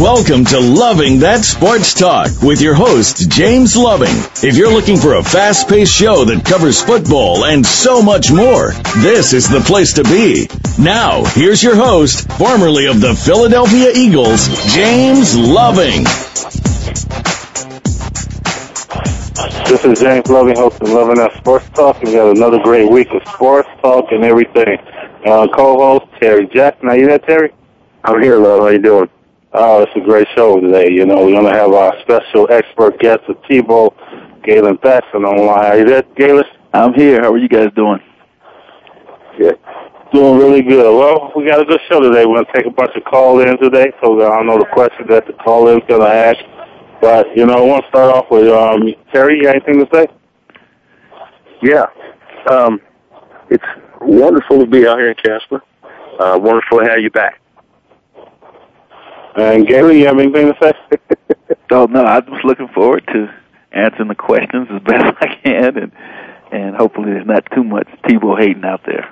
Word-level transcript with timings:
Welcome 0.00 0.44
to 0.46 0.58
Loving 0.58 1.20
That 1.20 1.44
Sports 1.44 1.94
Talk 1.94 2.42
with 2.42 2.60
your 2.60 2.74
host, 2.74 3.30
James 3.30 3.76
Loving. 3.76 4.08
If 4.08 4.56
you're 4.56 4.72
looking 4.72 4.96
for 4.96 5.14
a 5.14 5.22
fast 5.22 5.68
paced 5.68 5.94
show 5.94 6.24
that 6.24 6.44
covers 6.44 6.82
football 6.82 7.44
and 7.44 7.64
so 7.64 8.02
much 8.02 8.32
more, 8.32 8.72
this 9.02 9.32
is 9.32 9.48
the 9.48 9.60
place 9.60 9.92
to 9.92 10.02
be. 10.02 10.48
Now, 10.82 11.22
here's 11.26 11.62
your 11.62 11.76
host, 11.76 12.28
formerly 12.32 12.86
of 12.86 13.00
the 13.00 13.14
Philadelphia 13.14 13.92
Eagles, 13.94 14.48
James 14.74 15.36
Loving. 15.38 16.04
This 19.66 19.84
is 19.84 20.00
James 20.00 20.28
Loving, 20.28 20.56
host 20.56 20.82
of 20.82 20.90
Loving 20.90 21.16
That 21.16 21.34
Sports 21.38 21.68
Talk. 21.70 22.02
We 22.02 22.12
got 22.12 22.36
another 22.36 22.58
great 22.62 22.90
week 22.90 23.08
of 23.12 23.22
sports 23.32 23.68
talk 23.80 24.12
and 24.12 24.24
everything. 24.24 24.78
Uh, 25.24 25.46
co-host 25.48 26.06
Terry 26.20 26.46
Jackson. 26.48 26.88
Are 26.88 26.96
you 26.98 27.06
there, 27.06 27.18
Terry? 27.18 27.52
I'm 28.04 28.20
here, 28.22 28.38
love. 28.38 28.60
How 28.60 28.68
you 28.68 28.80
doing? 28.80 29.08
Oh, 29.52 29.82
it's 29.82 29.92
a 29.96 30.00
great 30.00 30.26
show 30.34 30.60
today. 30.60 30.90
You 30.90 31.06
know, 31.06 31.24
we're 31.24 31.32
going 31.32 31.46
to 31.46 31.58
have 31.58 31.72
our 31.72 31.98
special 32.02 32.48
expert 32.50 32.98
guest 32.98 33.20
of 33.28 33.36
Tebow, 33.42 33.94
Galen 34.44 34.78
Thaxton 34.78 35.24
online. 35.24 35.64
Are 35.64 35.78
you 35.78 35.84
there, 35.84 36.02
Galen? 36.16 36.44
I'm 36.74 36.92
here. 36.94 37.20
How 37.22 37.32
are 37.32 37.38
you 37.38 37.48
guys 37.48 37.68
doing? 37.74 38.00
Good. 39.38 39.58
Doing 40.12 40.38
really 40.38 40.62
good. 40.62 40.94
Well, 40.94 41.32
we 41.34 41.46
got 41.46 41.60
a 41.60 41.64
good 41.64 41.80
show 41.88 42.00
today. 42.00 42.26
We're 42.26 42.42
going 42.42 42.46
to 42.46 42.52
take 42.52 42.66
a 42.66 42.70
bunch 42.70 42.94
of 42.96 43.04
call-ins 43.04 43.60
today, 43.60 43.92
so 44.02 44.20
I 44.20 44.36
don't 44.36 44.46
know 44.46 44.58
the 44.58 44.68
questions 44.72 45.08
that 45.08 45.26
the 45.26 45.32
call-in's 45.34 45.82
going 45.88 46.02
to 46.02 46.08
ask. 46.08 46.38
But, 47.02 47.36
you 47.36 47.44
know, 47.44 47.54
I 47.54 47.60
want 47.60 47.82
to 47.82 47.88
start 47.88 48.14
off 48.14 48.30
with, 48.30 48.46
um, 48.46 48.94
Terry, 49.12 49.38
you 49.38 49.42
got 49.42 49.56
anything 49.56 49.84
to 49.84 49.88
say? 49.92 50.06
Yeah. 51.60 51.86
Um, 52.48 52.80
it's 53.50 53.64
wonderful 54.00 54.60
to 54.60 54.66
be 54.66 54.86
out 54.86 54.98
here 54.98 55.08
in 55.08 55.16
Casper. 55.16 55.64
Uh, 56.20 56.38
wonderful 56.40 56.78
to 56.78 56.84
have 56.88 57.00
you 57.00 57.10
back. 57.10 57.40
And 59.34 59.66
Galen, 59.66 59.96
you 59.96 60.06
have 60.06 60.18
anything 60.18 60.52
to 60.52 60.56
say? 60.62 60.72
oh 61.72 61.86
no, 61.86 62.04
I'm 62.04 62.24
just 62.26 62.44
looking 62.44 62.68
forward 62.68 63.04
to 63.12 63.34
answering 63.72 64.08
the 64.08 64.14
questions 64.14 64.68
as 64.70 64.82
best 64.86 65.16
I 65.20 65.40
can, 65.42 65.78
and 65.78 65.92
and 66.52 66.76
hopefully 66.76 67.12
there's 67.12 67.26
not 67.26 67.44
too 67.54 67.64
much 67.64 67.88
Tebow 68.04 68.38
hating 68.38 68.64
out 68.64 68.82
there. 68.86 69.10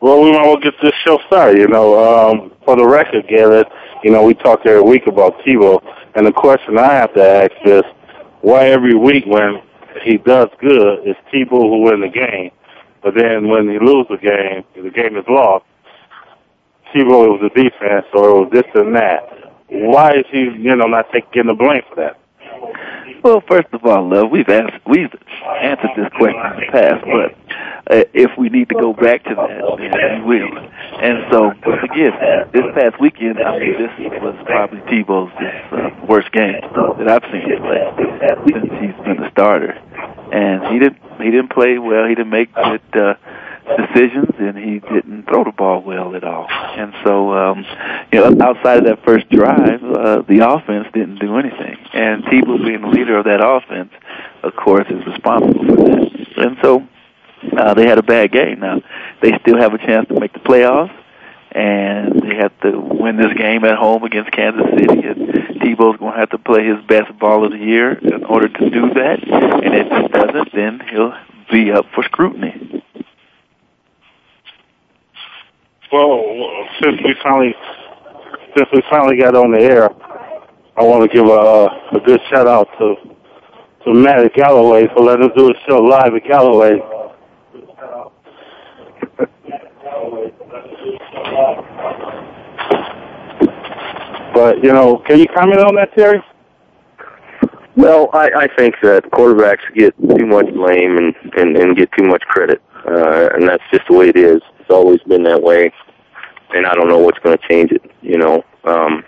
Well, 0.00 0.22
we 0.22 0.30
might 0.30 0.46
well 0.46 0.56
get 0.56 0.74
this 0.80 0.94
show 1.04 1.18
started. 1.26 1.58
You 1.58 1.66
know, 1.66 1.98
um, 2.30 2.52
for 2.64 2.76
the 2.76 2.86
record, 2.86 3.26
Garrett, 3.28 3.66
you 4.04 4.12
know, 4.12 4.22
we 4.22 4.34
talk 4.34 4.60
every 4.64 4.82
week 4.82 5.08
about 5.08 5.40
Tebow, 5.40 5.82
and 6.14 6.26
the 6.26 6.32
question 6.32 6.78
I 6.78 6.92
have 6.94 7.14
to 7.14 7.22
ask 7.22 7.52
is, 7.64 7.82
why 8.42 8.66
every 8.68 8.94
week 8.94 9.24
when 9.26 9.62
he 10.02 10.16
does 10.16 10.48
good, 10.60 11.00
it's 11.04 11.18
Tebow 11.32 11.60
who 11.60 11.82
win 11.82 12.00
the 12.00 12.08
game, 12.08 12.50
but 13.02 13.14
then 13.14 13.48
when 13.48 13.68
he 13.68 13.78
loses 13.78 14.08
the 14.10 14.18
game, 14.18 14.64
the 14.82 14.90
game 14.90 15.16
is 15.16 15.24
lost. 15.28 15.64
Tebow 16.94 17.28
was 17.28 17.40
the 17.42 17.50
defense, 17.50 18.06
or 18.14 18.30
it 18.30 18.40
was 18.40 18.50
this 18.52 18.64
and 18.74 18.96
that 18.96 19.40
why 19.70 20.10
is 20.10 20.26
he, 20.30 20.50
you 20.58 20.74
know, 20.74 20.86
not 20.86 21.06
taking 21.12 21.46
the 21.46 21.54
blame 21.54 21.82
for 21.88 21.96
that? 21.96 22.18
Well, 23.22 23.42
first 23.46 23.68
of 23.72 23.84
all, 23.84 24.08
love, 24.08 24.30
we've 24.30 24.48
asked, 24.48 24.80
we've 24.86 25.12
answered 25.60 25.90
this 25.96 26.08
question 26.16 26.40
in 26.40 26.60
the 26.60 26.66
past, 26.72 27.04
but 27.04 27.34
uh, 27.92 28.04
if 28.14 28.30
we 28.38 28.48
need 28.48 28.68
to 28.70 28.74
go 28.74 28.94
back 28.94 29.24
to 29.24 29.34
that, 29.34 29.90
then 29.92 30.26
we 30.26 30.40
will. 30.40 30.58
And 30.58 31.24
so, 31.30 31.50
again, 31.84 32.12
this 32.52 32.64
past 32.74 33.00
weekend, 33.00 33.38
I 33.38 33.58
mean, 33.58 33.76
this 33.76 33.90
was 34.22 34.36
probably 34.46 34.80
Tebow's 34.80 35.32
uh, 35.36 36.06
worst 36.06 36.32
game 36.32 36.60
that 36.62 37.08
I've 37.08 37.24
seen 37.30 37.44
him 37.50 37.62
play 37.62 37.92
since 38.48 38.72
he's 38.80 39.04
been 39.04 39.22
a 39.22 39.30
starter. 39.30 39.72
And 40.32 40.72
he 40.72 40.78
didn't, 40.78 40.98
he 41.18 41.30
didn't 41.30 41.50
play 41.50 41.78
well. 41.78 42.06
He 42.06 42.14
didn't 42.14 42.30
make 42.30 42.54
good. 42.54 42.80
Uh, 42.94 43.14
decisions, 43.76 44.30
and 44.38 44.56
he 44.56 44.80
didn't 44.80 45.24
throw 45.24 45.44
the 45.44 45.52
ball 45.52 45.82
well 45.82 46.14
at 46.14 46.24
all. 46.24 46.46
And 46.50 46.92
so, 47.04 47.32
um, 47.32 47.64
you 48.12 48.20
know, 48.20 48.44
outside 48.44 48.78
of 48.78 48.84
that 48.84 49.04
first 49.04 49.28
drive, 49.30 49.82
uh, 49.82 50.22
the 50.22 50.46
offense 50.46 50.88
didn't 50.92 51.18
do 51.18 51.36
anything. 51.36 51.76
And 51.92 52.24
Tebow, 52.24 52.64
being 52.64 52.82
the 52.82 52.88
leader 52.88 53.18
of 53.18 53.24
that 53.24 53.40
offense, 53.44 53.92
of 54.42 54.54
course, 54.56 54.86
is 54.88 55.04
responsible 55.06 55.64
for 55.64 55.76
that. 55.76 56.10
And 56.36 56.56
so, 56.62 56.86
uh, 57.56 57.74
they 57.74 57.86
had 57.86 57.98
a 57.98 58.02
bad 58.02 58.32
game. 58.32 58.60
Now, 58.60 58.82
they 59.22 59.32
still 59.40 59.58
have 59.58 59.74
a 59.74 59.78
chance 59.78 60.08
to 60.08 60.18
make 60.18 60.32
the 60.32 60.40
playoffs, 60.40 60.94
and 61.52 62.20
they 62.20 62.36
have 62.36 62.58
to 62.60 62.78
win 62.78 63.16
this 63.16 63.32
game 63.34 63.64
at 63.64 63.76
home 63.76 64.04
against 64.04 64.30
Kansas 64.32 64.66
City. 64.70 65.06
And 65.06 65.28
Tebow's 65.60 65.98
going 65.98 66.12
to 66.12 66.18
have 66.18 66.30
to 66.30 66.38
play 66.38 66.64
his 66.66 66.84
best 66.86 67.18
ball 67.18 67.44
of 67.44 67.52
the 67.52 67.58
year 67.58 67.92
in 67.92 68.24
order 68.24 68.48
to 68.48 68.70
do 68.70 68.94
that. 68.94 69.22
And 69.22 69.74
if 69.74 69.86
he 69.88 70.08
doesn't, 70.08 70.52
then 70.52 70.80
he'll 70.90 71.14
be 71.50 71.72
up 71.72 71.86
for 71.94 72.04
scrutiny. 72.04 72.84
Well, 75.92 76.22
since 76.80 77.00
we 77.02 77.14
finally 77.20 77.52
since 78.56 78.68
we 78.72 78.80
finally 78.88 79.16
got 79.16 79.34
on 79.34 79.50
the 79.50 79.58
air, 79.58 79.90
I 80.76 80.82
want 80.84 81.02
to 81.02 81.08
give 81.08 81.26
a, 81.26 81.96
a 81.96 82.00
good 82.06 82.20
shout 82.30 82.46
out 82.46 82.68
to 82.78 82.94
to 83.84 83.94
Matt 83.94 84.24
at 84.24 84.34
Galloway 84.34 84.86
for 84.94 85.02
letting 85.02 85.24
us 85.24 85.32
do 85.36 85.48
the 85.48 85.54
show 85.66 85.78
live 85.78 86.14
at 86.14 86.22
Galloway. 86.24 86.78
but 94.32 94.62
you 94.62 94.72
know, 94.72 95.02
can 95.08 95.18
you 95.18 95.26
comment 95.34 95.60
on 95.60 95.74
that, 95.74 95.92
Terry? 95.96 96.22
Well, 97.74 98.10
I, 98.12 98.30
I 98.36 98.48
think 98.56 98.76
that 98.82 99.04
quarterbacks 99.10 99.66
get 99.74 99.96
too 99.98 100.26
much 100.26 100.46
blame 100.54 100.98
and 100.98 101.14
and, 101.36 101.56
and 101.56 101.76
get 101.76 101.90
too 101.98 102.06
much 102.06 102.22
credit, 102.22 102.62
uh, 102.86 103.30
and 103.34 103.48
that's 103.48 103.64
just 103.72 103.88
the 103.88 103.96
way 103.96 104.10
it 104.10 104.16
is. 104.16 104.40
It's 104.70 104.76
always 104.76 105.00
been 105.02 105.24
that 105.24 105.42
way, 105.42 105.72
and 106.54 106.64
I 106.64 106.74
don't 106.74 106.88
know 106.88 106.98
what's 106.98 107.18
going 107.18 107.36
to 107.36 107.48
change 107.48 107.72
it. 107.72 107.82
You 108.02 108.18
know, 108.18 108.44
um, 108.62 109.02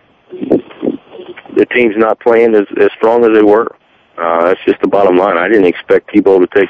the 1.57 1.67
team's 1.73 1.95
not 1.97 2.19
playing 2.19 2.57
as 2.57 2.67
as 2.81 2.91
strong 2.97 3.25
as 3.25 3.31
they 3.33 3.45
were. 3.45 3.69
Uh, 4.19 4.47
that's 4.47 4.61
just 4.67 4.81
the 4.81 4.89
bottom 4.89 5.15
line. 5.15 5.39
I 5.39 5.47
didn't 5.47 5.67
expect 5.67 6.13
Tebow 6.13 6.41
to 6.41 6.49
take, 6.49 6.69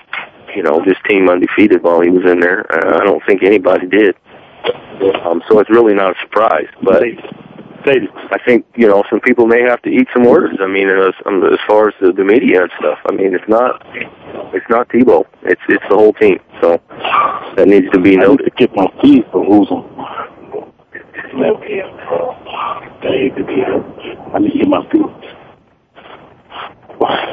you 0.54 0.62
know, 0.62 0.84
this 0.84 0.98
team 1.08 1.30
undefeated 1.30 1.82
while 1.82 2.02
he 2.02 2.10
was 2.10 2.30
in 2.30 2.40
there. 2.40 2.70
Uh, 2.70 3.00
I 3.00 3.04
don't 3.06 3.22
think 3.26 3.42
anybody 3.42 3.86
did. 3.86 4.14
Um, 5.24 5.42
so 5.48 5.58
it's 5.58 5.70
really 5.70 5.94
not 5.94 6.14
a 6.14 6.20
surprise. 6.20 6.68
But 6.82 7.02
they, 7.84 8.08
I 8.30 8.38
think 8.44 8.66
you 8.74 8.86
know 8.86 9.04
some 9.10 9.20
people 9.20 9.46
may 9.46 9.62
have 9.62 9.82
to 9.82 9.90
eat 9.90 10.08
some 10.12 10.24
words. 10.24 10.58
I 10.60 10.66
mean, 10.66 10.88
as, 10.88 11.14
um, 11.26 11.44
as 11.44 11.58
far 11.66 11.88
as 11.88 11.94
the, 12.00 12.12
the 12.12 12.24
media 12.24 12.62
and 12.62 12.72
stuff. 12.78 12.98
I 13.06 13.12
mean, 13.12 13.34
it's 13.34 13.48
not 13.48 13.82
it's 14.54 14.68
not 14.68 14.88
Tebow. 14.88 15.26
It's 15.42 15.60
it's 15.68 15.84
the 15.88 15.96
whole 15.96 16.12
team. 16.14 16.38
So 16.60 16.80
that 17.56 17.68
needs 17.68 17.90
to 17.92 18.00
be 18.00 18.16
noted. 18.16 18.40
I 18.40 18.44
need 18.44 18.50
to 18.50 18.56
get 18.56 18.76
my 18.76 18.86
feet 19.02 19.24
for 19.32 19.44
who's 19.44 19.68
on. 19.70 19.84
I 23.02 23.10
need 23.10 23.36
to 23.36 23.44
be. 23.44 23.64
I 23.64 24.38
need 24.38 24.52
to 24.52 24.58
get 24.58 24.68
my 24.68 24.82
feet. 24.90 25.32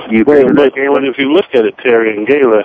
You 0.10 0.26
but, 0.26 0.42
but, 0.56 0.74
but 0.74 1.04
if 1.06 1.18
you 1.20 1.32
look 1.32 1.46
at 1.54 1.66
it, 1.66 1.78
Terry 1.78 2.18
and 2.18 2.26
Galen, 2.26 2.64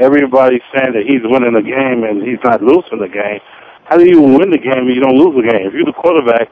everybody's 0.00 0.62
saying 0.74 0.94
that 0.94 1.06
he's 1.06 1.22
winning 1.22 1.54
the 1.54 1.62
game 1.62 2.02
and 2.02 2.26
he's 2.26 2.42
not 2.42 2.62
losing 2.62 2.98
the 2.98 3.08
game. 3.08 3.38
How 3.84 3.96
do 3.96 4.08
you 4.08 4.20
win 4.20 4.50
the 4.50 4.58
game 4.58 4.88
if 4.88 4.94
you 4.94 5.00
don't 5.00 5.14
lose 5.14 5.34
the 5.38 5.46
game? 5.46 5.66
If 5.66 5.74
you're 5.74 5.84
the 5.84 5.92
quarterback, 5.92 6.50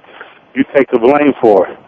you 0.58 0.64
take 0.74 0.90
the 0.90 0.98
blame 0.98 1.32
for 1.40 1.68
it. 1.68 1.78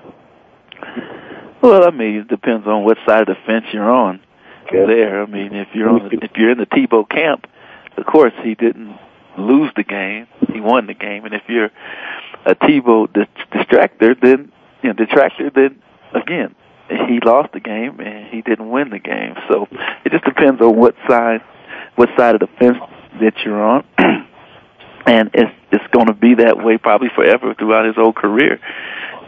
Well, 1.62 1.84
I 1.84 1.90
mean, 1.90 2.16
it 2.16 2.28
depends 2.28 2.66
on 2.66 2.84
what 2.84 2.96
side 3.06 3.22
of 3.22 3.26
the 3.26 3.36
fence 3.46 3.66
you're 3.72 3.90
on. 3.90 4.20
Okay. 4.66 4.86
There, 4.86 5.22
I 5.22 5.26
mean, 5.26 5.52
if 5.54 5.68
you're 5.74 5.88
on, 5.88 6.08
the, 6.08 6.18
if 6.22 6.30
you're 6.36 6.50
in 6.50 6.58
the 6.58 6.66
Tebow 6.66 7.08
camp, 7.08 7.46
of 7.96 8.06
course 8.06 8.32
he 8.42 8.54
didn't 8.54 8.96
lose 9.36 9.70
the 9.76 9.82
game, 9.82 10.26
he 10.52 10.60
won 10.60 10.86
the 10.86 10.94
game. 10.94 11.24
And 11.24 11.34
if 11.34 11.42
you're 11.48 11.70
a 12.46 12.54
Tebow 12.54 13.08
distractor, 13.52 14.18
then 14.20 14.52
you 14.82 14.90
know 14.90 14.92
detractor, 14.94 15.50
then 15.50 15.82
again 16.14 16.54
he 16.88 17.20
lost 17.24 17.52
the 17.52 17.60
game 17.60 18.00
and 18.00 18.28
he 18.28 18.42
didn't 18.42 18.70
win 18.70 18.90
the 18.90 18.98
game. 18.98 19.34
So 19.48 19.66
it 20.04 20.12
just 20.12 20.24
depends 20.24 20.60
on 20.60 20.76
what 20.76 20.94
side 21.08 21.40
what 21.96 22.08
side 22.16 22.34
of 22.34 22.40
the 22.40 22.48
fence 22.58 22.78
that 23.20 23.34
you're 23.44 23.62
on. 23.62 23.84
and 25.06 25.30
it's 25.34 25.52
it's 25.72 25.86
going 25.92 26.06
to 26.06 26.14
be 26.14 26.34
that 26.34 26.62
way 26.62 26.78
probably 26.78 27.08
forever 27.14 27.54
throughout 27.54 27.86
his 27.86 27.96
whole 27.96 28.12
career. 28.12 28.60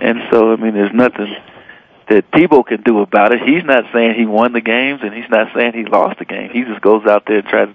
And 0.01 0.19
so 0.31 0.53
I 0.53 0.57
mean 0.57 0.75
there's 0.75 0.95
nothing 0.95 1.35
that 2.09 2.31
Tebow 2.33 2.67
can 2.67 2.83
do 2.83 3.01
about 3.01 3.33
it. 3.33 3.41
He's 3.43 3.65
not 3.65 3.85
saying 3.93 4.15
he 4.19 4.27
won 4.27 4.53
the 4.53 4.61
games, 4.61 5.01
and 5.03 5.15
he's 5.15 5.29
not 5.31 5.49
saying 5.55 5.73
he 5.73 5.85
lost 5.85 6.19
the 6.19 6.25
game. 6.25 6.51
He 6.51 6.63
just 6.65 6.81
goes 6.81 7.07
out 7.07 7.25
there 7.27 7.39
and 7.39 7.49
tries 7.49 7.75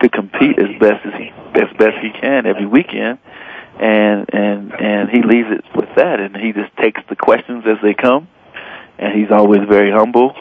to, 0.00 0.08
compete 0.08 0.58
as 0.58 0.70
best 0.80 1.04
as 1.04 1.12
he 1.14 1.32
as 1.54 1.76
best 1.76 1.98
he 2.02 2.10
can 2.10 2.46
every 2.46 2.66
weekend, 2.66 3.18
and 3.78 4.28
and 4.32 4.72
and 4.72 5.10
he 5.10 5.22
leaves 5.22 5.48
it 5.50 5.64
with 5.74 5.88
that, 5.96 6.20
and 6.20 6.36
he 6.36 6.52
just 6.52 6.74
takes 6.76 7.00
the 7.08 7.16
questions 7.16 7.64
as 7.66 7.76
they 7.82 7.94
come, 7.94 8.28
and 8.98 9.12
he's 9.12 9.30
always 9.30 9.60
very 9.68 9.90
humble. 9.90 10.34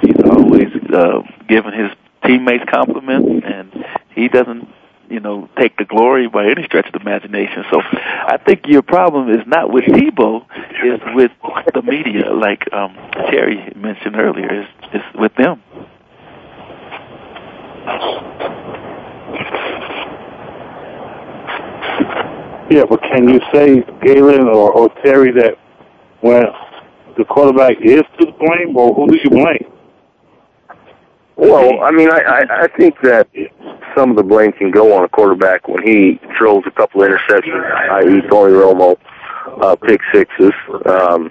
He's 0.00 0.20
always 0.24 0.68
uh, 0.92 1.22
giving 1.48 1.72
his 1.72 1.90
teammates 2.24 2.64
compliments, 2.70 3.44
and 3.46 3.84
he 4.14 4.28
doesn't 4.28 4.68
you 5.10 5.20
know, 5.20 5.48
take 5.58 5.76
the 5.76 5.84
glory 5.84 6.28
by 6.28 6.46
any 6.46 6.64
stretch 6.64 6.86
of 6.86 6.92
the 6.92 7.00
imagination. 7.00 7.64
So 7.70 7.80
I 7.82 8.38
think 8.44 8.66
your 8.66 8.82
problem 8.82 9.30
is 9.30 9.46
not 9.46 9.72
with 9.72 9.84
Tebow, 9.84 10.44
is 10.84 11.00
with 11.14 11.30
the 11.72 11.82
media, 11.82 12.32
like 12.32 12.72
um, 12.72 12.94
Terry 13.30 13.72
mentioned 13.76 14.16
earlier, 14.16 14.62
is 14.62 14.68
is 14.94 15.02
with 15.14 15.34
them. 15.36 15.62
Yeah, 22.68 22.82
but 22.90 23.00
can 23.02 23.28
you 23.28 23.40
say, 23.54 23.84
Galen 24.02 24.48
or, 24.48 24.72
or 24.72 24.88
Terry, 25.04 25.30
that 25.32 25.56
when 26.20 26.42
the 27.16 27.24
quarterback 27.24 27.76
is 27.80 28.02
to 28.18 28.32
blame, 28.32 28.76
or 28.76 28.92
who 28.92 29.06
do 29.06 29.18
you 29.22 29.30
blame? 29.30 29.75
Well, 31.36 31.82
I 31.82 31.90
mean, 31.90 32.10
I, 32.10 32.18
I, 32.18 32.62
I 32.62 32.68
think 32.78 32.96
that 33.02 33.28
some 33.94 34.10
of 34.10 34.16
the 34.16 34.22
blame 34.22 34.52
can 34.52 34.70
go 34.70 34.96
on 34.96 35.04
a 35.04 35.08
quarterback 35.08 35.68
when 35.68 35.82
he 35.82 36.18
throws 36.36 36.64
a 36.66 36.70
couple 36.70 37.02
of 37.02 37.10
interceptions, 37.10 37.62
i.e. 37.90 38.22
Tony 38.30 38.54
Romo, 38.54 38.96
uh, 39.62 39.76
pick 39.76 40.00
sixes, 40.14 40.52
um, 40.86 41.30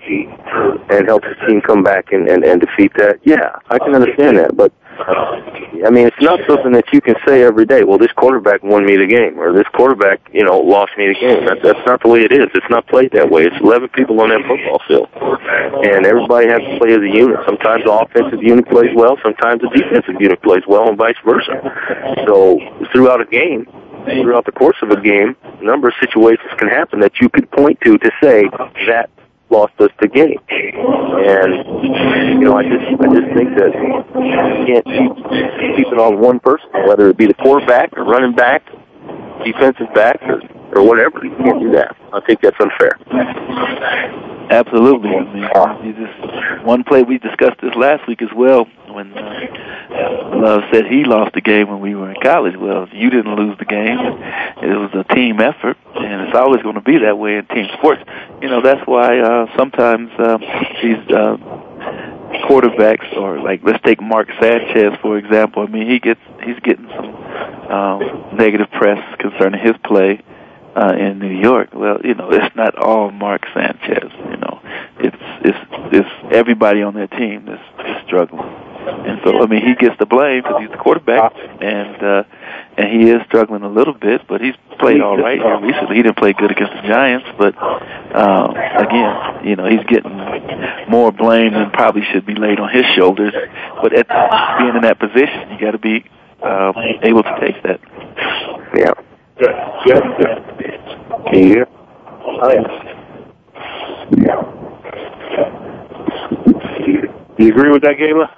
and 0.89 1.07
helps 1.07 1.27
his 1.27 1.37
team 1.47 1.61
come 1.61 1.83
back 1.83 2.11
and, 2.11 2.29
and, 2.29 2.43
and 2.43 2.61
defeat 2.61 2.91
that. 2.97 3.19
Yeah, 3.23 3.55
I 3.69 3.79
can 3.79 3.95
understand 3.95 4.37
that, 4.37 4.55
but 4.55 4.71
I 4.97 5.89
mean, 5.91 6.07
it's 6.07 6.21
not 6.21 6.39
something 6.47 6.71
that 6.71 6.85
you 6.93 7.01
can 7.01 7.15
say 7.27 7.43
every 7.43 7.65
day. 7.65 7.83
Well, 7.83 7.97
this 7.97 8.11
quarterback 8.15 8.63
won 8.63 8.85
me 8.85 8.95
the 8.95 9.05
game, 9.05 9.37
or 9.39 9.53
this 9.53 9.67
quarterback, 9.73 10.21
you 10.31 10.43
know, 10.43 10.59
lost 10.59 10.91
me 10.97 11.07
the 11.07 11.19
game. 11.19 11.45
That, 11.45 11.59
that's 11.61 11.85
not 11.85 12.01
the 12.01 12.09
way 12.09 12.23
it 12.23 12.31
is. 12.31 12.47
It's 12.53 12.69
not 12.69 12.87
played 12.87 13.11
that 13.11 13.29
way. 13.29 13.43
It's 13.43 13.55
11 13.61 13.89
people 13.89 14.19
on 14.21 14.29
that 14.29 14.41
football 14.47 14.81
field, 14.87 15.09
and 15.85 16.05
everybody 16.05 16.47
has 16.47 16.59
to 16.59 16.79
play 16.79 16.93
as 16.95 17.03
a 17.03 17.11
unit. 17.11 17.37
Sometimes 17.45 17.83
the 17.83 17.91
offensive 17.91 18.41
unit 18.41 18.67
plays 18.67 18.91
well, 18.95 19.17
sometimes 19.21 19.61
the 19.61 19.69
defensive 19.69 20.15
unit 20.19 20.41
plays 20.41 20.63
well, 20.67 20.87
and 20.87 20.97
vice 20.97 21.19
versa. 21.25 21.59
So 22.25 22.59
throughout 22.91 23.21
a 23.21 23.29
game, 23.29 23.67
throughout 24.05 24.45
the 24.45 24.55
course 24.55 24.77
of 24.81 24.89
a 24.89 25.01
game, 25.01 25.35
a 25.43 25.63
number 25.63 25.89
of 25.89 25.93
situations 25.99 26.49
can 26.57 26.69
happen 26.69 26.99
that 27.01 27.19
you 27.19 27.29
could 27.29 27.49
point 27.51 27.79
to 27.83 27.97
to 27.97 28.11
say 28.21 28.47
that 28.87 29.09
lost 29.55 29.73
us 29.79 29.91
the 30.01 30.07
game. 30.07 30.39
And 30.51 32.39
you 32.39 32.45
know, 32.45 32.57
I 32.57 32.63
just 32.63 32.85
I 32.99 33.07
just 33.07 33.29
think 33.33 33.55
that 33.55 33.71
you 33.71 34.65
can't 34.67 34.85
keep 34.85 35.77
keep 35.77 35.87
it 35.87 35.99
on 35.99 36.19
one 36.19 36.39
person, 36.39 36.67
whether 36.87 37.09
it 37.09 37.17
be 37.17 37.27
the 37.27 37.33
quarterback 37.35 37.97
or 37.97 38.03
running 38.03 38.35
back, 38.35 38.63
defensive 39.43 39.93
back, 39.93 40.21
or 40.23 40.41
or 40.75 40.83
whatever. 40.83 41.23
You 41.23 41.35
can't 41.37 41.61
do 41.61 41.71
that. 41.71 41.95
I 42.13 42.19
think 42.21 42.41
that's 42.41 42.57
unfair. 42.59 42.99
Absolutely. 44.51 45.09
I 45.09 45.23
mean, 45.33 45.87
you 45.87 46.05
just 46.05 46.65
one 46.65 46.83
play 46.83 47.03
we 47.03 47.17
discussed 47.17 47.61
this 47.61 47.73
last 47.75 48.07
week 48.07 48.21
as 48.21 48.29
well 48.35 48.65
when 48.87 49.11
uh, 49.17 50.35
Love 50.35 50.61
said 50.71 50.85
he 50.85 51.03
lost 51.03 51.33
the 51.33 51.41
game 51.41 51.69
when 51.69 51.79
we 51.79 51.95
were 51.95 52.11
in 52.11 52.21
college. 52.21 52.55
Well, 52.55 52.87
you 52.91 53.09
didn't 53.09 53.35
lose 53.35 53.57
the 53.57 53.65
game. 53.65 53.97
It 53.99 54.77
was 54.77 54.91
a 54.93 55.03
team 55.13 55.41
effort, 55.41 55.77
and 56.05 56.27
it's 56.27 56.35
always 56.35 56.61
going 56.61 56.75
to 56.75 56.81
be 56.81 56.99
that 56.99 57.17
way 57.17 57.37
in 57.37 57.45
team 57.47 57.67
sports. 57.77 58.01
You 58.41 58.49
know 58.49 58.61
that's 58.61 58.85
why 58.87 59.19
uh, 59.19 59.47
sometimes 59.57 60.11
uh, 60.17 60.37
these 60.81 61.01
uh, 61.09 61.37
quarterbacks, 62.47 63.15
or 63.17 63.39
like 63.39 63.61
let's 63.63 63.83
take 63.83 64.01
Mark 64.01 64.29
Sanchez 64.39 64.93
for 65.01 65.17
example. 65.17 65.63
I 65.63 65.67
mean, 65.67 65.89
he 65.89 65.99
gets 65.99 66.21
he's 66.43 66.59
getting 66.59 66.87
some 66.87 67.15
um, 67.71 68.37
negative 68.37 68.69
press 68.71 68.99
concerning 69.19 69.59
his 69.61 69.75
play 69.83 70.21
uh, 70.75 70.93
in 70.97 71.19
New 71.19 71.39
York. 71.39 71.69
Well, 71.73 71.99
you 72.03 72.13
know, 72.13 72.29
it's 72.31 72.55
not 72.55 72.77
all 72.77 73.11
Mark 73.11 73.43
Sanchez. 73.53 74.11
You 74.29 74.37
know, 74.37 74.61
it's 74.99 75.17
it's 75.41 75.57
it's 75.91 76.33
everybody 76.33 76.81
on 76.81 76.93
their 76.93 77.07
team 77.07 77.45
that's, 77.45 77.61
that's 77.77 78.05
struggling. 78.05 78.64
And 78.85 79.19
so, 79.23 79.41
I 79.41 79.47
mean, 79.47 79.65
he 79.65 79.75
gets 79.75 79.97
the 79.99 80.05
blame 80.05 80.43
because 80.43 80.61
he's 80.61 80.69
the 80.69 80.77
quarterback, 80.77 81.33
and 81.35 82.03
uh, 82.03 82.23
and 82.77 83.01
he 83.01 83.09
is 83.09 83.21
struggling 83.25 83.63
a 83.63 83.69
little 83.69 83.93
bit, 83.93 84.27
but 84.27 84.41
he's 84.41 84.55
played 84.79 85.01
all 85.01 85.17
right 85.17 85.39
here 85.39 85.59
recently. 85.59 85.95
He 85.95 86.03
didn't 86.03 86.17
play 86.17 86.33
good 86.33 86.51
against 86.51 86.73
the 86.73 86.87
Giants, 86.87 87.27
but 87.37 87.55
um, 87.57 88.51
again, 88.51 89.45
you 89.47 89.55
know, 89.55 89.65
he's 89.65 89.83
getting 89.87 90.15
more 90.89 91.11
blame 91.11 91.53
than 91.53 91.71
probably 91.71 92.03
should 92.11 92.25
be 92.25 92.35
laid 92.35 92.59
on 92.59 92.69
his 92.69 92.85
shoulders. 92.95 93.33
But 93.81 93.93
at 93.93 94.07
being 94.59 94.75
in 94.75 94.81
that 94.81 94.99
position, 94.99 95.51
you 95.51 95.59
got 95.59 95.71
to 95.71 95.79
be 95.79 96.05
uh, 96.43 96.73
able 97.01 97.23
to 97.23 97.39
take 97.39 97.63
that. 97.63 97.79
Yeah. 98.75 98.93
Good. 99.37 99.55
Good. 99.85 100.03
Good. 100.17 100.79
Can 101.31 101.39
you 101.39 101.47
hear? 101.47 101.67
Oh, 102.27 102.51
yeah. 102.51 102.65
Do 107.37 107.43
you 107.43 107.51
agree 107.51 107.71
with 107.71 107.81
that, 107.81 107.97
Gayla? 107.97 108.29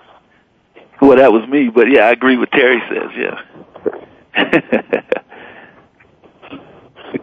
Well, 1.02 1.18
that 1.18 1.32
was 1.32 1.48
me, 1.50 1.70
but 1.70 1.90
yeah, 1.90 2.08
I 2.08 2.12
agree 2.12 2.38
with 2.38 2.50
Terry 2.52 2.82
says. 2.90 3.12
Yeah. 3.16 3.42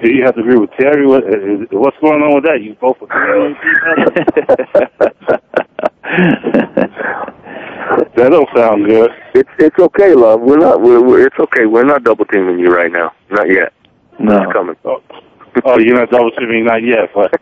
you 0.03 0.25
have 0.25 0.35
to 0.37 0.41
agree 0.41 0.59
with 0.59 0.71
Terry. 0.79 1.07
What, 1.07 1.25
uh, 1.25 1.29
is, 1.29 1.69
what's 1.71 1.97
going 2.01 2.23
on 2.23 2.35
with 2.35 2.45
that? 2.45 2.63
You 2.63 2.75
both 2.81 2.97
agreeing 3.03 3.57
That 8.17 8.31
don't 8.31 8.49
sound 8.57 8.87
good. 8.87 9.11
It's 9.35 9.49
it's 9.59 9.79
okay, 9.79 10.15
love. 10.15 10.41
We're 10.41 10.59
not. 10.59 10.81
We're, 10.81 11.03
we're 11.03 11.27
it's 11.27 11.39
okay. 11.39 11.67
We're 11.67 11.85
not 11.85 12.05
double 12.05 12.25
teaming 12.27 12.59
you 12.59 12.69
right 12.69 12.91
now. 12.91 13.13
Not 13.31 13.49
yet. 13.49 13.73
No. 14.19 14.43
It's 14.43 14.53
coming. 14.53 14.77
Oh, 14.85 15.03
oh 15.65 15.79
you're 15.79 15.97
not 15.99 16.11
double 16.11 16.31
teaming, 16.33 16.65
not 16.65 16.83
yet, 16.83 17.11
but 17.15 17.33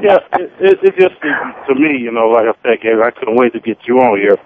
yeah, 0.00 0.18
it, 0.38 0.52
it, 0.60 0.78
it 0.82 0.94
just 0.98 1.20
to 1.20 1.74
me, 1.74 1.98
you 1.98 2.12
know, 2.12 2.28
like 2.28 2.46
I 2.46 2.54
said, 2.62 2.78
I 3.02 3.10
couldn't 3.10 3.36
wait 3.36 3.52
to 3.54 3.60
get 3.60 3.78
you 3.86 3.98
on 3.98 4.18
here. 4.18 4.36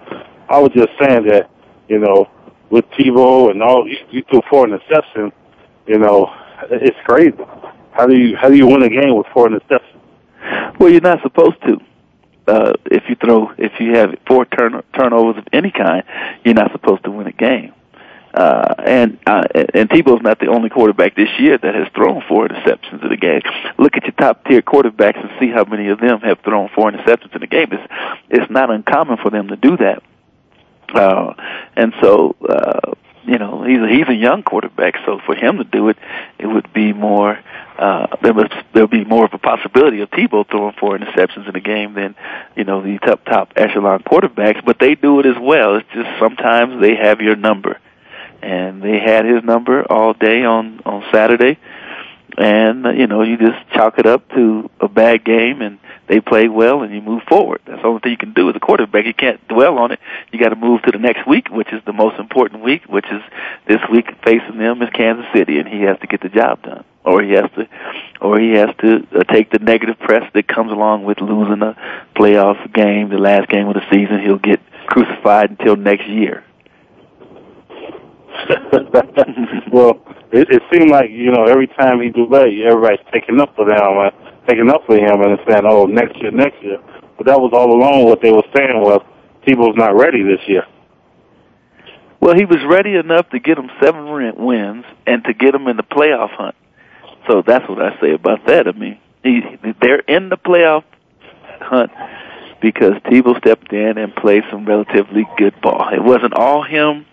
I 0.51 0.59
was 0.59 0.71
just 0.73 0.89
saying 0.99 1.27
that, 1.27 1.49
you 1.87 1.97
know, 1.97 2.29
with 2.69 2.85
Tebow 2.91 3.51
and 3.51 3.63
all, 3.63 3.87
you, 3.87 3.97
you 4.09 4.23
threw 4.29 4.41
four 4.49 4.67
interceptions. 4.67 5.31
You 5.87 5.97
know, 5.97 6.33
it's 6.69 6.97
crazy. 7.05 7.37
How 7.93 8.05
do 8.05 8.17
you 8.17 8.35
how 8.35 8.49
do 8.49 8.55
you 8.55 8.67
win 8.67 8.83
a 8.83 8.89
game 8.89 9.15
with 9.15 9.27
four 9.33 9.47
interceptions? 9.47 9.99
Well, 10.79 10.89
you're 10.89 11.01
not 11.01 11.21
supposed 11.21 11.61
to. 11.63 11.77
Uh, 12.47 12.73
if 12.85 13.03
you 13.07 13.15
throw, 13.15 13.51
if 13.57 13.79
you 13.79 13.95
have 13.95 14.15
four 14.27 14.45
turn, 14.45 14.81
turnovers 14.93 15.37
of 15.37 15.47
any 15.53 15.71
kind, 15.71 16.03
you're 16.43 16.53
not 16.53 16.71
supposed 16.71 17.03
to 17.05 17.11
win 17.11 17.27
a 17.27 17.31
game. 17.31 17.73
Uh, 18.33 18.73
and 18.79 19.19
uh, 19.27 19.43
and 19.73 19.89
Tebow's 19.89 20.21
not 20.21 20.39
the 20.39 20.47
only 20.47 20.69
quarterback 20.69 21.15
this 21.15 21.29
year 21.37 21.57
that 21.57 21.75
has 21.75 21.87
thrown 21.93 22.23
four 22.27 22.47
interceptions 22.47 23.05
in 23.05 23.11
a 23.11 23.17
game. 23.17 23.41
Look 23.77 23.95
at 23.95 24.03
your 24.03 24.13
top 24.13 24.45
tier 24.45 24.61
quarterbacks 24.61 25.19
and 25.19 25.29
see 25.39 25.49
how 25.49 25.63
many 25.65 25.89
of 25.89 25.99
them 25.99 26.21
have 26.21 26.39
thrown 26.39 26.69
four 26.73 26.91
interceptions 26.91 27.35
in 27.35 27.43
a 27.43 27.47
game. 27.47 27.67
It's 27.71 27.93
it's 28.29 28.51
not 28.51 28.69
uncommon 28.69 29.17
for 29.17 29.29
them 29.29 29.49
to 29.49 29.55
do 29.55 29.77
that. 29.77 30.03
Uh, 30.93 31.33
and 31.75 31.93
so 32.01 32.35
uh, 32.47 32.93
you 33.23 33.37
know 33.37 33.63
he's 33.63 33.79
a, 33.79 33.87
he's 33.87 34.07
a 34.07 34.15
young 34.15 34.43
quarterback, 34.43 34.95
so 35.05 35.19
for 35.25 35.35
him 35.35 35.57
to 35.57 35.63
do 35.63 35.89
it, 35.89 35.97
it 36.39 36.47
would 36.47 36.71
be 36.73 36.93
more 36.93 37.39
uh, 37.81 38.05
there 38.21 38.33
must 38.33 38.53
there'll 38.73 38.87
be 38.87 39.03
more 39.03 39.25
of 39.25 39.33
a 39.33 39.39
possibility 39.39 40.01
of 40.01 40.11
Tebow 40.11 40.47
throwing 40.47 40.75
four 40.79 40.95
interceptions 40.95 41.49
in 41.49 41.55
a 41.55 41.59
game 41.59 41.95
than 41.95 42.15
you 42.55 42.63
know 42.63 42.81
the 42.81 42.99
top 42.99 43.25
top 43.25 43.53
echelon 43.55 44.03
quarterbacks. 44.03 44.63
But 44.63 44.77
they 44.79 44.93
do 44.93 45.19
it 45.19 45.25
as 45.25 45.37
well. 45.41 45.77
It's 45.77 45.89
just 45.91 46.09
sometimes 46.19 46.79
they 46.79 46.95
have 46.95 47.21
your 47.21 47.35
number, 47.35 47.79
and 48.41 48.83
they 48.83 48.99
had 48.99 49.25
his 49.25 49.43
number 49.43 49.83
all 49.91 50.13
day 50.13 50.43
on 50.43 50.81
on 50.85 51.03
Saturday. 51.11 51.57
And 52.37 52.85
uh, 52.85 52.91
you 52.91 53.07
know, 53.07 53.23
you 53.23 53.37
just 53.37 53.67
chalk 53.71 53.97
it 53.97 54.05
up 54.05 54.29
to 54.29 54.69
a 54.79 54.87
bad 54.87 55.25
game, 55.25 55.63
and 55.63 55.79
they 56.11 56.19
played 56.19 56.49
well, 56.49 56.83
and 56.83 56.93
you 56.93 56.99
move 56.99 57.23
forward. 57.23 57.61
That's 57.65 57.81
the 57.81 57.87
only 57.87 58.01
thing 58.01 58.11
you 58.11 58.17
can 58.17 58.33
do 58.33 58.49
as 58.49 58.55
a 58.57 58.59
quarterback. 58.59 59.05
You 59.05 59.13
can't 59.13 59.39
dwell 59.47 59.77
on 59.77 59.93
it. 59.93 59.99
You 60.33 60.41
got 60.41 60.49
to 60.49 60.57
move 60.57 60.81
to 60.81 60.91
the 60.91 60.97
next 60.97 61.25
week, 61.25 61.47
which 61.49 61.71
is 61.71 61.81
the 61.85 61.93
most 61.93 62.19
important 62.19 62.61
week, 62.61 62.83
which 62.89 63.05
is 63.09 63.21
this 63.65 63.79
week 63.89 64.07
facing 64.25 64.57
them 64.57 64.81
is 64.81 64.89
Kansas 64.89 65.25
City, 65.33 65.57
and 65.57 65.69
he 65.69 65.83
has 65.83 65.97
to 65.99 66.07
get 66.07 66.19
the 66.19 66.27
job 66.27 66.63
done, 66.63 66.83
or 67.05 67.23
he 67.23 67.31
has 67.31 67.49
to, 67.55 67.65
or 68.19 68.37
he 68.41 68.51
has 68.55 68.75
to 68.81 69.07
uh, 69.15 69.23
take 69.23 69.51
the 69.51 69.59
negative 69.59 69.97
press 69.99 70.29
that 70.33 70.49
comes 70.49 70.69
along 70.69 71.05
with 71.05 71.21
losing 71.21 71.61
a 71.61 71.77
playoff 72.13 72.59
game, 72.73 73.07
the 73.07 73.17
last 73.17 73.47
game 73.47 73.69
of 73.69 73.75
the 73.75 73.85
season. 73.89 74.19
He'll 74.21 74.37
get 74.37 74.59
crucified 74.87 75.51
until 75.51 75.77
next 75.77 76.07
year. 76.09 76.43
well, 79.71 80.01
it, 80.33 80.49
it 80.49 80.61
seemed 80.73 80.91
like 80.91 81.09
you 81.09 81.31
know 81.31 81.45
every 81.45 81.67
time 81.67 82.01
he 82.01 82.09
that, 82.09 82.51
everybody's 82.67 82.99
taking 83.13 83.39
up 83.39 83.55
for 83.55 83.63
them, 83.63 84.11
taking 84.51 84.69
up 84.69 84.85
for 84.85 84.95
him, 84.95 85.21
and 85.21 85.39
saying, 85.47 85.63
"Oh, 85.65 85.85
next 85.85 86.21
year, 86.21 86.31
next 86.31 86.61
year." 86.61 86.77
But 87.17 87.27
that 87.27 87.39
was 87.39 87.51
all 87.53 87.71
along 87.71 88.05
what 88.05 88.21
they 88.21 88.31
were 88.31 88.43
saying 88.55 88.81
was 88.81 89.01
Tebow's 89.47 89.77
not 89.77 89.95
ready 89.95 90.23
this 90.23 90.41
year. 90.47 90.65
Well, 92.19 92.35
he 92.35 92.45
was 92.45 92.59
ready 92.67 92.95
enough 92.95 93.29
to 93.29 93.39
get 93.39 93.55
them 93.55 93.69
seven 93.81 94.05
wins 94.37 94.85
and 95.07 95.23
to 95.23 95.33
get 95.33 95.53
them 95.53 95.67
in 95.67 95.77
the 95.77 95.83
playoff 95.83 96.29
hunt. 96.29 96.55
So 97.27 97.41
that's 97.45 97.67
what 97.67 97.81
I 97.81 97.99
say 97.99 98.13
about 98.13 98.45
that. 98.45 98.67
I 98.67 98.71
mean, 98.73 98.99
he, 99.23 99.41
they're 99.81 99.99
in 99.99 100.29
the 100.29 100.37
playoff 100.37 100.83
hunt 101.59 101.91
because 102.61 102.93
Tebow 103.05 103.37
stepped 103.39 103.73
in 103.73 103.97
and 103.97 104.15
played 104.15 104.43
some 104.51 104.65
relatively 104.65 105.25
good 105.37 105.59
ball. 105.61 105.89
It 105.93 106.03
wasn't 106.03 106.33
all 106.33 106.63
him, 106.63 107.05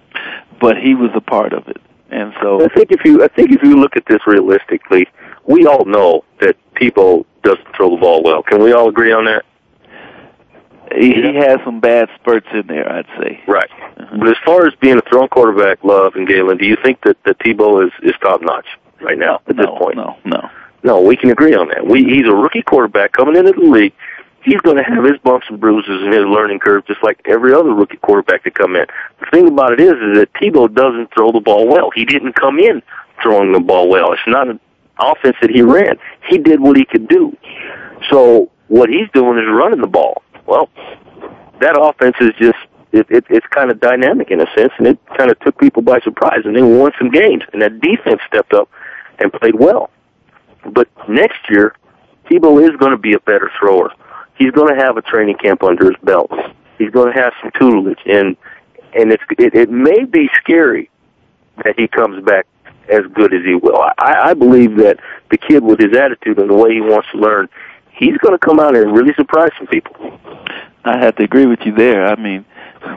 but 0.61 0.76
he 0.76 0.95
was 0.95 1.11
a 1.14 1.21
part 1.21 1.52
of 1.52 1.68
it. 1.68 1.80
And 2.11 2.33
so 2.42 2.64
I 2.64 2.68
think 2.68 2.90
if 2.90 3.00
you 3.04 3.23
I 3.23 3.28
think 3.28 3.52
if 3.52 3.62
you 3.62 3.76
look 3.76 3.97
at 3.97 4.04
this 4.07 4.21
realistically, 4.26 5.07
we 5.49 5.67
all 5.67 5.85
know 5.85 6.25
that 6.40 6.57
Tebow 6.76 7.25
doesn't 7.43 7.76
throw 7.76 7.90
the 7.90 8.00
ball 8.00 8.23
well. 8.23 8.43
Can 8.43 8.62
we 8.62 8.73
all 8.73 8.88
agree 8.88 9.12
on 9.12 9.25
that? 9.25 9.45
he, 10.97 11.14
he 11.14 11.35
has 11.35 11.59
some 11.64 11.81
bad 11.81 12.09
spurts 12.17 12.47
in 12.52 12.67
there, 12.67 12.90
I'd 12.90 13.07
say. 13.21 13.43
Right. 13.47 13.71
Uh-huh. 13.71 14.17
But 14.19 14.28
as 14.28 14.37
far 14.45 14.67
as 14.67 14.75
being 14.81 14.99
a 14.99 15.02
throwing 15.02 15.28
quarterback, 15.28 15.83
Love 15.85 16.14
and 16.14 16.26
Galen, 16.26 16.59
do 16.59 16.67
you 16.67 16.76
think 16.83 17.02
that, 17.02 17.17
that 17.25 17.38
Tebow 17.40 17.87
is, 17.87 17.93
is 18.02 18.12
top 18.21 18.40
notch 18.43 18.67
right 19.00 19.19
now 19.19 19.40
at 19.47 19.57
no, 19.57 19.62
this 19.62 19.78
point? 19.78 19.97
No, 19.97 20.17
no. 20.25 20.50
No, 20.85 21.00
we 21.00 21.17
can 21.17 21.31
agree 21.31 21.55
on 21.55 21.69
that. 21.69 21.87
We 21.87 22.05
he's 22.05 22.26
a 22.26 22.35
rookie 22.35 22.62
quarterback 22.62 23.12
coming 23.12 23.37
into 23.37 23.52
the 23.52 23.61
league. 23.61 23.93
He's 24.45 24.61
going 24.61 24.76
to 24.76 24.85
have 24.85 25.05
his 25.05 25.19
bumps 25.25 25.47
and 25.50 25.59
bruises 25.59 26.02
and 26.02 26.12
his 26.12 26.25
learning 26.25 26.61
curve, 26.61 26.87
just 26.87 27.02
like 27.02 27.21
every 27.26 27.52
other 27.52 27.75
rookie 27.75 27.97
quarterback 27.97 28.45
that 28.45 28.55
come 28.55 28.76
in. 28.76 28.87
The 29.19 29.26
thing 29.33 29.49
about 29.49 29.73
it 29.73 29.81
is, 29.81 29.95
is 29.95 30.19
that 30.19 30.33
Tebow 30.35 30.73
doesn't 30.73 31.12
throw 31.12 31.33
the 31.33 31.40
ball 31.40 31.67
well. 31.67 31.90
He 31.93 32.05
didn't 32.05 32.35
come 32.35 32.61
in 32.61 32.81
throwing 33.21 33.52
the 33.52 33.61
ball 33.61 33.88
well. 33.88 34.12
It's 34.12 34.23
not 34.28 34.49
an 34.49 34.61
offense 34.99 35.37
that 35.40 35.50
he 35.50 35.62
ran. 35.62 35.99
He 36.28 36.38
did 36.38 36.61
what 36.61 36.76
he 36.76 36.85
could 36.85 37.09
do. 37.09 37.37
So 38.11 38.50
what 38.69 38.88
he's 38.88 39.09
doing 39.12 39.38
is 39.38 39.45
running 39.49 39.81
the 39.81 39.87
ball. 39.87 40.23
Well, 40.47 40.69
that 41.61 41.78
offense 41.78 42.17
is 42.21 42.31
just 42.38 42.59
it, 42.93 43.07
it 43.11 43.25
it's 43.28 43.47
kind 43.49 43.71
of 43.71 43.81
dynamic 43.81 44.31
in 44.31 44.40
a 44.40 44.47
sense, 44.57 44.73
and 44.78 44.87
it 44.87 44.99
kind 45.17 45.31
of 45.31 45.38
took 45.40 45.59
people 45.59 45.83
by 45.83 46.00
surprise, 46.00 46.40
and 46.45 46.57
they 46.57 46.62
won 46.62 46.93
some 46.99 47.11
games, 47.11 47.43
and 47.52 47.61
that 47.61 47.81
defense 47.81 48.21
stepped 48.26 48.55
up 48.55 48.69
and 49.19 49.33
played 49.33 49.55
well. 49.55 49.90
But 50.64 50.88
next 51.09 51.38
year, 51.50 51.75
Tebow 52.31 52.62
is 52.62 52.76
going 52.76 52.93
to 52.93 52.99
be 52.99 53.14
a 53.14 53.21
better 53.21 53.50
thrower. 53.59 53.93
He's 54.37 54.52
going 54.52 54.75
to 54.75 54.83
have 54.83 54.97
a 54.97 55.02
training 55.02 55.37
camp 55.37 55.62
under 55.62 55.87
his 55.87 55.97
belt. 56.02 56.31
He's 56.78 56.90
going 56.90 57.12
to 57.12 57.21
have 57.21 57.33
some 57.43 57.50
tutelage, 57.59 58.00
and 58.07 58.37
and 58.95 59.12
it's 59.12 59.23
it, 59.38 59.55
it 59.55 59.71
may 59.71 60.05
be 60.05 60.31
scary 60.40 60.90
that 61.64 61.75
he 61.78 61.88
comes 61.88 62.25
back 62.25 62.47
as 62.88 63.02
good 63.12 63.35
as 63.35 63.45
he 63.45 63.54
will. 63.54 63.76
I, 63.76 64.30
I 64.30 64.35
believe 64.35 64.76
that 64.76 64.99
the 65.30 65.38
kid, 65.38 65.62
with 65.62 65.78
his 65.78 65.97
attitude 65.97 66.38
and 66.38 66.50
the 66.50 66.54
way 66.54 66.75
he 66.75 66.80
wants 66.80 67.09
to 67.12 67.18
learn, 67.18 67.49
he's 67.92 68.16
going 68.18 68.35
to 68.35 68.38
come 68.38 68.61
out 68.61 68.76
and 68.76 68.97
really 68.97 69.14
surprise 69.14 69.50
some 69.59 69.66
people. 69.66 70.18
I 70.85 70.99
have 70.99 71.16
to 71.16 71.25
agree 71.25 71.47
with 71.47 71.61
you 71.64 71.75
there. 71.75 72.07
I 72.07 72.16
mean, 72.16 72.45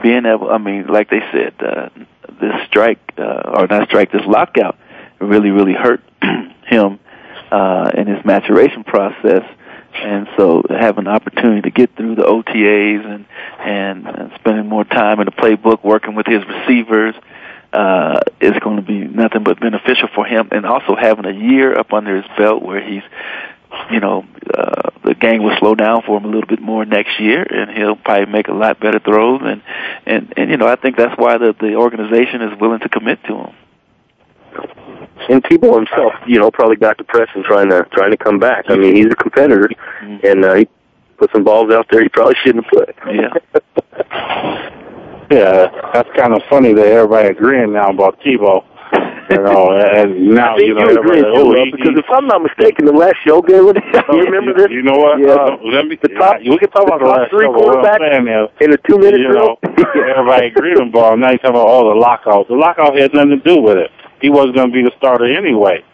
being 0.02 0.24
able, 0.24 0.50
I 0.50 0.58
mean, 0.58 0.86
like 0.86 1.10
they 1.10 1.20
said, 1.32 1.54
uh, 1.60 1.88
this 2.40 2.54
strike 2.66 3.00
uh, 3.18 3.52
or 3.54 3.66
not 3.66 3.88
strike, 3.88 4.12
this 4.12 4.24
lockout 4.26 4.78
really, 5.20 5.50
really 5.50 5.74
hurt 5.74 6.02
him 6.66 6.98
uh, 7.50 7.90
in 7.94 8.06
his 8.06 8.24
maturation 8.24 8.84
process. 8.84 9.44
And 9.94 10.26
so, 10.38 10.62
have 10.70 10.96
an 10.96 11.06
opportunity 11.06 11.60
to 11.62 11.70
get 11.70 11.94
through 11.96 12.14
the 12.14 12.22
OTAs 12.22 13.04
and, 13.04 13.26
and 13.58 14.06
and 14.06 14.32
spending 14.36 14.66
more 14.66 14.84
time 14.84 15.20
in 15.20 15.26
the 15.26 15.32
playbook, 15.32 15.84
working 15.84 16.14
with 16.14 16.26
his 16.26 16.42
receivers, 16.46 17.14
uh, 17.14 17.20
is 18.40 18.52
going 18.60 18.76
to 18.76 18.82
be 18.82 18.98
nothing 18.98 19.44
but 19.44 19.60
beneficial 19.60 20.08
for 20.14 20.24
him. 20.24 20.48
And 20.52 20.66
also 20.66 20.94
having 20.94 21.26
a 21.26 21.32
year 21.32 21.78
up 21.78 21.92
under 21.92 22.16
his 22.16 22.26
belt 22.36 22.62
where 22.62 22.82
he's 22.82 23.02
you 23.90 24.00
know, 24.00 24.24
uh, 24.52 24.90
the 25.04 25.14
game 25.14 25.42
will 25.42 25.56
slow 25.58 25.74
down 25.74 26.02
for 26.02 26.18
him 26.18 26.24
a 26.24 26.28
little 26.28 26.46
bit 26.46 26.60
more 26.60 26.84
next 26.84 27.18
year, 27.18 27.42
and 27.42 27.70
he'll 27.70 27.96
probably 27.96 28.26
make 28.26 28.48
a 28.48 28.52
lot 28.52 28.80
better 28.80 28.98
throws. 28.98 29.40
And 29.44 29.62
and 30.06 30.32
and 30.36 30.50
you 30.50 30.56
know, 30.56 30.66
I 30.66 30.76
think 30.76 30.96
that's 30.96 31.16
why 31.18 31.38
the 31.38 31.54
the 31.58 31.74
organization 31.74 32.42
is 32.42 32.58
willing 32.60 32.80
to 32.80 32.88
commit 32.88 33.22
to 33.24 33.36
him. 33.36 33.54
And 35.28 35.42
Tebow 35.44 35.76
himself, 35.76 36.12
you 36.26 36.38
know, 36.38 36.50
probably 36.50 36.76
got 36.76 36.98
depressed 36.98 37.30
and 37.34 37.44
trying 37.44 37.70
to 37.70 37.86
trying 37.92 38.10
to 38.10 38.16
come 38.16 38.38
back. 38.38 38.66
I 38.68 38.76
mean, 38.76 38.94
he's 38.94 39.06
a 39.06 39.16
competitor, 39.16 39.70
mm-hmm. 40.02 40.26
and 40.26 40.44
uh, 40.44 40.54
he 40.54 40.68
put 41.16 41.30
some 41.32 41.44
balls 41.44 41.72
out 41.72 41.86
there 41.90 42.02
he 42.02 42.08
probably 42.08 42.34
shouldn't 42.44 42.64
have 42.64 42.72
put. 42.72 42.96
Yeah. 43.06 44.78
yeah, 45.30 45.90
that's 45.92 46.08
kind 46.16 46.34
of 46.34 46.42
funny 46.50 46.72
that 46.74 46.86
everybody 46.86 47.28
agreeing 47.28 47.72
now 47.72 47.90
about 47.90 48.20
Tebow 48.20 48.64
you 49.30 49.42
know, 49.42 49.72
and 49.96 50.34
now 50.34 50.56
you 50.56 50.74
know, 50.74 50.88
you 50.88 50.98
agree 50.98 51.22
oh, 51.24 51.54
he, 51.54 51.70
because 51.70 51.96
if 51.96 52.06
I'm 52.10 52.26
not 52.26 52.42
mistaken, 52.42 52.84
the 52.84 52.92
last 52.92 53.16
show, 53.24 53.40
Galen, 53.42 53.76
you 54.12 54.22
remember 54.24 54.54
this? 54.54 54.70
You 54.70 54.82
know 54.82 54.96
what? 54.96 55.20
Yeah. 55.20 55.32
Uh, 55.32 55.56
let 55.64 55.86
me. 55.86 55.96
The 56.00 56.08
top, 56.08 56.36
yeah, 56.42 56.50
we 56.50 56.58
can 56.58 56.70
talk 56.70 56.86
about 56.86 57.00
the, 57.00 57.06
the 57.06 57.10
last 57.10 57.30
three 57.30 57.46
quarterbacks 57.46 58.60
in 58.60 58.72
a 58.72 58.78
two 58.88 58.98
minute 58.98 59.20
you 59.20 59.32
know, 59.32 59.56
everybody 59.62 60.46
agreed 60.48 60.78
on 60.78 60.90
ball. 60.90 61.16
Now 61.16 61.30
you 61.30 61.38
talking 61.38 61.56
about 61.56 61.68
all 61.68 61.88
the 61.88 61.98
lockout. 61.98 62.48
The 62.48 62.54
lockout 62.54 62.98
had 62.98 63.14
nothing 63.14 63.40
to 63.40 63.42
do 63.44 63.60
with 63.60 63.78
it. 63.78 63.90
He 64.20 64.30
wasn't 64.30 64.56
going 64.56 64.68
to 64.68 64.74
be 64.74 64.82
the 64.82 64.92
starter 64.98 65.26
anyway. 65.26 65.84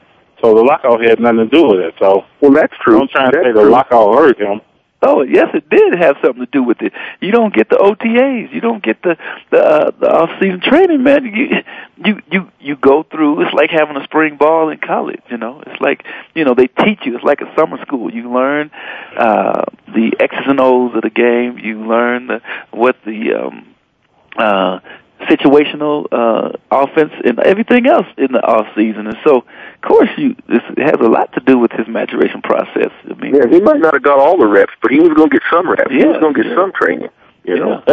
So 0.43 0.55
the 0.55 0.63
lockout 0.63 1.03
had 1.03 1.19
nothing 1.19 1.39
to 1.39 1.47
do 1.49 1.67
with 1.67 1.81
it. 1.81 1.95
So 1.99 2.25
well, 2.41 2.53
that's 2.53 2.75
true. 2.85 3.01
I'm 3.01 3.09
trying 3.09 3.33
to 3.33 3.39
say 3.39 3.53
true. 3.53 3.65
the 3.65 3.71
lockout 3.71 4.15
hurt 4.15 4.39
him. 4.39 4.61
Oh 5.01 5.23
yes, 5.23 5.49
it 5.55 5.69
did 5.71 5.95
have 5.95 6.17
something 6.23 6.45
to 6.45 6.51
do 6.51 6.63
with 6.63 6.83
it. 6.83 6.93
You 7.21 7.31
don't 7.31 7.55
get 7.55 7.69
the 7.69 7.77
OTAs, 7.77 8.53
you 8.53 8.61
don't 8.61 8.83
get 8.83 9.01
the 9.03 9.17
the, 9.51 9.59
uh, 9.59 9.91
the 9.93 10.11
off 10.11 10.31
season 10.41 10.61
training, 10.61 11.05
man. 11.05 11.25
You 11.25 11.63
you 12.05 12.23
you 12.31 12.51
you 12.59 12.77
go 12.77 13.05
through. 13.05 13.43
It's 13.43 13.55
like 13.55 13.71
having 13.71 13.97
a 13.97 14.03
spring 14.05 14.37
ball 14.37 14.71
in 14.71 14.79
college. 14.79 15.23
You 15.31 15.37
know, 15.37 15.63
it's 15.65 15.81
like 15.81 16.05
you 16.35 16.45
know 16.45 16.55
they 16.55 16.67
teach 16.67 17.01
you. 17.05 17.15
It's 17.15 17.25
like 17.25 17.41
a 17.41 17.55
summer 17.55 17.81
school. 17.83 18.13
You 18.13 18.33
learn 18.33 18.73
uh, 19.17 19.67
the 19.87 20.17
X's 20.19 20.47
and 20.47 20.61
O's 20.61 20.97
of 20.97 21.03
the 21.03 21.11
game. 21.11 21.59
You 21.59 21.87
learn 21.87 22.27
the, 22.27 22.43
what 22.73 22.97
the 23.05 23.35
um, 23.35 23.75
uh, 24.37 24.81
situational 25.29 26.07
uh, 26.11 26.53
offense 26.71 27.13
and 27.25 27.39
everything 27.41 27.87
else 27.87 28.07
in 28.17 28.33
the 28.33 28.41
off 28.41 28.67
season. 28.75 29.07
And 29.07 29.17
so, 29.25 29.39
of 29.39 29.83
course, 29.83 30.09
you 30.17 30.35
this 30.49 30.63
has 30.79 30.97
a 31.01 31.09
lot 31.09 31.33
to 31.35 31.41
do 31.41 31.59
with 31.59 31.73
his 31.73 31.87
maturation 31.89 32.43
process. 32.43 32.91
I 33.05 33.15
mean, 33.15 33.35
yeah, 33.35 33.47
he 33.51 33.61
might 33.61 33.81
not 33.81 33.95
have 33.95 34.03
got 34.03 34.19
all 34.19 34.39
the 34.39 34.49
reps, 34.49 34.73
but 34.83 34.91
he 34.91 35.01
was 35.01 35.11
going 35.15 35.31
to 35.31 35.39
get 35.39 35.43
some 35.53 35.69
reps. 35.69 35.91
Yeah, 35.91 35.99
he 35.99 36.07
was 36.07 36.19
going 36.19 36.35
to 36.35 36.43
get 36.43 36.51
yeah. 36.51 36.57
some 36.57 36.73
training. 36.73 37.09
You 37.45 37.57
know. 37.57 37.83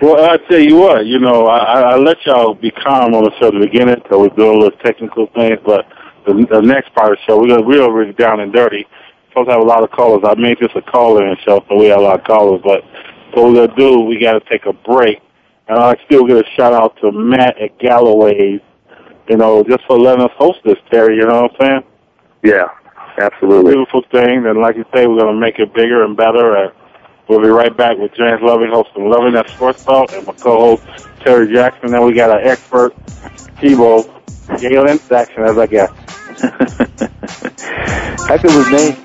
well, 0.00 0.30
I 0.30 0.38
tell 0.48 0.60
you 0.60 0.76
what, 0.76 1.04
you 1.04 1.18
know, 1.18 1.46
I, 1.46 1.92
I 1.92 1.96
let 1.96 2.24
y'all 2.24 2.54
be 2.54 2.70
calm 2.70 3.14
on 3.14 3.24
the 3.24 3.32
show 3.38 3.48
at 3.48 3.54
the 3.54 3.60
beginning 3.60 3.96
because 3.96 4.18
we're 4.18 4.36
doing 4.36 4.56
a 4.56 4.58
little 4.60 4.78
technical 4.78 5.26
things, 5.34 5.58
but 5.64 5.86
the, 6.26 6.46
the 6.50 6.62
next 6.62 6.94
part 6.94 7.12
of 7.12 7.18
the 7.18 7.24
show, 7.26 7.38
we're 7.38 7.48
gonna 7.48 7.62
we're 7.62 7.92
really 7.92 8.12
down 8.14 8.40
and 8.40 8.52
dirty. 8.52 8.86
Supposed 9.28 9.48
to 9.48 9.52
have 9.52 9.62
a 9.62 9.66
lot 9.66 9.82
of 9.82 9.90
callers. 9.90 10.22
I 10.24 10.34
made 10.36 10.58
this 10.58 10.70
a 10.74 10.80
call-in 10.80 11.36
show, 11.44 11.64
so 11.68 11.76
we 11.76 11.86
have 11.86 11.98
a 11.98 12.02
lot 12.02 12.20
of 12.20 12.24
callers, 12.24 12.62
but 12.62 12.84
what 13.34 13.52
we're 13.52 13.66
gonna 13.66 13.76
do, 13.76 14.00
we 14.00 14.18
got 14.18 14.32
to 14.32 14.40
take 14.48 14.66
a 14.66 14.72
break, 14.72 15.20
and 15.68 15.78
I 15.78 15.96
still 16.06 16.24
give 16.24 16.38
a 16.38 16.44
shout 16.56 16.72
out 16.72 16.96
to 16.96 17.06
mm-hmm. 17.06 17.30
Matt 17.30 17.60
at 17.60 17.78
Galloway's, 17.78 18.60
you 19.28 19.36
know, 19.36 19.62
just 19.64 19.84
for 19.86 19.98
letting 19.98 20.24
us 20.24 20.32
host 20.36 20.60
this, 20.64 20.78
Terry. 20.90 21.16
You 21.16 21.26
know 21.26 21.42
what 21.42 21.52
I'm 21.52 21.66
saying? 21.66 21.82
Yeah, 22.42 22.68
absolutely. 23.18 23.72
Beautiful 23.72 24.02
thing, 24.10 24.46
and 24.46 24.60
like 24.60 24.76
you 24.76 24.84
say, 24.94 25.06
we're 25.06 25.20
gonna 25.20 25.38
make 25.38 25.58
it 25.58 25.74
bigger 25.74 26.04
and 26.04 26.16
better. 26.16 26.56
And 26.56 26.72
we'll 27.28 27.40
be 27.40 27.48
right 27.48 27.74
back 27.76 27.98
with 27.98 28.12
James 28.14 28.40
Loving 28.42 28.70
hosting 28.70 29.08
Loving 29.08 29.32
That 29.34 29.48
Sports 29.50 29.84
Talk, 29.84 30.12
and 30.12 30.26
my 30.26 30.32
co-host 30.34 30.82
Terry 31.20 31.52
Jackson. 31.52 31.90
Then 31.90 32.04
we 32.04 32.12
got 32.12 32.30
our 32.30 32.40
expert 32.40 32.94
Tebow 33.56 34.10
Galen 34.60 34.98
Saxon 34.98 35.44
as 35.44 35.58
I 35.58 35.66
guess. 35.66 35.90
How 38.28 38.38
could 38.38 38.50
his 38.50 38.70
name? 38.70 39.04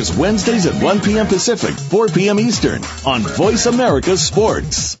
Wednesdays 0.09 0.65
at 0.65 0.81
1 0.81 1.01
p.m. 1.01 1.27
Pacific, 1.27 1.75
4 1.75 2.07
p.m. 2.07 2.39
Eastern 2.39 2.81
on 3.05 3.21
Voice 3.21 3.65
America 3.65 4.17
Sports. 4.17 5.00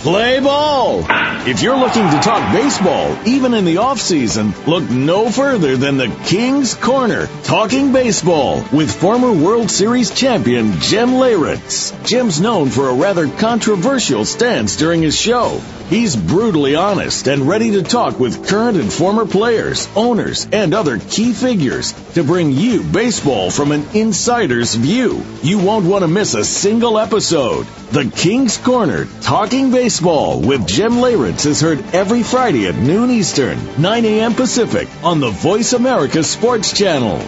Play 0.00 0.40
ball! 0.40 1.04
If 1.46 1.60
you're 1.60 1.76
looking 1.76 2.08
to 2.08 2.20
talk 2.20 2.54
baseball, 2.54 3.18
even 3.26 3.52
in 3.52 3.66
the 3.66 3.76
off 3.76 4.00
season, 4.00 4.54
look 4.66 4.88
no 4.88 5.30
further 5.30 5.76
than 5.76 5.98
the 5.98 6.08
King's 6.24 6.74
Corner, 6.74 7.28
talking 7.44 7.92
baseball 7.92 8.64
with 8.72 8.90
former 8.90 9.30
World 9.30 9.70
Series 9.70 10.10
champion 10.10 10.72
Jim 10.80 11.10
Leyritz. 11.10 11.92
Jim's 12.06 12.40
known 12.40 12.70
for 12.70 12.88
a 12.88 12.94
rather 12.94 13.28
controversial 13.28 14.24
stance 14.24 14.76
during 14.76 15.02
his 15.02 15.20
show. 15.20 15.60
He's 15.90 16.14
brutally 16.14 16.76
honest 16.76 17.26
and 17.26 17.48
ready 17.48 17.72
to 17.72 17.82
talk 17.82 18.18
with 18.18 18.48
current 18.48 18.78
and 18.78 18.92
former 18.92 19.26
players, 19.26 19.88
owners, 19.96 20.46
and 20.52 20.72
other 20.72 20.98
key 20.98 21.32
figures 21.32 21.92
to 22.14 22.22
bring 22.22 22.52
you 22.52 22.84
baseball 22.84 23.50
from 23.50 23.72
an 23.72 23.84
insider's 23.92 24.74
view. 24.74 25.22
You 25.42 25.58
won't 25.58 25.86
want 25.86 26.02
to 26.02 26.08
miss 26.08 26.34
a 26.34 26.44
single 26.44 26.96
episode. 26.96 27.66
The 27.90 28.04
King's 28.04 28.56
Corner, 28.56 29.08
talking 29.20 29.72
baseball 29.72 29.89
with 29.90 30.68
Jim 30.68 30.92
Leyritz 30.92 31.46
is 31.46 31.60
heard 31.60 31.82
every 31.92 32.22
Friday 32.22 32.68
at 32.68 32.76
noon 32.76 33.10
Eastern, 33.10 33.58
9 33.82 34.04
a.m. 34.04 34.34
Pacific 34.34 34.88
on 35.02 35.18
the 35.18 35.30
Voice 35.30 35.72
America 35.72 36.22
Sports 36.22 36.78
Channel. 36.78 37.18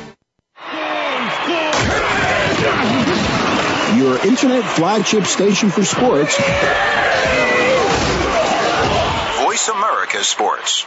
Your 3.98 4.24
internet 4.24 4.64
flagship 4.64 5.24
station 5.24 5.70
for 5.70 5.84
sports. 5.84 6.36
Voice 9.42 9.68
America 9.68 10.22
Sports. 10.22 10.86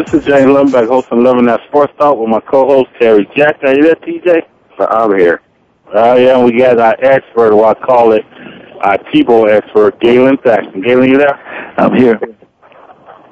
this 0.00 0.14
is 0.14 0.26
James 0.26 0.46
Lumbeck 0.50 0.88
hosting 0.88 1.22
Loving 1.22 1.46
That 1.46 1.60
Sports 1.68 1.92
Talk 1.98 2.18
with 2.18 2.28
my 2.28 2.40
co-host 2.40 2.88
Terry 3.00 3.28
Jack. 3.36 3.62
Are 3.62 3.74
you 3.74 3.82
there, 3.82 3.96
TJ? 3.96 4.42
Uh, 4.78 4.86
I'm 4.90 5.18
here. 5.18 5.42
Oh 5.94 6.16
yeah, 6.16 6.42
we 6.42 6.56
got 6.58 6.78
our 6.78 6.96
expert, 7.02 7.52
or 7.52 7.66
I 7.66 7.74
call 7.74 8.12
it 8.12 8.24
our 8.80 8.98
Tebow 9.12 9.48
expert, 9.50 10.00
Galen 10.00 10.38
Thaxton. 10.38 10.80
Galen, 10.82 11.08
you 11.10 11.18
there? 11.18 11.38
I'm 11.78 11.94
here. 11.94 12.18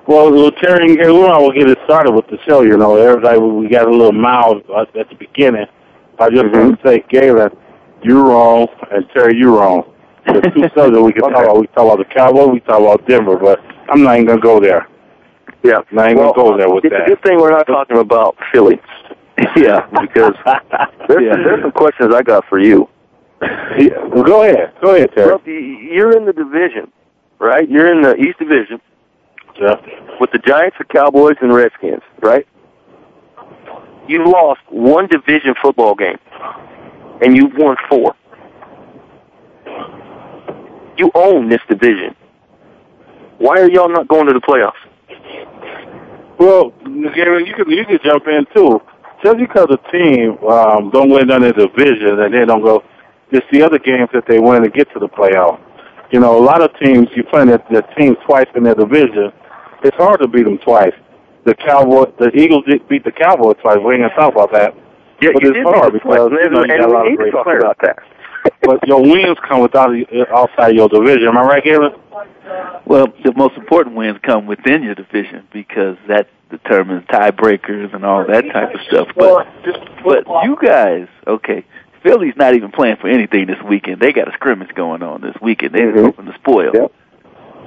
Well, 0.06 0.32
well 0.32 0.50
Terry 0.52 0.86
and 0.90 0.98
Galen, 0.98 1.30
we'll 1.42 1.52
get 1.52 1.68
it 1.70 1.78
started 1.84 2.12
with 2.12 2.26
the 2.28 2.38
show. 2.48 2.62
You 2.62 2.76
know, 2.76 2.96
everybody 2.96 3.38
we 3.38 3.68
got 3.68 3.86
a 3.86 3.90
little 3.90 4.12
mild 4.12 4.64
uh, 4.70 4.82
at 4.98 5.08
the 5.08 5.14
beginning. 5.16 5.66
I 6.18 6.30
just 6.30 6.44
Mm-hmm. 6.44 6.58
want 6.58 6.80
to 6.82 6.88
say, 6.88 7.04
Galen, 7.08 7.50
you're 8.02 8.24
wrong, 8.24 8.68
and 8.90 9.08
Terry, 9.14 9.36
you're 9.38 9.56
wrong. 9.56 9.94
There's 10.26 10.44
two 10.54 10.68
subjects 10.76 11.00
we 11.00 11.12
can 11.12 11.22
talk 11.30 11.44
about. 11.44 11.60
We 11.60 11.66
talk 11.68 11.84
about 11.92 11.98
the 11.98 12.14
Cowboys, 12.14 12.50
we 12.52 12.60
talk 12.60 12.80
about 12.80 13.06
Denver, 13.08 13.36
but 13.36 13.60
I'm 13.88 14.02
not 14.02 14.16
even 14.16 14.26
gonna 14.26 14.40
go 14.40 14.60
there. 14.60 14.88
Yeah. 15.62 15.78
I'm 15.90 16.16
Well, 16.16 16.32
gonna 16.32 16.50
go 16.50 16.56
there 16.56 16.68
with 16.70 16.84
it's 16.84 16.92
that. 16.94 17.02
a 17.04 17.08
good 17.08 17.22
thing 17.22 17.38
we're 17.38 17.50
not 17.50 17.66
talking 17.66 17.98
about 17.98 18.36
Philly. 18.52 18.80
yeah, 19.56 19.86
because 20.00 20.34
there's, 21.08 21.22
Yeah. 21.24 21.36
there's 21.36 21.62
some 21.62 21.72
questions 21.72 22.12
I 22.14 22.22
got 22.22 22.44
for 22.48 22.58
you. 22.58 22.88
Yeah, 23.40 24.04
well, 24.06 24.24
go 24.24 24.42
ahead, 24.42 24.72
go 24.82 24.94
ahead, 24.96 25.10
Terry. 25.14 25.28
Well, 25.28 25.40
you're 25.46 26.16
in 26.16 26.24
the 26.24 26.32
division, 26.32 26.90
right? 27.38 27.68
You're 27.68 27.92
in 27.92 28.00
the 28.02 28.16
East 28.16 28.38
Division 28.40 28.80
Yeah. 29.60 29.76
with 30.20 30.32
the 30.32 30.38
Giants, 30.38 30.76
the 30.78 30.84
Cowboys, 30.84 31.36
and 31.40 31.54
Redskins, 31.54 32.02
right? 32.20 32.46
You 34.08 34.24
lost 34.24 34.60
one 34.70 35.06
division 35.06 35.54
football 35.62 35.94
game, 35.94 36.18
and 37.22 37.36
you've 37.36 37.54
won 37.56 37.76
four. 37.88 38.16
You 40.96 41.12
own 41.14 41.48
this 41.48 41.60
division. 41.68 42.16
Why 43.38 43.60
are 43.60 43.70
y'all 43.70 43.88
not 43.88 44.08
going 44.08 44.26
to 44.26 44.32
the 44.32 44.40
playoffs? 44.40 44.72
Well, 46.38 46.70
Gary, 47.14 47.46
you 47.46 47.54
could 47.54 47.68
you 47.68 47.84
could 47.84 48.02
jump 48.04 48.26
in 48.26 48.46
too. 48.54 48.80
Just 49.24 49.38
because 49.38 49.66
a 49.70 49.78
team 49.90 50.38
um, 50.46 50.90
don't 50.90 51.10
win 51.10 51.26
none 51.26 51.42
of 51.42 51.56
the 51.56 51.66
division 51.66 52.20
and 52.20 52.32
they 52.32 52.44
don't 52.46 52.62
go, 52.62 52.84
it's 53.32 53.46
the 53.50 53.62
other 53.62 53.78
games 53.78 54.08
that 54.12 54.24
they 54.28 54.38
win 54.38 54.62
to 54.62 54.70
get 54.70 54.86
to 54.92 55.00
the 55.00 55.08
playoff. 55.08 55.58
You 56.12 56.20
know, 56.20 56.38
a 56.38 56.44
lot 56.44 56.62
of 56.62 56.70
teams 56.78 57.08
you 57.16 57.24
play 57.24 57.44
their, 57.44 57.62
their 57.70 57.82
team 57.98 58.14
twice 58.24 58.46
in 58.54 58.62
their 58.62 58.76
division. 58.76 59.32
It's 59.82 59.96
hard 59.96 60.20
to 60.20 60.28
beat 60.28 60.44
them 60.44 60.58
twice. 60.58 60.94
The 61.44 61.54
Cowboy, 61.54 62.06
the 62.18 62.30
Eagles 62.30 62.64
did 62.68 62.86
beat 62.88 63.04
the 63.04 63.12
Cowboys 63.12 63.56
twice. 63.60 63.78
We 63.84 63.94
ain't 63.94 64.02
gonna 64.04 64.14
talk 64.14 64.32
about 64.32 64.52
that. 64.52 64.74
Yeah, 65.20 65.30
But 65.34 65.42
you 65.42 65.50
it's 65.50 65.58
did 65.58 65.66
hard 65.66 65.92
because, 65.92 66.06
playoffs, 66.06 66.30
you 66.30 66.50
know, 66.50 66.62
you 66.62 66.70
and 66.70 66.80
got 66.80 66.88
a 66.88 66.92
lot 66.92 67.10
of 67.10 67.16
great 67.16 67.32
talk 67.32 67.44
players. 67.44 67.62
about 67.64 67.78
that. 67.82 67.98
But 68.62 68.86
your 68.86 69.02
wins 69.02 69.38
come 69.46 69.60
without 69.60 69.90
outside 70.30 70.74
your 70.74 70.88
division. 70.88 71.28
Am 71.28 71.36
I 71.38 71.42
right, 71.42 71.64
Galen? 71.64 71.92
Well, 72.86 73.06
the 73.24 73.32
most 73.36 73.56
important 73.56 73.96
wins 73.96 74.18
come 74.22 74.46
within 74.46 74.82
your 74.82 74.94
division 74.94 75.46
because 75.52 75.96
that 76.08 76.28
determines 76.50 77.06
tiebreakers 77.08 77.94
and 77.94 78.04
all 78.04 78.26
that 78.26 78.44
type 78.52 78.74
of 78.74 78.80
stuff. 78.88 79.08
But 79.16 79.46
but 80.02 80.24
you 80.44 80.56
guys, 80.60 81.08
okay, 81.26 81.64
Philly's 82.02 82.34
not 82.36 82.54
even 82.54 82.70
playing 82.70 82.96
for 82.96 83.08
anything 83.08 83.46
this 83.46 83.60
weekend. 83.62 84.00
They 84.00 84.12
got 84.12 84.28
a 84.28 84.32
scrimmage 84.32 84.74
going 84.74 85.02
on 85.02 85.20
this 85.20 85.34
weekend. 85.42 85.74
They're 85.74 85.92
Mhm. 85.92 86.04
hoping 86.04 86.26
to 86.26 86.34
spoil. 86.34 86.70
Yep. 86.72 86.92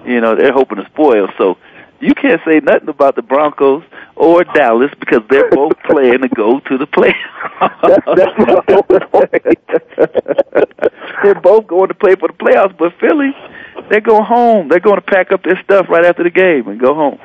You 0.05 0.19
know, 0.21 0.35
they're 0.35 0.51
hoping 0.53 0.77
to 0.77 0.85
spoil. 0.85 1.27
So 1.37 1.57
you 2.01 2.13
can't 2.13 2.41
say 2.45 2.59
nothing 2.59 2.89
about 2.89 3.15
the 3.15 3.21
Broncos 3.21 3.83
or 4.15 4.43
Dallas 4.55 4.91
because 4.99 5.21
they're 5.29 5.49
both 5.49 5.73
playing 5.85 6.21
to 6.21 6.29
go 6.29 6.59
to 6.59 6.77
the 6.77 6.87
playoffs. 6.87 7.15
That's, 7.81 8.05
that's 8.17 8.37
my 8.37 8.61
whole 8.67 8.83
point. 8.83 9.31
they're 11.23 11.41
both 11.41 11.67
going 11.67 11.87
to 11.87 11.93
play 11.93 12.15
for 12.15 12.27
the 12.27 12.33
playoffs, 12.33 12.77
but 12.77 12.93
Philly, 12.99 13.31
they're 13.89 14.01
going 14.01 14.25
home. 14.25 14.67
They're 14.67 14.79
going 14.79 14.95
to 14.95 15.01
pack 15.01 15.31
up 15.31 15.43
their 15.43 15.61
stuff 15.63 15.87
right 15.89 16.05
after 16.05 16.23
the 16.23 16.29
game 16.29 16.67
and 16.67 16.79
go 16.79 16.93
home. 16.95 17.19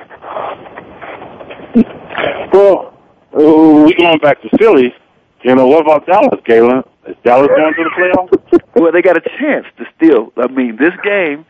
Well, 2.52 2.94
uh, 3.32 3.84
we 3.84 3.94
going 3.94 4.18
back 4.18 4.40
to 4.42 4.48
Philly. 4.58 4.94
You 5.42 5.54
know, 5.54 5.66
what 5.66 5.82
about 5.82 6.06
Dallas, 6.06 6.40
Galen? 6.44 6.82
Is 7.06 7.16
Dallas 7.22 7.48
going 7.48 7.74
to 7.74 7.84
the 7.84 7.90
playoffs? 7.90 8.60
Well, 8.74 8.92
they 8.92 9.02
got 9.02 9.16
a 9.16 9.20
chance 9.38 9.66
to 9.78 9.86
still. 9.96 10.32
I 10.36 10.48
mean, 10.48 10.76
this 10.76 10.94
game, 11.04 11.46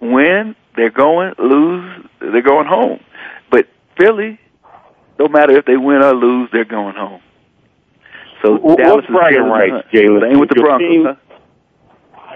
win, 0.00 0.54
they're 0.76 0.90
going. 0.90 1.34
Lose, 1.38 2.06
they're 2.20 2.42
going 2.42 2.66
home. 2.66 3.00
But 3.50 3.66
Philly, 3.98 4.38
no 5.18 5.28
matter 5.28 5.56
if 5.56 5.64
they 5.66 5.76
win 5.76 6.02
or 6.02 6.14
lose, 6.14 6.48
they're 6.52 6.64
going 6.64 6.94
home. 6.96 7.20
So 8.44 8.56
Wh- 8.58 8.76
Dallas 8.76 8.96
what's 8.96 9.06
bragging 9.08 9.38
is 9.40 9.44
the 9.44 9.50
rights, 9.50 9.72
hunt. 9.72 9.90
Galen? 9.92 10.20
Same 10.30 10.40
with 10.40 10.48
the 10.48 10.54
Your 10.56 10.66
Broncos. 10.66 10.88
team- 10.88 11.04
huh? 11.04 11.14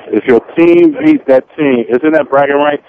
If 0.08 0.24
your 0.24 0.40
team 0.54 0.92
beats 1.04 1.24
that 1.26 1.44
team, 1.56 1.84
isn't 1.88 2.12
that 2.12 2.30
bragging 2.30 2.54
rights? 2.56 2.84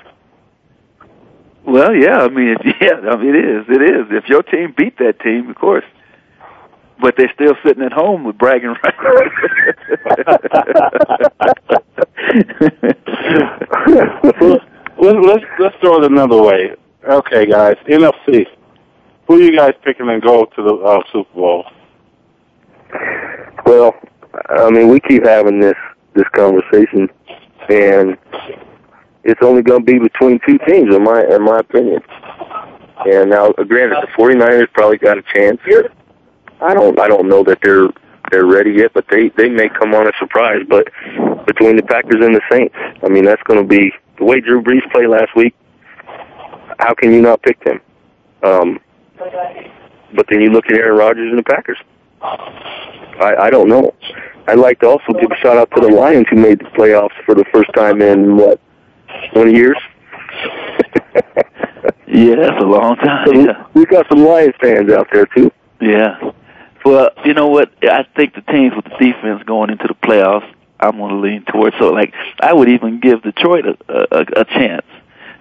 Well, 1.65 1.95
yeah, 1.95 2.19
I 2.19 2.27
mean, 2.29 2.55
yeah, 2.81 2.93
I 3.11 3.15
mean, 3.17 3.33
it 3.35 3.43
is. 3.43 3.65
It 3.69 3.81
is. 3.81 4.05
If 4.11 4.29
your 4.29 4.43
team 4.43 4.71
beat 4.77 4.97
that 4.99 5.19
team, 5.21 5.49
of 5.49 5.55
course. 5.55 5.83
But 7.01 7.15
they're 7.17 7.31
still 7.33 7.55
sitting 7.65 7.83
at 7.83 7.91
home 7.93 8.23
with 8.23 8.37
bragging 8.37 8.75
rights. 8.83 8.97
let's 14.99 15.45
let's 15.59 15.75
throw 15.81 15.97
it 15.97 16.11
another 16.11 16.41
way. 16.41 16.75
Okay, 17.07 17.45
guys, 17.45 17.75
NFC. 17.87 18.45
Who 19.27 19.35
are 19.35 19.41
you 19.41 19.55
guys 19.55 19.73
picking 19.83 20.09
and 20.09 20.21
go 20.21 20.45
to 20.45 20.63
the 20.63 20.73
uh, 20.75 21.01
Super 21.11 21.33
Bowl? 21.33 21.65
Well, 23.65 23.93
I 24.49 24.69
mean, 24.69 24.87
we 24.89 24.99
keep 24.99 25.25
having 25.25 25.59
this 25.59 25.75
this 26.13 26.27
conversation, 26.33 27.09
and 27.69 28.17
it's 29.23 29.41
only 29.41 29.61
going 29.61 29.85
to 29.85 29.85
be 29.85 29.99
between 29.99 30.39
two 30.47 30.57
teams, 30.59 30.95
in 30.95 31.03
my 31.03 31.23
in 31.23 31.43
my 31.43 31.59
opinion. 31.59 32.01
And 33.05 33.29
now, 33.29 33.51
granted, 33.51 33.97
the 34.01 34.07
49ers 34.17 34.71
probably 34.73 34.97
got 34.97 35.17
a 35.17 35.23
chance 35.33 35.59
here. 35.65 35.91
I 36.61 36.73
don't 36.73 36.99
I 36.99 37.07
don't 37.07 37.29
know 37.29 37.43
that 37.43 37.59
they're 37.61 37.89
they're 38.31 38.45
ready 38.45 38.71
yet, 38.71 38.91
but 38.93 39.05
they 39.09 39.29
they 39.37 39.49
may 39.49 39.69
come 39.69 39.93
on 39.93 40.07
a 40.07 40.11
surprise. 40.19 40.63
But 40.67 40.87
between 41.45 41.75
the 41.75 41.83
Packers 41.83 42.25
and 42.25 42.35
the 42.35 42.41
Saints, 42.51 42.75
I 43.03 43.09
mean, 43.09 43.25
that's 43.25 43.43
going 43.43 43.61
to 43.61 43.67
be 43.67 43.91
the 44.17 44.25
way 44.25 44.39
Drew 44.41 44.61
Brees 44.61 44.89
played 44.91 45.07
last 45.07 45.35
week. 45.35 45.55
How 46.79 46.93
can 46.93 47.11
you 47.11 47.21
not 47.21 47.41
pick 47.41 47.63
them? 47.63 47.81
Um, 48.43 48.79
but 49.17 50.25
then 50.29 50.41
you 50.41 50.49
look 50.49 50.65
at 50.65 50.73
Aaron 50.73 50.97
Rodgers 50.97 51.29
and 51.29 51.39
the 51.39 51.43
Packers. 51.43 51.77
I, 52.21 53.35
I 53.39 53.49
don't 53.49 53.69
know. 53.69 53.93
I'd 54.47 54.59
like 54.59 54.79
to 54.79 54.87
also 54.87 55.13
give 55.19 55.29
a 55.31 55.35
shout 55.37 55.57
out 55.57 55.69
to 55.75 55.81
the 55.81 55.89
Lions 55.89 56.27
who 56.29 56.37
made 56.37 56.59
the 56.59 56.65
playoffs 56.65 57.15
for 57.25 57.35
the 57.35 57.45
first 57.51 57.69
time 57.75 58.01
in 58.01 58.37
what 58.37 58.59
twenty 59.33 59.53
years. 59.53 59.77
yeah, 62.07 62.35
that's 62.35 62.61
a 62.61 62.65
long 62.65 62.95
time. 62.97 63.27
So 63.27 63.33
yeah. 63.33 63.65
We 63.73 63.85
got 63.85 64.07
some 64.09 64.23
Lions 64.23 64.53
fans 64.61 64.91
out 64.91 65.07
there 65.11 65.25
too. 65.25 65.51
Yeah. 65.81 66.31
Well, 66.85 67.09
you 67.25 67.33
know 67.33 67.47
what? 67.47 67.71
I 67.83 68.05
think 68.15 68.35
the 68.35 68.41
teams 68.41 68.73
with 68.75 68.85
the 68.85 68.91
defense 68.91 69.43
going 69.43 69.69
into 69.69 69.87
the 69.87 69.95
playoffs, 69.95 70.49
I'm 70.79 70.97
going 70.97 71.11
to 71.11 71.19
lean 71.19 71.43
towards. 71.45 71.75
So, 71.79 71.89
like, 71.89 72.13
I 72.39 72.53
would 72.53 72.69
even 72.69 72.99
give 72.99 73.21
Detroit 73.23 73.65
a, 73.65 73.93
a, 73.93 74.41
a 74.41 74.45
chance, 74.45 74.85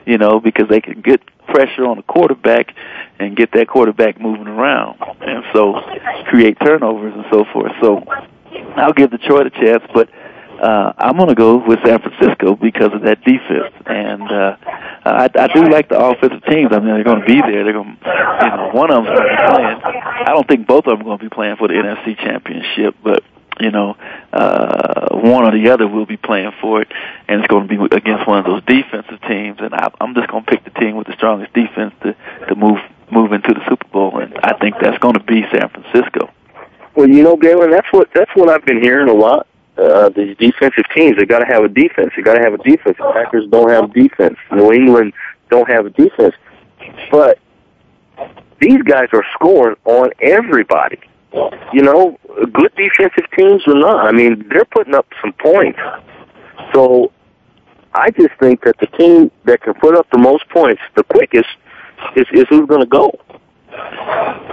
you 0.04 0.18
know, 0.18 0.40
because 0.40 0.68
they 0.68 0.80
can 0.80 1.00
get 1.00 1.20
pressure 1.46 1.84
on 1.84 1.96
the 1.96 2.02
quarterback 2.02 2.74
and 3.18 3.36
get 3.36 3.52
that 3.52 3.68
quarterback 3.68 4.20
moving 4.20 4.48
around, 4.48 4.98
and 5.20 5.44
so 5.52 5.80
create 6.26 6.58
turnovers 6.60 7.14
and 7.14 7.24
so 7.30 7.44
forth. 7.52 7.72
So, 7.80 8.04
I'll 8.76 8.92
give 8.92 9.10
Detroit 9.10 9.46
a 9.46 9.50
chance, 9.50 9.82
but 9.92 10.08
uh, 10.60 10.92
I'm 10.96 11.16
going 11.16 11.28
to 11.28 11.34
go 11.34 11.56
with 11.56 11.78
San 11.84 12.00
Francisco 12.00 12.56
because 12.56 12.92
of 12.94 13.02
that 13.02 13.22
defense, 13.24 13.74
and 13.84 14.22
uh, 14.22 14.56
I, 15.04 15.28
I 15.34 15.48
do 15.52 15.68
like 15.68 15.88
the 15.88 15.98
offensive 15.98 16.44
teams. 16.46 16.72
I 16.72 16.78
mean, 16.78 16.94
they're 16.94 17.04
going 17.04 17.20
to 17.20 17.26
be 17.26 17.40
there. 17.40 17.64
They're 17.64 17.72
going, 17.72 17.96
to, 17.96 18.38
you 18.42 18.48
know, 18.48 18.70
one 18.72 18.90
of 18.90 19.04
them's 19.04 19.18
going 19.18 19.28
to 19.28 19.36
be 19.36 19.52
playing. 19.52 19.80
I 19.84 20.32
don't 20.32 20.48
think 20.48 20.66
both 20.66 20.86
of 20.86 20.98
them 20.98 21.00
are 21.02 21.04
going 21.04 21.18
to 21.18 21.24
be 21.24 21.28
playing 21.28 21.56
for 21.56 21.68
the 21.68 21.74
NFC 21.74 22.16
Championship, 22.16 22.96
but 23.02 23.22
you 23.60 23.70
know, 23.70 23.96
uh, 24.32 25.08
one 25.16 25.44
or 25.44 25.52
the 25.52 25.70
other 25.70 25.86
will 25.86 26.06
be 26.06 26.16
playing 26.16 26.52
for 26.60 26.82
it, 26.82 26.88
and 27.28 27.40
it's 27.40 27.48
going 27.48 27.68
to 27.68 27.88
be 27.88 27.96
against 27.96 28.26
one 28.26 28.38
of 28.38 28.44
those 28.44 28.62
defensive 28.64 29.20
teams. 29.22 29.58
And 29.60 29.74
I, 29.74 29.90
I'm 30.00 30.14
just 30.14 30.28
going 30.28 30.44
to 30.44 30.50
pick 30.50 30.64
the 30.64 30.78
team 30.78 30.96
with 30.96 31.06
the 31.06 31.14
strongest 31.14 31.52
defense 31.52 31.94
to 32.02 32.14
to 32.48 32.54
move 32.54 32.78
move 33.10 33.32
into 33.32 33.54
the 33.54 33.64
Super 33.68 33.88
Bowl, 33.88 34.18
and 34.18 34.36
I 34.42 34.54
think 34.54 34.76
that's 34.80 34.98
going 34.98 35.14
to 35.14 35.22
be 35.22 35.42
San 35.52 35.68
Francisco. 35.68 36.30
Well, 36.94 37.08
you 37.08 37.22
know, 37.22 37.36
Galen, 37.36 37.70
that's 37.70 37.92
what 37.92 38.10
that's 38.14 38.30
what 38.34 38.48
I've 38.48 38.64
been 38.64 38.82
hearing 38.82 39.08
a 39.08 39.14
lot 39.14 39.46
uh, 39.78 40.08
these 40.10 40.36
defensive 40.36 40.84
teams, 40.94 41.16
they 41.16 41.26
got 41.26 41.40
to 41.40 41.46
have 41.46 41.64
a 41.64 41.68
defense. 41.68 42.12
They 42.16 42.22
got 42.22 42.34
to 42.34 42.40
have 42.40 42.54
a 42.54 42.58
defense. 42.58 42.96
The 42.96 43.12
Packers 43.12 43.48
don't 43.50 43.70
have 43.70 43.84
a 43.84 43.92
defense. 43.92 44.38
New 44.50 44.72
England 44.72 45.12
don't 45.50 45.68
have 45.68 45.86
a 45.86 45.90
defense. 45.90 46.34
But 47.10 47.38
these 48.60 48.82
guys 48.82 49.08
are 49.12 49.24
scoring 49.34 49.76
on 49.84 50.10
everybody. 50.20 50.98
You 51.72 51.82
know, 51.82 52.18
good 52.52 52.72
defensive 52.76 53.30
teams 53.36 53.62
or 53.66 53.74
not. 53.74 54.06
I 54.06 54.12
mean, 54.12 54.48
they're 54.48 54.64
putting 54.64 54.94
up 54.94 55.06
some 55.20 55.32
points. 55.34 55.78
So 56.72 57.12
I 57.94 58.10
just 58.10 58.34
think 58.38 58.62
that 58.64 58.76
the 58.78 58.86
team 58.86 59.30
that 59.44 59.62
can 59.62 59.74
put 59.74 59.96
up 59.96 60.08
the 60.10 60.18
most 60.18 60.48
points 60.48 60.80
the 60.94 61.04
quickest 61.04 61.48
is, 62.14 62.26
is 62.32 62.44
who's 62.48 62.66
going 62.66 62.80
to 62.80 62.86
go. 62.86 63.18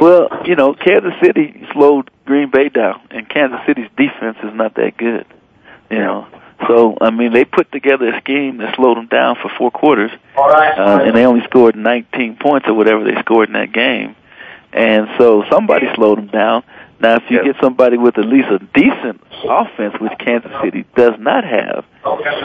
Well, 0.01 0.27
you 0.45 0.55
know, 0.55 0.73
Kansas 0.73 1.13
City 1.21 1.65
slowed 1.71 2.09
Green 2.25 2.49
Bay 2.49 2.69
down, 2.69 3.01
and 3.12 3.27
Kansas 3.29 3.59
City's 3.65 3.89
defense 3.97 4.38
is 4.43 4.53
not 4.53 4.75
that 4.75 4.97
good. 4.97 5.25
You 5.89 5.99
know, 5.99 6.27
so 6.67 6.97
I 7.01 7.09
mean, 7.09 7.33
they 7.33 7.45
put 7.45 7.71
together 7.71 8.07
a 8.13 8.19
scheme 8.19 8.57
that 8.57 8.75
slowed 8.75 8.97
them 8.97 9.07
down 9.07 9.36
for 9.41 9.49
four 9.57 9.71
quarters, 9.71 10.12
uh, 10.77 10.99
and 11.03 11.15
they 11.15 11.25
only 11.25 11.43
scored 11.45 11.75
19 11.75 12.38
points 12.38 12.67
or 12.67 12.73
whatever 12.73 13.03
they 13.03 13.19
scored 13.21 13.49
in 13.49 13.53
that 13.53 13.71
game. 13.71 14.15
And 14.73 15.07
so 15.19 15.43
somebody 15.51 15.88
slowed 15.95 16.17
them 16.17 16.27
down. 16.27 16.63
Now, 16.99 17.17
if 17.17 17.23
you 17.29 17.43
get 17.43 17.57
somebody 17.62 17.97
with 17.97 18.17
at 18.17 18.25
least 18.25 18.47
a 18.47 18.59
decent 18.73 19.21
offense, 19.43 19.93
which 19.99 20.13
Kansas 20.19 20.51
City 20.63 20.86
does 20.95 21.13
not 21.19 21.43
have, 21.43 21.86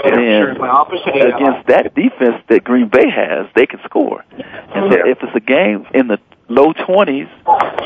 then 0.04 0.56
against 0.56 1.68
that 1.68 1.92
defense 1.94 2.42
that 2.48 2.64
Green 2.64 2.88
Bay 2.88 3.08
has, 3.08 3.46
they 3.54 3.66
can 3.66 3.80
score. 3.84 4.24
And 4.32 4.92
so 4.92 4.98
if 5.06 5.18
it's 5.22 5.36
a 5.36 5.40
game 5.40 5.86
in 5.94 6.08
the 6.08 6.18
low 6.48 6.72
20s, 6.72 7.30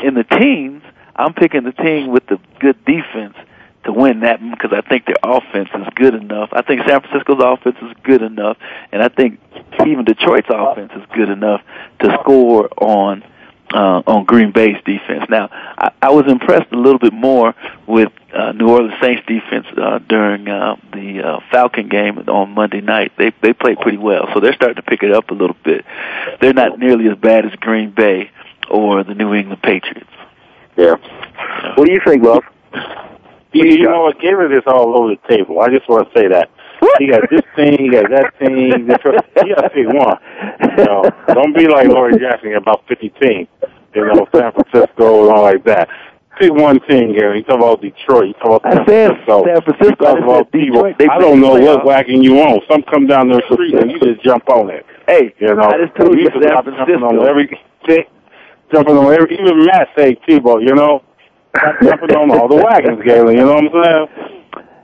in 0.03 0.15
the 0.15 0.23
teens, 0.23 0.81
I'm 1.15 1.33
picking 1.33 1.63
the 1.63 1.73
team 1.73 2.11
with 2.11 2.25
the 2.25 2.39
good 2.59 2.83
defense 2.85 3.35
to 3.85 3.91
win 3.93 4.21
that 4.21 4.39
because 4.39 4.71
I 4.73 4.81
think 4.81 5.05
their 5.05 5.17
offense 5.23 5.69
is 5.75 5.87
good 5.95 6.15
enough. 6.15 6.49
I 6.53 6.63
think 6.63 6.81
San 6.87 7.01
Francisco's 7.01 7.41
offense 7.43 7.77
is 7.81 7.93
good 8.03 8.21
enough, 8.21 8.57
and 8.91 9.03
I 9.03 9.09
think 9.09 9.39
even 9.85 10.05
Detroit's 10.05 10.47
offense 10.49 10.91
is 10.95 11.03
good 11.13 11.29
enough 11.29 11.61
to 11.99 12.17
score 12.21 12.69
on 12.81 13.23
uh, 13.73 14.03
on 14.05 14.25
Green 14.25 14.51
Bay's 14.51 14.77
defense. 14.85 15.25
Now, 15.29 15.49
I, 15.51 15.91
I 16.01 16.11
was 16.11 16.25
impressed 16.27 16.71
a 16.71 16.77
little 16.77 16.99
bit 16.99 17.13
more 17.13 17.55
with 17.87 18.11
uh, 18.33 18.51
New 18.51 18.69
Orleans 18.69 18.93
Saints 19.01 19.23
defense 19.27 19.65
uh, 19.77 19.99
during 19.99 20.47
uh, 20.47 20.75
the 20.93 21.23
uh, 21.23 21.39
Falcon 21.51 21.89
game 21.89 22.17
on 22.17 22.51
Monday 22.51 22.81
night. 22.81 23.13
They 23.17 23.31
they 23.41 23.53
played 23.53 23.79
pretty 23.79 23.97
well, 23.97 24.29
so 24.33 24.39
they're 24.39 24.53
starting 24.53 24.75
to 24.75 24.83
pick 24.83 25.03
it 25.03 25.11
up 25.11 25.31
a 25.31 25.33
little 25.33 25.57
bit. 25.63 25.85
They're 26.39 26.53
not 26.53 26.79
nearly 26.79 27.07
as 27.09 27.17
bad 27.17 27.45
as 27.45 27.53
Green 27.55 27.91
Bay 27.91 28.29
or 28.69 29.03
the 29.03 29.15
New 29.15 29.33
England 29.33 29.61
Patriots. 29.61 30.09
Yeah. 30.77 30.95
What 31.75 31.85
do 31.85 31.93
you 31.93 32.01
think, 32.05 32.23
love? 32.23 32.43
You, 33.53 33.65
you 33.65 33.83
know 33.83 34.03
what? 34.03 34.19
Give 34.19 34.39
it 34.39 34.49
this 34.49 34.63
all 34.65 34.95
over 34.95 35.09
the 35.09 35.27
table. 35.27 35.59
I 35.59 35.69
just 35.69 35.87
want 35.87 36.11
to 36.11 36.19
say 36.19 36.27
that. 36.29 36.49
He 36.99 37.07
got 37.07 37.29
this 37.29 37.41
thing, 37.55 37.77
he 37.79 37.89
got 37.89 38.09
that 38.09 38.33
thing. 38.39 38.87
This, 38.87 38.97
you 39.45 39.55
got 39.55 39.61
to 39.61 39.69
pick 39.69 39.87
one. 39.87 40.17
You 40.77 40.85
know, 40.85 41.03
don't 41.27 41.55
be 41.55 41.67
like 41.67 41.87
Laurie 41.87 42.17
Jackson 42.17 42.53
about 42.55 42.83
50 42.87 43.09
teams. 43.21 43.47
You 43.93 44.05
know, 44.05 44.27
San 44.33 44.51
Francisco 44.51 45.23
and 45.25 45.33
all 45.33 45.43
like 45.43 45.63
that. 45.65 45.87
Pick 46.39 46.51
one 46.51 46.79
team 46.89 47.09
here. 47.09 47.35
You 47.35 47.43
talk 47.43 47.57
about 47.57 47.81
Detroit. 47.81 48.27
You 48.27 48.33
talk 48.33 48.65
about 48.65 48.87
San 48.87 49.13
Francisco. 49.13 49.45
San 49.45 49.61
Francisco. 49.61 49.89
You 49.89 49.95
talk 49.95 50.17
about 50.17 50.51
Detroit. 50.51 50.95
I 50.99 51.19
don't 51.19 51.39
know 51.39 51.53
what 51.53 51.81
uh, 51.81 51.85
wagon 51.85 52.23
you 52.23 52.33
want. 52.33 52.63
Some 52.71 52.81
come 52.83 53.05
down 53.05 53.29
the 53.29 53.41
street 53.51 53.75
and 53.75 53.91
you 53.91 53.99
just 53.99 54.23
jump 54.23 54.49
on 54.49 54.71
it. 54.71 54.85
Hey, 55.07 55.33
you 55.39 55.53
know, 55.53 55.61
I 55.61 55.77
just 55.77 55.95
told 55.95 56.17
you, 56.17 56.29
San 56.33 56.63
Francisco. 56.63 57.05
On 57.05 57.27
every, 57.27 57.49
jumping 58.73 58.97
on 58.97 59.13
every, 59.13 59.33
even 59.37 59.65
Matt 59.65 59.89
say 59.95 60.15
Tebow, 60.27 60.61
you 60.61 60.73
know, 60.73 61.03
jumping 61.83 62.15
on 62.15 62.31
all 62.31 62.47
the 62.47 62.55
wagons, 62.55 63.03
Galen, 63.05 63.37
you 63.37 63.45
know 63.45 63.53
what 63.53 63.75
I'm 63.75 64.09
saying? 64.09 64.42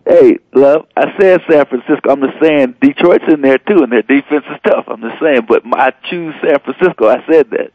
Hey, 0.10 0.39
love, 0.56 0.88
I 0.98 1.06
said 1.22 1.41
San 1.48 1.67
Francisco. 1.67 2.10
I'm 2.10 2.22
just 2.22 2.41
saying 2.41 2.74
Detroit's 2.82 3.26
in 3.32 3.41
there 3.41 3.60
too, 3.60 3.84
and 3.84 3.91
their 3.91 4.02
defense 4.02 4.43
is 4.50 4.60
tough. 4.65 4.86
I'm 4.88 5.02
just 5.02 5.22
saying, 5.22 5.45
but 5.48 5.62
I 5.74 5.91
choose 6.10 6.34
San 6.41 6.58
Francisco. 6.65 7.08
I 7.08 7.17
said 7.32 7.52
that. 7.52 7.69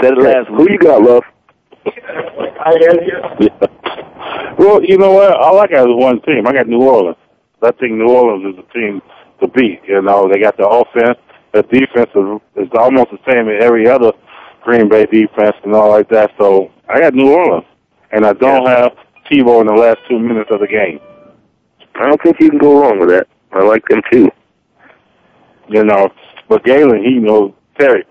Said 0.00 0.12
it 0.12 0.22
last 0.22 0.50
week. 0.52 0.68
Who 0.68 0.72
you 0.72 0.78
got, 0.78 1.02
love? 1.02 1.24
I 1.84 2.76
hear 2.78 3.02
you. 3.02 3.22
Yeah. 3.40 3.66
Well, 4.58 4.84
you 4.84 4.98
know 4.98 5.12
what? 5.12 5.32
All 5.32 5.58
I 5.58 5.66
got 5.66 5.88
is 5.88 5.96
one 5.96 6.20
team. 6.20 6.46
I 6.46 6.52
got 6.52 6.66
New 6.66 6.82
Orleans. 6.82 7.16
I 7.62 7.70
think 7.70 7.92
New 7.92 8.10
Orleans 8.10 8.54
is 8.54 8.62
a 8.62 8.72
team 8.74 9.00
to 9.40 9.48
beat. 9.48 9.80
You 9.88 10.02
know, 10.02 10.28
they 10.30 10.38
got 10.38 10.58
the 10.58 10.68
offense. 10.68 11.18
The 11.54 11.62
defense 11.62 12.10
is, 12.14 12.66
is 12.66 12.68
almost 12.78 13.08
the 13.10 13.18
same 13.26 13.48
as 13.48 13.64
every 13.64 13.88
other 13.88 14.12
Green 14.62 14.90
Bay 14.90 15.06
defense 15.06 15.56
and 15.64 15.74
all 15.74 15.88
like 15.88 16.10
that. 16.10 16.32
So 16.38 16.70
I 16.90 17.00
got 17.00 17.14
New 17.14 17.32
Orleans, 17.32 17.64
and 18.12 18.26
I 18.26 18.34
don't 18.34 18.64
yeah. 18.64 18.80
have 18.80 18.92
Tebow 19.30 19.62
in 19.62 19.68
the 19.68 19.72
last 19.72 20.00
two 20.10 20.18
minutes 20.18 20.50
of 20.50 20.60
the 20.60 20.66
game. 20.66 21.00
I 21.94 22.08
don't 22.08 22.22
think 22.22 22.36
you 22.40 22.50
can 22.50 22.58
go 22.58 22.80
wrong 22.80 22.98
with 22.98 23.10
that. 23.10 23.26
I 23.52 23.62
like 23.62 23.86
them 23.88 24.00
too. 24.10 24.30
You 25.68 25.84
know, 25.84 26.08
but 26.48 26.64
Galen, 26.64 27.02
he 27.04 27.18
knows 27.18 27.52
Terry. 27.78 28.04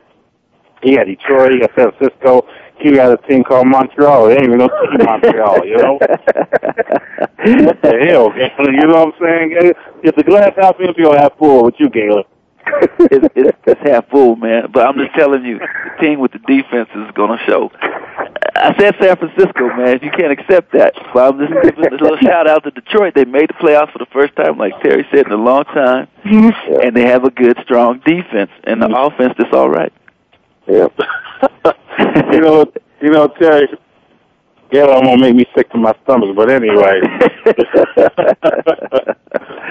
He 0.82 0.94
had 0.94 1.08
Detroit, 1.08 1.52
he 1.52 1.60
had 1.60 1.72
San 1.76 1.92
Francisco, 1.92 2.48
he 2.80 2.94
got 2.94 3.12
a 3.12 3.18
team 3.28 3.44
called 3.44 3.68
Montreal. 3.68 4.28
They 4.28 4.36
ain't 4.36 4.44
even 4.44 4.58
know 4.58 4.70
team 4.70 5.06
Montreal, 5.06 5.66
you 5.66 5.78
know? 5.78 5.94
what 6.00 7.82
the 7.82 8.06
hell, 8.08 8.30
Galen? 8.30 8.74
You 8.74 8.88
know 8.88 9.06
what 9.06 9.14
I'm 9.16 9.20
saying? 9.22 9.74
If 10.04 10.16
the 10.16 10.24
glass 10.24 10.54
half 10.56 10.76
empty 10.80 11.04
or 11.04 11.16
half 11.16 11.38
full 11.38 11.66
with 11.66 11.76
you, 11.78 11.90
Galen? 11.90 12.24
it's, 13.00 13.28
it's, 13.36 13.58
it's 13.66 13.82
half 13.82 14.10
full, 14.10 14.36
man. 14.36 14.72
But 14.72 14.88
I'm 14.88 14.98
just 14.98 15.14
telling 15.16 15.46
you, 15.46 15.60
the 15.60 16.02
team 16.02 16.20
with 16.20 16.32
the 16.32 16.40
defense 16.40 16.90
is 16.96 17.12
going 17.14 17.38
to 17.38 17.44
show. 17.46 17.72
I 18.56 18.76
said 18.78 18.96
San 19.02 19.16
Francisco, 19.18 19.68
man. 19.76 20.00
You 20.02 20.12
can't 20.12 20.32
accept 20.32 20.74
that, 20.74 20.94
well, 21.14 21.32
I'm 21.32 21.40
just 21.40 21.54
giving 21.64 21.86
a 21.86 21.92
little 21.92 22.18
shout 22.18 22.48
out 22.48 22.64
to 22.64 22.72
Detroit. 22.72 23.14
They 23.16 23.26
made 23.26 23.50
the 23.50 23.54
playoffs 23.54 23.92
for 23.92 24.00
the 24.00 24.08
first 24.12 24.36
time, 24.36 24.58
like 24.58 24.74
Terry 24.82 25.06
said, 25.12 25.28
in 25.28 25.32
a 25.32 25.38
long 25.38 25.64
time, 25.66 26.08
and 26.24 26.96
they 26.96 27.08
have 27.08 27.24
a 27.24 27.32
good, 27.32 27.58
strong 27.64 28.00
defense, 28.06 28.52
and 28.66 28.82
the 28.82 28.90
offense 28.90 29.34
is 29.40 29.54
all 29.54 29.70
right. 29.70 29.94
Yeah. 30.68 30.88
you 32.34 32.42
know, 32.42 32.66
you 33.02 33.12
know, 33.12 33.28
Terry. 33.28 33.68
Yeah, 34.72 34.86
I'm 34.86 35.04
gonna 35.04 35.18
make 35.18 35.36
me 35.36 35.46
sick 35.56 35.72
to 35.72 35.78
my 35.80 35.96
stomach, 36.04 36.36
but 36.36 36.52
anyway, 36.52 37.02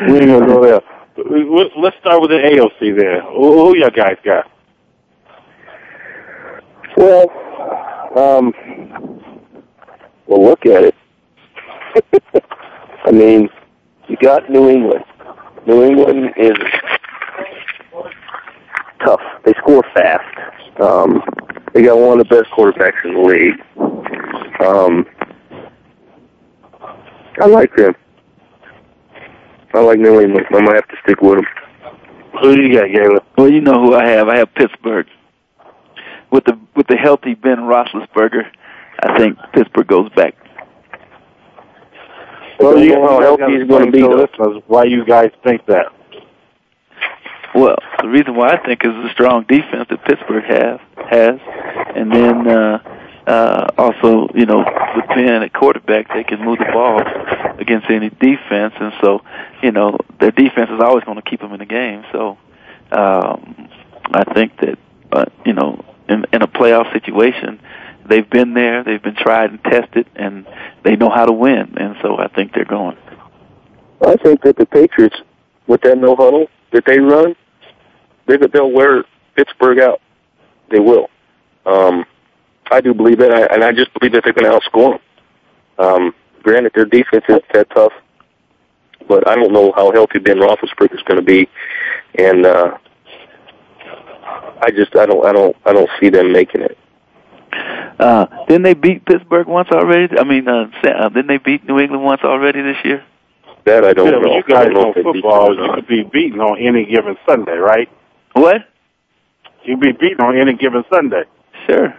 we 0.09 0.19
ain't 0.19 0.27
gonna 0.27 0.47
go 0.47 0.61
there 0.61 0.81
let's 1.27 1.97
start 1.99 2.21
with 2.21 2.31
the 2.31 2.37
AFC 2.37 2.97
there. 2.97 3.23
Who, 3.23 3.53
who 3.59 3.77
you 3.77 3.91
guys 3.91 4.17
got? 4.25 4.51
Well, 6.97 7.31
um, 8.17 8.53
well, 10.27 10.45
look 10.45 10.65
at 10.67 10.85
it. 10.85 10.95
I 13.05 13.11
mean, 13.11 13.49
you 14.09 14.17
got 14.17 14.51
New 14.51 14.69
England. 14.69 15.05
New 15.67 15.85
England 15.85 16.33
is 16.37 16.57
tough. 19.05 19.21
They 19.45 19.55
score 19.55 19.85
fast. 19.95 20.81
Um, 20.81 21.23
they 21.75 21.83
got 21.83 21.99
one 21.99 22.21
of 22.21 22.29
the 22.29 22.35
best 22.35 22.51
quarterbacks 22.51 23.05
in 23.05 23.15
the 23.15 23.21
league. 23.21 23.61
Um, 24.61 25.07
I 27.41 27.47
like 27.47 27.75
them. 27.77 27.95
I 29.75 29.81
like 29.81 29.99
New 29.99 30.21
England. 30.21 30.47
I 30.51 30.61
might 30.61 30.75
have 30.77 30.89
to 30.89 30.97
stick 31.03 31.21
with 31.21 31.37
them. 31.37 31.47
Who 32.41 32.57
do 32.57 32.63
you 32.63 32.75
got, 32.75 32.87
Galen? 32.93 33.21
Well, 33.37 33.51
you 33.51 33.61
know 33.61 33.75
who 33.75 33.95
I 33.95 34.09
have. 34.09 34.29
I 34.29 34.39
have 34.39 34.55
Pittsburgh. 34.55 35.07
With 36.31 36.45
the 36.45 36.59
with 36.77 36.87
the 36.89 36.97
healthy 36.97 37.35
Ben 37.35 37.59
Roethlisberger, 37.59 38.51
I 39.03 39.19
think 39.19 39.39
Pittsburgh 39.53 39.87
goes 39.87 40.11
back. 40.15 40.35
Well, 42.59 42.79
you 42.79 42.95
know 42.95 43.09
how 43.09 43.21
healthy 43.21 43.59
he's 43.59 43.69
going 43.69 43.87
to 43.87 43.93
be. 43.93 44.01
So 44.01 44.29
Though. 44.39 44.63
why 44.67 44.85
you 44.85 45.05
guys 45.05 45.31
think 45.45 45.65
that? 45.67 45.87
Well, 47.55 47.77
the 48.03 48.09
reason 48.09 48.37
why 48.37 48.51
I 48.51 48.59
think 48.65 48.85
is 48.85 48.93
the 48.93 49.11
strong 49.13 49.45
defense 49.49 49.89
that 49.89 50.05
Pittsburgh 50.05 50.45
have 50.45 50.81
has, 51.11 51.41
and 51.97 52.13
then 52.13 52.47
uh, 52.47 52.98
uh, 53.29 53.69
also 53.77 54.29
you 54.35 54.47
know 54.47 54.65
with 54.97 55.07
Ben 55.09 55.43
at 55.43 55.53
quarterback, 55.53 56.09
they 56.09 56.25
can 56.25 56.43
move 56.43 56.59
the 56.59 56.71
ball 56.73 57.01
against 57.61 57.91
any 57.91 58.09
defense, 58.09 58.75
and 58.81 58.93
so 59.03 59.21
you 59.63 59.71
know 59.71 59.99
their 60.19 60.31
defense 60.31 60.71
is 60.71 60.81
always 60.81 61.05
going 61.05 61.21
to 61.21 61.31
keep 61.31 61.41
them 61.41 61.53
in 61.53 61.59
the 61.59 61.67
game. 61.67 62.05
So 62.11 62.39
um, 62.91 63.69
I 64.13 64.25
think 64.33 64.59
that 64.61 64.79
uh, 65.13 65.27
you 65.45 65.53
know 65.53 65.85
in, 66.09 66.25
in 66.33 66.43
a 66.43 66.49
playoff 66.49 66.91
situation, 66.93 67.61
they've 68.09 68.29
been 68.29 68.55
there, 68.55 68.83
they've 68.83 69.03
been 69.03 69.17
tried 69.17 69.51
and 69.51 69.63
tested, 69.63 70.09
and 70.17 70.47
they 70.83 70.97
know 70.97 71.11
how 71.11 71.27
to 71.27 71.33
win, 71.33 71.75
and 71.77 71.97
so 72.01 72.17
I 72.17 72.29
think 72.29 72.55
they're 72.55 72.65
going. 72.65 72.97
I 74.01 74.17
think 74.17 74.43
that 74.43 74.57
the 74.57 74.65
Patriots, 74.65 75.17
with 75.67 75.83
that 75.83 75.99
no 75.99 76.17
huddle 76.17 76.47
that 76.73 76.85
they 76.87 76.99
run, 76.99 77.37
they 78.27 78.39
they'll 78.39 78.71
wear 78.71 79.05
Pittsburgh 79.37 79.81
out. 79.81 80.01
They 80.71 80.81
will. 80.81 81.11
Um, 81.67 82.07
I 82.71 82.81
do 82.81 82.95
believe 82.95 83.19
that, 83.19 83.53
and 83.53 83.65
I 83.65 83.73
just 83.73 83.93
believe 83.95 84.13
that 84.13 84.25
they're 84.25 84.33
going 84.33 84.51
to 84.51 84.59
outscore 84.59 84.99
them. 84.99 85.01
Um, 85.79 86.15
granted, 86.43 86.73
their 86.75 86.85
defense 86.85 87.25
isn't 87.29 87.45
that 87.53 87.71
tough, 87.71 87.93
but 89.07 89.29
I 89.29 89.35
don't 89.35 89.53
know 89.53 89.73
how 89.75 89.93
healthy 89.93 90.19
Ben 90.19 90.39
Roethlisberger 90.39 90.95
is 90.95 91.03
going 91.03 91.19
to 91.19 91.23
be, 91.23 91.49
and 92.19 92.47
uh, 92.47 92.79
I 94.61 94.71
just 94.71 94.97
I 94.97 95.07
don't 95.07 95.25
I 95.25 95.33
don't 95.33 95.57
I 95.65 95.73
don't 95.73 95.91
see 96.01 96.11
them 96.11 96.33
making 96.33 96.63
it. 96.63 96.79
Uh, 97.99 98.27
didn't 98.47 98.63
they 98.63 98.75
beat 98.75 99.05
Pittsburgh 99.05 99.47
once 99.47 99.69
already? 99.71 100.19
I 100.19 100.25
mean, 100.25 100.49
uh, 100.49 100.71
uh, 100.85 101.09
didn't 101.09 101.29
they 101.29 101.39
beat 101.39 101.67
New 101.67 101.79
England 101.79 102.05
once 102.05 102.21
already 102.23 102.63
this 102.63 102.77
year? 102.85 103.05
That 103.65 103.85
I 103.85 103.93
don't 103.93 104.07
yeah, 104.07 104.13
know. 104.13 104.21
but 104.23 104.31
you 104.31 104.43
I 104.47 104.65
guys 104.65 104.65
don't 104.67 104.75
know 104.75 104.83
know 104.83 104.89
if 104.91 104.95
they 104.95 105.03
beat 105.03 105.23
football. 105.23 105.55
You 105.55 105.75
could 105.75 105.87
be 105.87 106.03
beaten 106.05 106.41
on 106.41 106.59
any 106.59 106.85
given 106.87 107.17
Sunday, 107.27 107.57
right? 107.57 107.89
What? 108.35 108.63
You'd 109.65 109.81
be 109.81 109.93
beaten 109.93 110.21
on 110.21 110.39
any 110.39 110.55
given 110.55 110.85
Sunday. 110.91 111.25
Sure. 111.67 111.95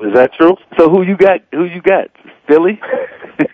Is 0.00 0.14
that 0.14 0.32
true? 0.34 0.54
So 0.78 0.88
who 0.90 1.02
you 1.02 1.16
got? 1.16 1.40
Who 1.52 1.64
you 1.64 1.82
got? 1.82 2.08
Philly? 2.48 2.80
Is 3.38 3.46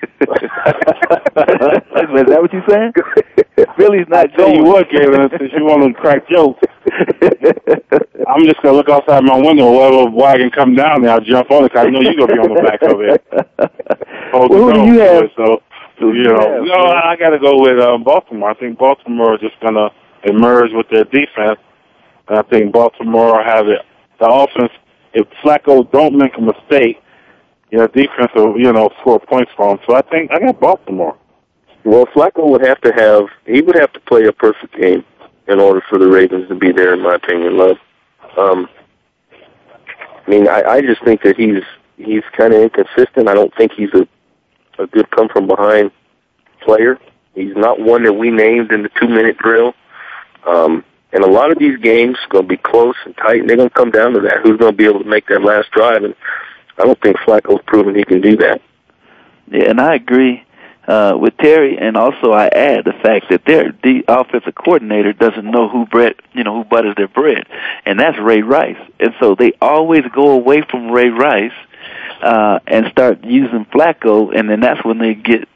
that 1.37 2.39
what 2.41 2.53
you 2.53 2.63
saying? 2.69 2.93
Philly's 3.77 4.07
not 4.09 4.33
Tell 4.37 4.51
you 4.51 4.65
what, 4.65 4.89
Galen, 4.91 5.29
since 5.39 5.53
you 5.57 5.65
want 5.65 5.83
to 5.85 5.93
crack 6.01 6.29
jokes, 6.29 6.61
I'm 8.29 8.45
just 8.45 8.61
gonna 8.63 8.77
look 8.77 8.89
outside 8.89 9.25
my 9.25 9.37
window. 9.39 9.71
Whatever 9.73 10.11
wagon 10.11 10.51
come 10.51 10.75
down 10.75 11.03
there, 11.03 11.13
I'll 11.13 11.21
jump 11.21 11.51
on 11.51 11.65
it. 11.65 11.73
'cause 11.73 11.87
I 11.87 11.91
know 11.91 12.01
you're 12.01 12.15
gonna 12.15 12.33
be 12.35 12.39
on 12.39 12.55
the 12.55 12.63
back 12.63 12.83
of 12.83 13.01
it. 13.01 13.25
Hold 14.33 14.51
Well, 14.51 14.63
who 14.65 14.73
do 14.73 14.81
you 14.93 14.99
have? 15.01 15.25
it, 15.25 15.33
So 15.37 15.63
Who 15.99 16.13
you 16.15 16.25
know, 16.25 16.41
have, 16.41 16.63
no, 16.65 16.85
man? 16.87 16.97
I, 16.97 17.13
I 17.13 17.17
got 17.17 17.31
to 17.31 17.39
go 17.39 17.61
with 17.61 17.79
um, 17.81 18.03
Baltimore. 18.05 18.51
I 18.51 18.55
think 18.55 18.79
Baltimore 18.79 19.35
is 19.35 19.41
just 19.41 19.59
gonna 19.61 19.91
emerge 20.25 20.73
with 20.73 20.89
their 20.91 21.05
defense, 21.05 21.59
and 22.29 22.39
I 22.39 22.43
think 22.43 22.73
Baltimore 22.73 23.43
have 23.43 23.69
it. 23.69 23.83
The 24.21 24.27
offense, 24.27 24.73
if 25.15 25.29
Flacco 25.43 25.91
don't 25.91 26.17
make 26.17 26.37
a 26.37 26.41
mistake, 26.41 27.03
you 27.71 27.79
know, 27.79 27.87
defense 27.87 28.31
will 28.35 28.59
you 28.59 28.73
know 28.73 28.91
score 29.01 29.21
points 29.21 29.53
for 29.57 29.73
him. 29.73 29.79
So 29.87 29.95
I 29.95 30.03
think 30.03 30.31
I 30.33 30.39
got 30.39 30.61
Baltimore. 30.61 31.17
Well, 31.85 32.07
Flacco 32.07 32.49
would 32.49 32.67
have 32.67 32.81
to 32.83 32.93
have 32.93 33.27
he 33.47 33.63
would 33.63 33.77
have 33.77 33.93
to 33.93 34.01
play 34.01 34.25
a 34.25 34.33
perfect 34.33 34.77
game 34.77 35.05
in 35.49 35.61
order 35.61 35.83
for 35.89 35.99
the 35.99 36.07
Ravens 36.07 36.49
to 36.49 36.55
be 36.55 36.73
there, 36.73 36.95
in 36.95 37.03
my 37.03 37.15
opinion. 37.15 37.57
Love. 37.57 37.77
Um, 38.37 38.69
I 40.27 40.31
mean, 40.31 40.49
I, 40.49 40.63
I 40.63 40.81
just 40.81 41.05
think 41.05 41.23
that 41.23 41.37
he's 41.37 41.63
he's 41.97 42.23
kind 42.37 42.53
of 42.55 42.63
inconsistent. 42.63 43.29
I 43.29 43.35
don't 43.35 43.55
think 43.55 43.73
he's 43.73 43.93
a 43.95 44.07
a 44.79 44.87
good 44.87 45.11
come 45.11 45.29
from 45.29 45.47
behind 45.47 45.91
player. 46.61 46.99
He's 47.35 47.55
not 47.57 47.81
one 47.81 48.05
that 48.05 48.15
we 48.15 48.31
named 48.31 48.73
in 48.73 48.83
the 48.83 48.91
two 49.01 49.09
minute 49.09 49.39
drill. 49.39 49.75
Um, 50.47 50.85
and 51.15 51.23
a 51.23 51.31
lot 51.31 51.53
of 51.53 51.59
these 51.59 51.79
games 51.79 52.19
going 52.29 52.45
to 52.45 52.49
be 52.49 52.57
close 52.57 52.97
and 53.07 53.17
tight, 53.17 53.41
and 53.41 53.49
they're 53.49 53.57
going 53.57 53.69
to 53.69 53.75
come 53.75 53.93
down 53.93 54.15
to 54.15 54.21
that. 54.23 54.41
Who's 54.43 54.59
going 54.59 54.73
to 54.73 54.77
be 54.77 54.85
able 54.85 54.99
to 54.99 55.09
make 55.09 55.29
that 55.29 55.43
last 55.43 55.71
drive? 55.71 56.03
And 56.03 56.15
I 56.77 56.85
don't 56.85 57.01
think 57.01 57.17
Flacco's 57.19 57.63
proven 57.67 57.95
he 57.95 58.05
can 58.05 58.21
do 58.21 58.37
that. 58.39 58.61
Yeah, 59.47 59.71
and 59.71 59.81
I 59.81 59.95
agree 59.95 60.45
uh, 60.89 61.17
with 61.17 61.37
Terry, 61.37 61.79
and 61.79 61.97
also 61.97 62.33
I 62.33 62.49
add 62.49 62.85
the 62.85 62.95
fact 63.01 63.27
that 63.31 63.45
their 63.47 63.73
the 63.85 64.05
offensive 64.09 64.57
coordinator 64.57 65.13
doesn't 65.13 65.49
know 65.49 65.69
who 65.69 65.87
bread, 65.87 66.17
you 66.33 66.43
know, 66.43 66.63
who 66.63 66.65
butters 66.65 66.97
their 66.97 67.09
bread, 67.09 67.47
and 67.87 68.01
that's 68.01 68.19
Ray 68.19 68.43
Rice. 68.43 68.81
And 68.99 69.15
so 69.21 69.37
they 69.37 69.53
always 69.63 70.03
go 70.13 70.33
away 70.33 70.63
from 70.69 70.91
Ray 70.91 71.11
Rice 71.11 71.53
uh, 72.23 72.59
and 72.67 72.87
start 72.91 73.23
using 73.23 73.67
Flacco, 73.67 74.37
and 74.37 74.51
then 74.51 74.61
that's 74.61 74.85
when 74.85 74.99
they 74.99 75.15
get, 75.15 75.49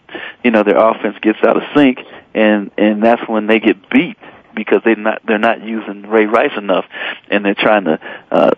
you 0.44 0.52
know, 0.52 0.62
their 0.62 0.78
offense 0.78 1.16
gets 1.20 1.38
out 1.42 1.56
of 1.56 1.64
sync, 1.74 1.98
and 2.32 2.70
and 2.78 3.02
that's 3.02 3.26
when 3.28 3.48
they 3.48 3.58
get 3.58 3.90
beat 3.90 4.16
because 4.58 4.82
they're 4.84 4.96
not 4.96 5.22
they're 5.26 5.38
not 5.38 5.62
using 5.62 6.02
Ray 6.02 6.26
Rice 6.26 6.56
enough, 6.56 6.84
and 7.30 7.44
they're 7.44 7.54
trying 7.54 7.84
to 7.84 8.00
uh, 8.30 8.50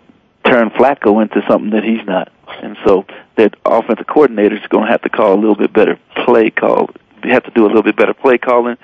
turn 0.43 0.69
Flacco 0.71 1.21
into 1.21 1.41
something 1.47 1.71
that 1.71 1.83
he's 1.83 2.05
not. 2.05 2.31
And 2.61 2.77
so 2.85 3.05
that 3.37 3.55
offensive 3.65 4.07
coordinator 4.07 4.55
is 4.55 4.67
going 4.69 4.85
to 4.85 4.91
have 4.91 5.01
to 5.03 5.09
call 5.09 5.33
a 5.33 5.39
little 5.39 5.55
bit 5.55 5.71
better 5.73 5.97
play 6.25 6.49
call. 6.49 6.89
They 7.23 7.29
have 7.29 7.43
to 7.43 7.51
do 7.51 7.65
a 7.65 7.67
little 7.67 7.83
bit 7.83 7.95
better 7.95 8.13
play 8.13 8.37
calling. 8.37 8.77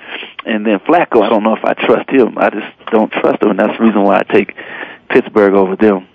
And 0.45 0.65
then 0.65 0.80
Flacco, 0.80 1.23
I 1.23 1.30
don't 1.30 1.43
know 1.43 1.56
if 1.56 1.65
I 1.65 1.73
trust 1.73 2.10
him. 2.10 2.38
I 2.38 2.49
just 2.49 2.91
don't 2.91 3.12
trust 3.12 3.41
him, 3.41 3.49
and 3.49 3.60
that's 3.60 3.77
the 3.77 3.84
reason 3.84 4.03
why 4.03 4.19
I 4.19 4.23
take 4.23 4.56
Pittsburgh 5.10 5.53
over 5.53 5.75
them. 5.75 6.08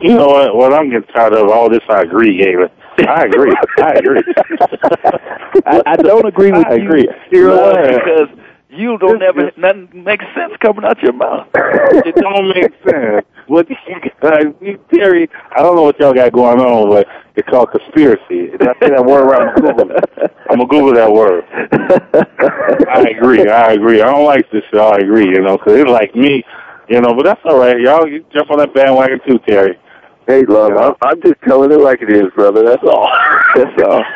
You 0.00 0.14
know 0.14 0.26
what? 0.26 0.54
What 0.54 0.72
I'm 0.72 0.90
getting 0.90 1.08
tired 1.12 1.32
of 1.34 1.48
all 1.48 1.68
this. 1.68 1.82
I 1.88 2.02
agree, 2.02 2.36
Galen. 2.36 2.70
I 3.08 3.24
agree. 3.24 3.54
I 3.78 3.90
agree. 3.92 4.22
I, 5.66 5.82
I 5.86 5.96
don't 5.96 6.26
agree 6.26 6.52
with 6.52 6.66
I 6.66 6.74
you. 6.76 6.84
agree. 6.84 7.08
You 7.30 7.48
know 7.48 7.56
Love 7.56 7.76
why? 7.76 7.92
Because 7.92 8.28
you 8.74 8.98
don't 8.98 9.22
ever 9.22 9.50
nothing 9.56 10.04
makes 10.04 10.24
sense 10.34 10.52
coming 10.60 10.84
out 10.84 11.02
your 11.02 11.12
mouth. 11.12 11.48
it 11.54 12.14
don't 12.16 12.48
make 12.48 12.72
sense. 12.88 13.26
What 13.46 13.68
you 13.68 13.76
guys, 14.20 14.44
you 14.60 14.78
Terry, 14.92 15.28
I 15.54 15.60
don't 15.60 15.76
know 15.76 15.82
what 15.82 15.98
y'all 16.00 16.14
got 16.14 16.32
going 16.32 16.60
on, 16.60 16.90
but 16.90 17.06
it's 17.36 17.48
called 17.48 17.70
conspiracy. 17.70 18.50
Did 18.50 18.62
I 18.62 18.74
say 18.80 18.90
that 18.90 19.04
word 19.04 19.24
right? 19.26 19.48
I'm 19.48 19.62
gonna 19.62 19.74
Google 19.74 19.96
it. 19.96 20.32
I'm 20.50 20.58
gonna 20.58 20.66
Google 20.66 20.94
that 20.94 21.12
word. 21.12 21.44
I 22.88 23.04
agree. 23.16 23.48
I 23.48 23.72
agree. 23.72 24.00
I 24.00 24.10
don't 24.10 24.24
like 24.24 24.50
this. 24.50 24.62
Y'all 24.72 24.94
I 24.94 24.98
agree. 24.98 25.26
You 25.26 25.42
know, 25.42 25.58
because 25.58 25.74
it's 25.78 25.90
like 25.90 26.14
me. 26.14 26.44
You 26.88 27.00
know, 27.00 27.14
but 27.14 27.24
that's 27.24 27.40
all 27.44 27.58
right. 27.58 27.80
Y'all 27.80 28.08
you 28.08 28.24
jump 28.32 28.50
on 28.50 28.58
that 28.58 28.74
bandwagon 28.74 29.20
too, 29.26 29.38
Terry. 29.46 29.78
Hey, 30.26 30.42
love, 30.46 30.72
I'm, 30.72 30.94
I'm 31.02 31.20
just 31.20 31.34
telling 31.46 31.70
it 31.70 31.80
like 31.80 32.00
it 32.00 32.10
is, 32.10 32.32
brother. 32.34 32.64
That's 32.64 32.82
all. 32.82 33.10
That's 33.54 33.82
all. 33.82 34.02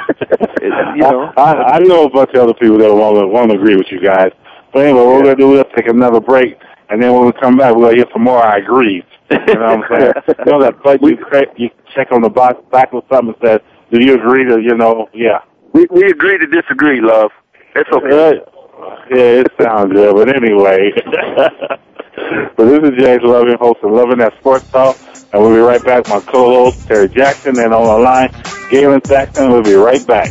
You 0.61 1.05
know. 1.05 1.33
I, 1.37 1.53
I, 1.53 1.77
I 1.77 1.79
know 1.79 2.05
a 2.05 2.11
bunch 2.11 2.31
of 2.31 2.43
other 2.43 2.55
people 2.55 2.79
that 2.79 2.93
want 2.93 3.17
to 3.17 3.27
want 3.27 3.51
to 3.51 3.57
agree 3.57 3.77
with 3.77 3.87
you 3.91 4.01
guys. 4.01 4.33
But 4.79 4.85
anyway, 4.85 5.01
what 5.01 5.15
we're 5.17 5.23
gonna 5.25 5.35
do 5.35 5.59
is 5.59 5.65
take 5.75 5.89
another 5.89 6.21
break, 6.21 6.57
and 6.89 7.03
then 7.03 7.13
when 7.13 7.27
we 7.27 7.33
come 7.33 7.57
back, 7.57 7.75
we're 7.75 7.87
gonna 7.87 7.97
hear 7.97 8.07
some 8.13 8.23
more. 8.23 8.41
I 8.41 8.59
agree. 8.59 9.03
You 9.29 9.37
know 9.39 9.45
what 9.45 9.61
I'm 9.61 9.83
saying? 9.91 10.13
you 10.39 10.53
know 10.53 10.63
that 10.63 10.81
place 10.85 11.01
you, 11.03 11.19
you 11.57 11.69
check 11.97 12.13
on 12.13 12.23
the 12.23 12.31
box 12.31 12.63
back 12.71 12.95
or 12.95 13.03
something 13.11 13.35
that 13.43 13.61
says, 13.61 13.61
"Do 13.91 13.99
you 14.01 14.15
agree 14.15 14.45
to?" 14.45 14.61
You 14.63 14.77
know, 14.77 15.09
yeah. 15.13 15.41
We 15.73 15.89
we 15.91 16.09
agree 16.09 16.39
to 16.39 16.47
disagree, 16.47 17.01
love. 17.01 17.33
It's 17.75 17.91
okay. 17.91 18.39
Uh, 18.39 18.97
yeah, 19.11 19.43
it 19.43 19.49
sounds 19.61 19.93
good, 19.93 20.15
but 20.15 20.29
anyway. 20.29 20.93
but 22.57 22.65
this 22.65 22.79
is 22.79 23.03
James 23.03 23.23
Loving, 23.25 23.57
host 23.59 23.81
of 23.83 23.91
Loving 23.91 24.19
That 24.19 24.39
Sports 24.39 24.71
Talk, 24.71 24.97
and 25.33 25.43
we'll 25.43 25.57
be 25.57 25.61
right 25.61 25.85
back. 25.85 26.09
My 26.09 26.21
co-host 26.21 26.87
Terry 26.87 27.09
Jackson, 27.09 27.59
and 27.59 27.75
on 27.75 27.85
the 27.85 27.99
line, 27.99 28.31
Galen 28.71 29.05
Saxon. 29.05 29.51
We'll 29.51 29.65
be 29.65 29.75
right 29.75 30.07
back. 30.07 30.31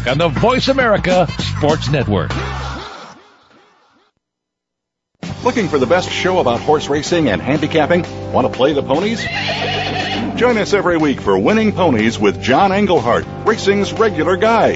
on 0.07 0.17
the 0.17 0.29
Voice 0.29 0.67
America 0.67 1.27
Sports 1.39 1.89
Network. 1.89 2.31
Looking 5.43 5.67
for 5.67 5.79
the 5.79 5.87
best 5.87 6.09
show 6.09 6.39
about 6.39 6.59
horse 6.59 6.87
racing 6.87 7.29
and 7.29 7.41
handicapping? 7.41 8.05
Want 8.31 8.51
to 8.51 8.53
play 8.53 8.73
the 8.73 8.83
ponies? 8.83 9.21
Join 10.39 10.57
us 10.57 10.73
every 10.73 10.97
week 10.97 11.19
for 11.19 11.37
Winning 11.37 11.71
Ponies 11.71 12.17
with 12.17 12.41
John 12.41 12.71
Englehart, 12.71 13.25
racing's 13.45 13.93
regular 13.93 14.37
guy, 14.37 14.75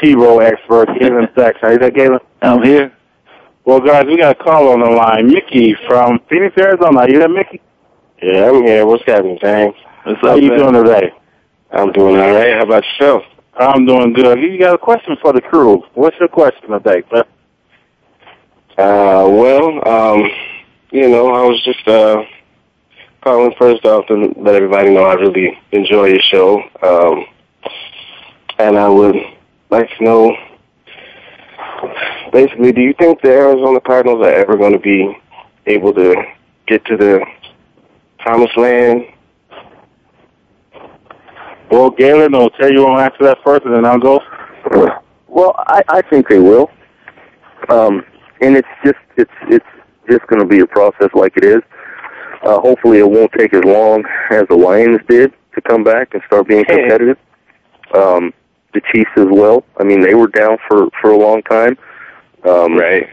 T-roll 0.00 0.40
expert, 0.40 0.88
Galen 0.98 1.28
Sachs. 1.36 1.58
Are 1.62 1.72
you 1.72 1.78
there, 1.78 1.90
Galen? 1.90 2.20
I'm 2.42 2.62
here. 2.62 2.92
Well, 3.64 3.80
guys, 3.80 4.06
we 4.06 4.16
got 4.16 4.40
a 4.40 4.42
call 4.42 4.70
on 4.70 4.80
the 4.80 4.90
line. 4.90 5.28
Mickey 5.28 5.74
from 5.86 6.18
Phoenix, 6.28 6.56
Arizona. 6.58 7.00
Are 7.00 7.10
you 7.10 7.18
there, 7.18 7.28
Mickey? 7.28 7.60
Yeah, 8.20 8.50
I'm 8.50 8.64
here. 8.64 8.86
What's 8.86 9.04
happening, 9.04 9.38
James? 9.40 9.74
What's 10.04 10.20
How 10.20 10.34
you 10.34 10.56
doing 10.56 10.74
today? 10.74 11.12
I'm 11.70 11.92
doing 11.92 12.18
all 12.18 12.34
right. 12.34 12.54
How 12.54 12.64
about 12.64 12.84
yourself? 12.84 13.22
I'm 13.54 13.86
doing 13.86 14.12
good. 14.12 14.40
You 14.40 14.58
got 14.58 14.74
a 14.74 14.78
question 14.78 15.16
for 15.22 15.32
the 15.32 15.40
crew. 15.40 15.82
What's 15.94 16.16
your 16.18 16.28
question 16.28 16.70
today, 16.70 17.02
sir? 17.10 17.24
Uh, 18.78 19.28
well, 19.28 19.88
um, 19.88 20.30
you 20.90 21.08
know, 21.08 21.28
I 21.28 21.42
was 21.42 21.62
just 21.64 21.86
uh 21.86 22.22
calling 23.22 23.54
first 23.58 23.84
off 23.84 24.06
to 24.08 24.34
let 24.36 24.54
everybody 24.54 24.90
know 24.90 25.04
I 25.04 25.14
really 25.14 25.58
enjoy 25.70 26.06
your 26.06 26.22
show. 26.22 26.62
Um, 26.82 27.24
and 28.58 28.78
I 28.78 28.88
would 28.88 29.16
like 29.70 29.88
to 29.96 30.04
know, 30.04 30.36
basically, 32.32 32.72
do 32.72 32.80
you 32.80 32.94
think 32.98 33.22
the 33.22 33.30
Arizona 33.30 33.80
Cardinals 33.80 34.24
are 34.24 34.32
ever 34.32 34.56
going 34.56 34.72
to 34.72 34.78
be 34.78 35.16
able 35.66 35.94
to 35.94 36.14
get 36.66 36.84
to 36.86 36.96
the 36.96 37.24
promised 38.18 38.56
land? 38.56 39.04
Well, 41.70 41.90
Galen, 41.90 42.34
I'll 42.34 42.50
tell 42.50 42.70
you 42.70 42.82
want 42.82 42.98
to 42.98 43.04
answer 43.04 43.24
that 43.24 43.38
first, 43.44 43.64
and 43.64 43.74
then 43.74 43.84
I'll 43.86 43.98
go. 43.98 44.20
Well, 45.28 45.54
I, 45.58 45.82
I 45.88 46.02
think 46.02 46.28
they 46.28 46.38
will. 46.38 46.70
Um, 47.70 48.04
and 48.42 48.56
it's 48.56 48.68
just 48.84 48.98
it's 49.16 49.32
it's 49.48 49.64
just 50.10 50.26
going 50.26 50.40
to 50.40 50.46
be 50.46 50.60
a 50.60 50.66
process 50.66 51.08
like 51.14 51.36
it 51.36 51.44
is. 51.44 51.62
Uh, 52.42 52.60
hopefully, 52.60 52.98
it 52.98 53.08
won't 53.08 53.32
take 53.32 53.54
as 53.54 53.64
long 53.64 54.04
as 54.30 54.46
the 54.48 54.56
Lions 54.56 55.00
did 55.08 55.32
to 55.54 55.60
come 55.62 55.84
back 55.84 56.14
and 56.14 56.22
start 56.26 56.48
being 56.48 56.64
competitive. 56.68 57.18
Um, 57.94 58.32
the 58.74 58.80
Chiefs 58.92 59.10
as 59.16 59.26
well. 59.30 59.64
I 59.78 59.84
mean, 59.84 60.00
they 60.00 60.14
were 60.14 60.28
down 60.28 60.58
for 60.68 60.88
for 61.00 61.10
a 61.10 61.18
long 61.18 61.42
time. 61.42 61.76
Um, 62.44 62.76
right. 62.76 63.04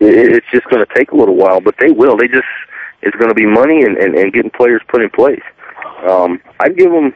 It, 0.00 0.34
it's 0.34 0.46
just 0.52 0.68
going 0.68 0.84
to 0.84 0.94
take 0.94 1.12
a 1.12 1.16
little 1.16 1.36
while, 1.36 1.60
but 1.60 1.76
they 1.78 1.90
will. 1.90 2.16
They 2.16 2.28
just 2.28 2.44
it's 3.02 3.16
going 3.16 3.28
to 3.28 3.34
be 3.34 3.46
money 3.46 3.82
and, 3.82 3.96
and 3.96 4.14
and 4.14 4.32
getting 4.32 4.50
players 4.50 4.82
put 4.88 5.02
in 5.02 5.10
place. 5.10 5.42
Um, 6.08 6.40
I'd 6.60 6.76
give 6.76 6.90
them 6.90 7.14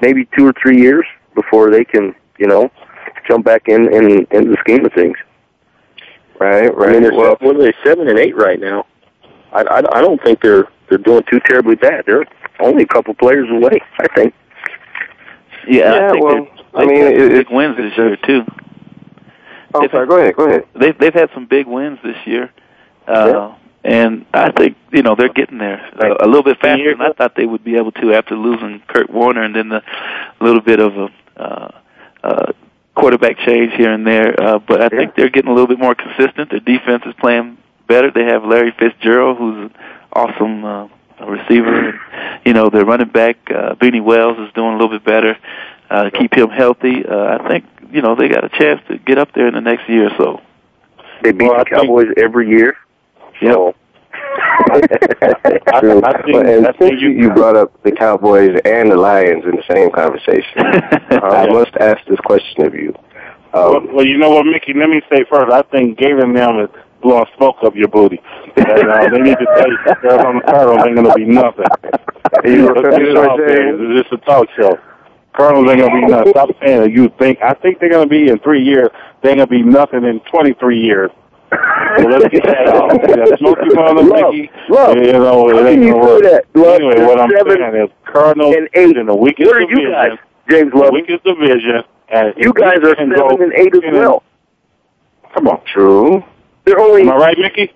maybe 0.00 0.28
two 0.36 0.46
or 0.46 0.54
three 0.62 0.80
years 0.80 1.04
before 1.34 1.70
they 1.70 1.84
can, 1.84 2.14
you 2.38 2.46
know, 2.46 2.70
jump 3.28 3.44
back 3.44 3.68
in 3.68 3.92
in, 3.92 4.26
in 4.30 4.50
the 4.50 4.56
scheme 4.60 4.84
of 4.84 4.92
things. 4.92 5.16
Right, 6.38 6.70
I 6.74 6.92
mean, 6.92 7.02
they're 7.02 7.12
Well, 7.12 7.36
what 7.40 7.56
are 7.56 7.62
they 7.62 7.74
seven 7.84 8.08
and 8.08 8.18
eight 8.18 8.34
right 8.34 8.58
now? 8.58 8.86
I, 9.52 9.60
I, 9.62 9.98
I 9.98 10.00
don't 10.00 10.22
think 10.22 10.40
they're 10.40 10.68
they're 10.90 10.98
doing 10.98 11.22
too 11.30 11.40
terribly 11.46 11.76
bad. 11.76 12.04
They're 12.06 12.26
only 12.58 12.82
a 12.82 12.86
couple 12.86 13.14
players 13.14 13.48
away. 13.50 13.80
I 13.98 14.06
think. 14.14 14.34
Yeah, 15.66 15.94
Yeah, 15.94 16.06
I 16.06 16.10
think 16.10 16.24
well, 16.24 16.44
they, 16.74 16.78
I 16.80 16.84
mean, 16.84 17.00
they've 17.00 17.04
had 17.04 17.14
it- 17.14 17.18
some 17.20 17.28
big 17.28 17.40
it's- 17.40 17.54
wins 17.54 17.76
this 17.76 17.96
year 17.98 18.16
too. 18.16 18.42
Oh, 19.72 19.80
They've 19.82 19.90
sorry. 19.90 20.00
had- 20.02 20.08
Go 20.08 20.16
ahead. 20.18 20.36
Go 20.36 20.44
ahead. 20.44 20.64
They've 20.74 20.98
they've 20.98 21.14
had 21.14 21.30
some 21.32 21.46
big 21.46 21.66
wins 21.66 21.98
this 22.02 22.16
year, 22.26 22.50
uh, 23.06 23.52
and 23.84 24.26
I 24.34 24.50
think 24.50 24.76
you 24.90 25.02
know 25.02 25.14
they're 25.14 25.28
getting 25.32 25.58
there 25.58 25.80
a, 25.96 26.24
a 26.24 26.26
little 26.26 26.42
bit 26.42 26.58
faster 26.60 26.90
than 26.90 27.00
I 27.00 27.12
thought 27.12 27.36
they 27.36 27.46
would 27.46 27.62
be 27.62 27.76
able 27.76 27.92
to 27.92 28.12
after 28.14 28.34
losing 28.36 28.82
Kurt 28.88 29.10
Warner 29.10 29.42
and 29.42 29.54
then 29.54 29.68
the 29.68 29.82
little 30.40 30.60
bit 30.60 30.80
of 30.80 30.96
a 30.96 31.08
uh, 31.36 31.70
uh, 32.24 32.52
quarterback 32.96 33.38
change 33.38 33.72
here 33.74 33.92
and 33.92 34.04
there. 34.04 34.34
Uh, 34.42 34.58
but 34.58 34.80
I 34.82 34.88
think 34.88 35.14
they're 35.14 35.28
getting 35.30 35.50
a 35.50 35.54
little 35.54 35.68
bit 35.68 35.78
more 35.78 35.94
consistent. 35.94 36.50
Their 36.50 36.60
defense 36.60 37.04
is 37.06 37.14
playing 37.20 37.56
better. 37.86 38.10
They 38.10 38.24
have 38.24 38.44
Larry 38.44 38.72
Fitzgerald, 38.76 39.38
who's 39.38 39.56
an 39.56 39.74
awesome 40.12 40.64
uh, 40.64 40.88
receiver. 41.26 41.90
And, 41.90 41.98
you 42.44 42.52
know, 42.52 42.68
their 42.70 42.84
running 42.84 43.08
back 43.08 43.36
uh, 43.50 43.74
Beanie 43.74 44.02
Wells 44.02 44.38
is 44.38 44.52
doing 44.54 44.70
a 44.74 44.76
little 44.78 44.88
bit 44.90 45.04
better. 45.04 45.36
Uh, 45.90 46.10
keep 46.18 46.34
him 46.34 46.48
healthy. 46.50 47.04
Uh, 47.04 47.38
I 47.38 47.48
think 47.48 47.64
you 47.90 48.00
know 48.02 48.14
they 48.14 48.28
got 48.28 48.44
a 48.44 48.48
chance 48.48 48.80
to 48.88 48.98
get 48.98 49.18
up 49.18 49.32
there 49.34 49.48
in 49.48 49.54
the 49.54 49.60
next 49.60 49.88
year 49.88 50.06
or 50.10 50.16
so. 50.16 50.40
They 51.22 51.32
beat 51.32 51.48
Well, 51.48 51.58
the 51.58 51.64
Cowboys 51.64 52.06
every 52.16 52.48
year. 52.48 52.76
So 53.42 53.74
True. 55.80 56.00
I 56.04 56.22
think- 56.22 56.46
and 56.46 56.66
I 56.66 56.72
think 56.72 57.00
you, 57.00 57.08
you 57.10 57.30
brought 57.30 57.56
up 57.56 57.82
the 57.82 57.92
Cowboys 57.92 58.58
and 58.64 58.90
the 58.90 58.96
Lions 58.96 59.44
in 59.44 59.52
the 59.52 59.64
same 59.68 59.90
conversation, 59.90 60.52
I 60.58 61.46
must 61.48 61.74
ask 61.80 62.04
this 62.06 62.20
question 62.20 62.66
of 62.66 62.74
you. 62.74 62.94
well, 63.52 63.76
Um, 63.76 63.94
well, 63.94 64.04
you 64.06 64.18
know 64.18 64.30
what, 64.30 64.46
Mickey? 64.46 64.72
Let 64.74 64.88
me 64.90 65.00
say 65.10 65.24
first. 65.30 65.50
I 65.52 65.62
think 65.62 65.98
Gavin 65.98 66.34
them 66.34 66.60
is 66.60 66.68
blowing 67.02 67.26
smoke 67.36 67.56
up 67.62 67.74
your 67.74 67.88
booty. 67.88 68.20
And, 68.56 68.90
uh, 68.90 69.08
they 69.10 69.18
need 69.20 69.36
to 69.38 69.46
you, 69.66 70.10
Arizona 70.10 70.40
Cardinals 70.42 70.86
ain't 70.86 70.96
gonna 70.96 71.14
be 71.14 71.24
nothing. 71.26 71.64
You 72.44 72.66
Look 72.72 72.76
finish 72.84 73.08
it 73.08 73.16
out 73.16 73.36
there. 73.38 73.74
It's 73.74 74.08
just 74.08 74.12
a 74.22 74.24
talk 74.24 74.46
show. 74.56 74.78
Cardinals 75.36 75.68
ain't 75.70 75.80
gonna 75.80 76.00
be 76.00 76.06
nothing. 76.06 76.30
Stop 76.32 76.50
saying 76.62 76.80
that 76.82 76.92
you 76.92 77.08
think. 77.18 77.38
I 77.42 77.54
think 77.54 77.80
they're 77.80 77.90
gonna 77.90 78.06
be 78.06 78.28
in 78.28 78.38
three 78.38 78.62
years. 78.62 78.88
They 79.22 79.30
ain't 79.30 79.38
gonna 79.38 79.46
be 79.48 79.62
nothing 79.62 80.04
in 80.04 80.20
23 80.30 80.78
years. 80.80 81.10
So 81.50 82.06
let's 82.06 82.28
get 82.28 82.44
that 82.44 82.68
out. 82.68 82.92
Yeah, 83.02 83.82
on 83.82 83.96
the 83.96 84.02
Love, 84.02 84.32
Mickey. 84.32 84.50
love. 84.68 84.96
You 84.96 85.12
know, 85.14 85.48
it 85.50 85.66
ain't 85.66 85.82
gonna 85.82 85.96
work. 85.98 86.22
that? 86.22 86.44
Love, 86.54 86.74
Anyway, 86.80 87.04
what 87.04 87.18
I'm 87.18 87.30
saying 87.30 87.74
is 87.84 87.90
Cardinals 88.06 88.54
and 88.54 88.68
eight. 88.74 88.96
in 88.96 89.06
the 89.06 89.14
weakest 89.16 89.48
What 89.48 89.56
are 89.56 89.60
you 89.62 89.66
division. 89.68 89.90
guys, 89.92 90.18
James 90.48 90.72
Love? 90.72 90.92
weakest 90.92 91.24
division. 91.24 91.82
And 92.10 92.34
You 92.36 92.52
guys 92.52 92.78
are 92.84 92.94
seven 92.96 93.42
and 93.42 93.52
eight 93.54 93.74
as 93.74 93.80
well. 93.92 94.22
Come 95.34 95.48
on. 95.48 95.60
True. 95.72 96.22
They're 96.64 96.78
only 96.78 97.02
Am 97.02 97.10
I 97.10 97.16
right, 97.16 97.38
Mickey? 97.38 97.72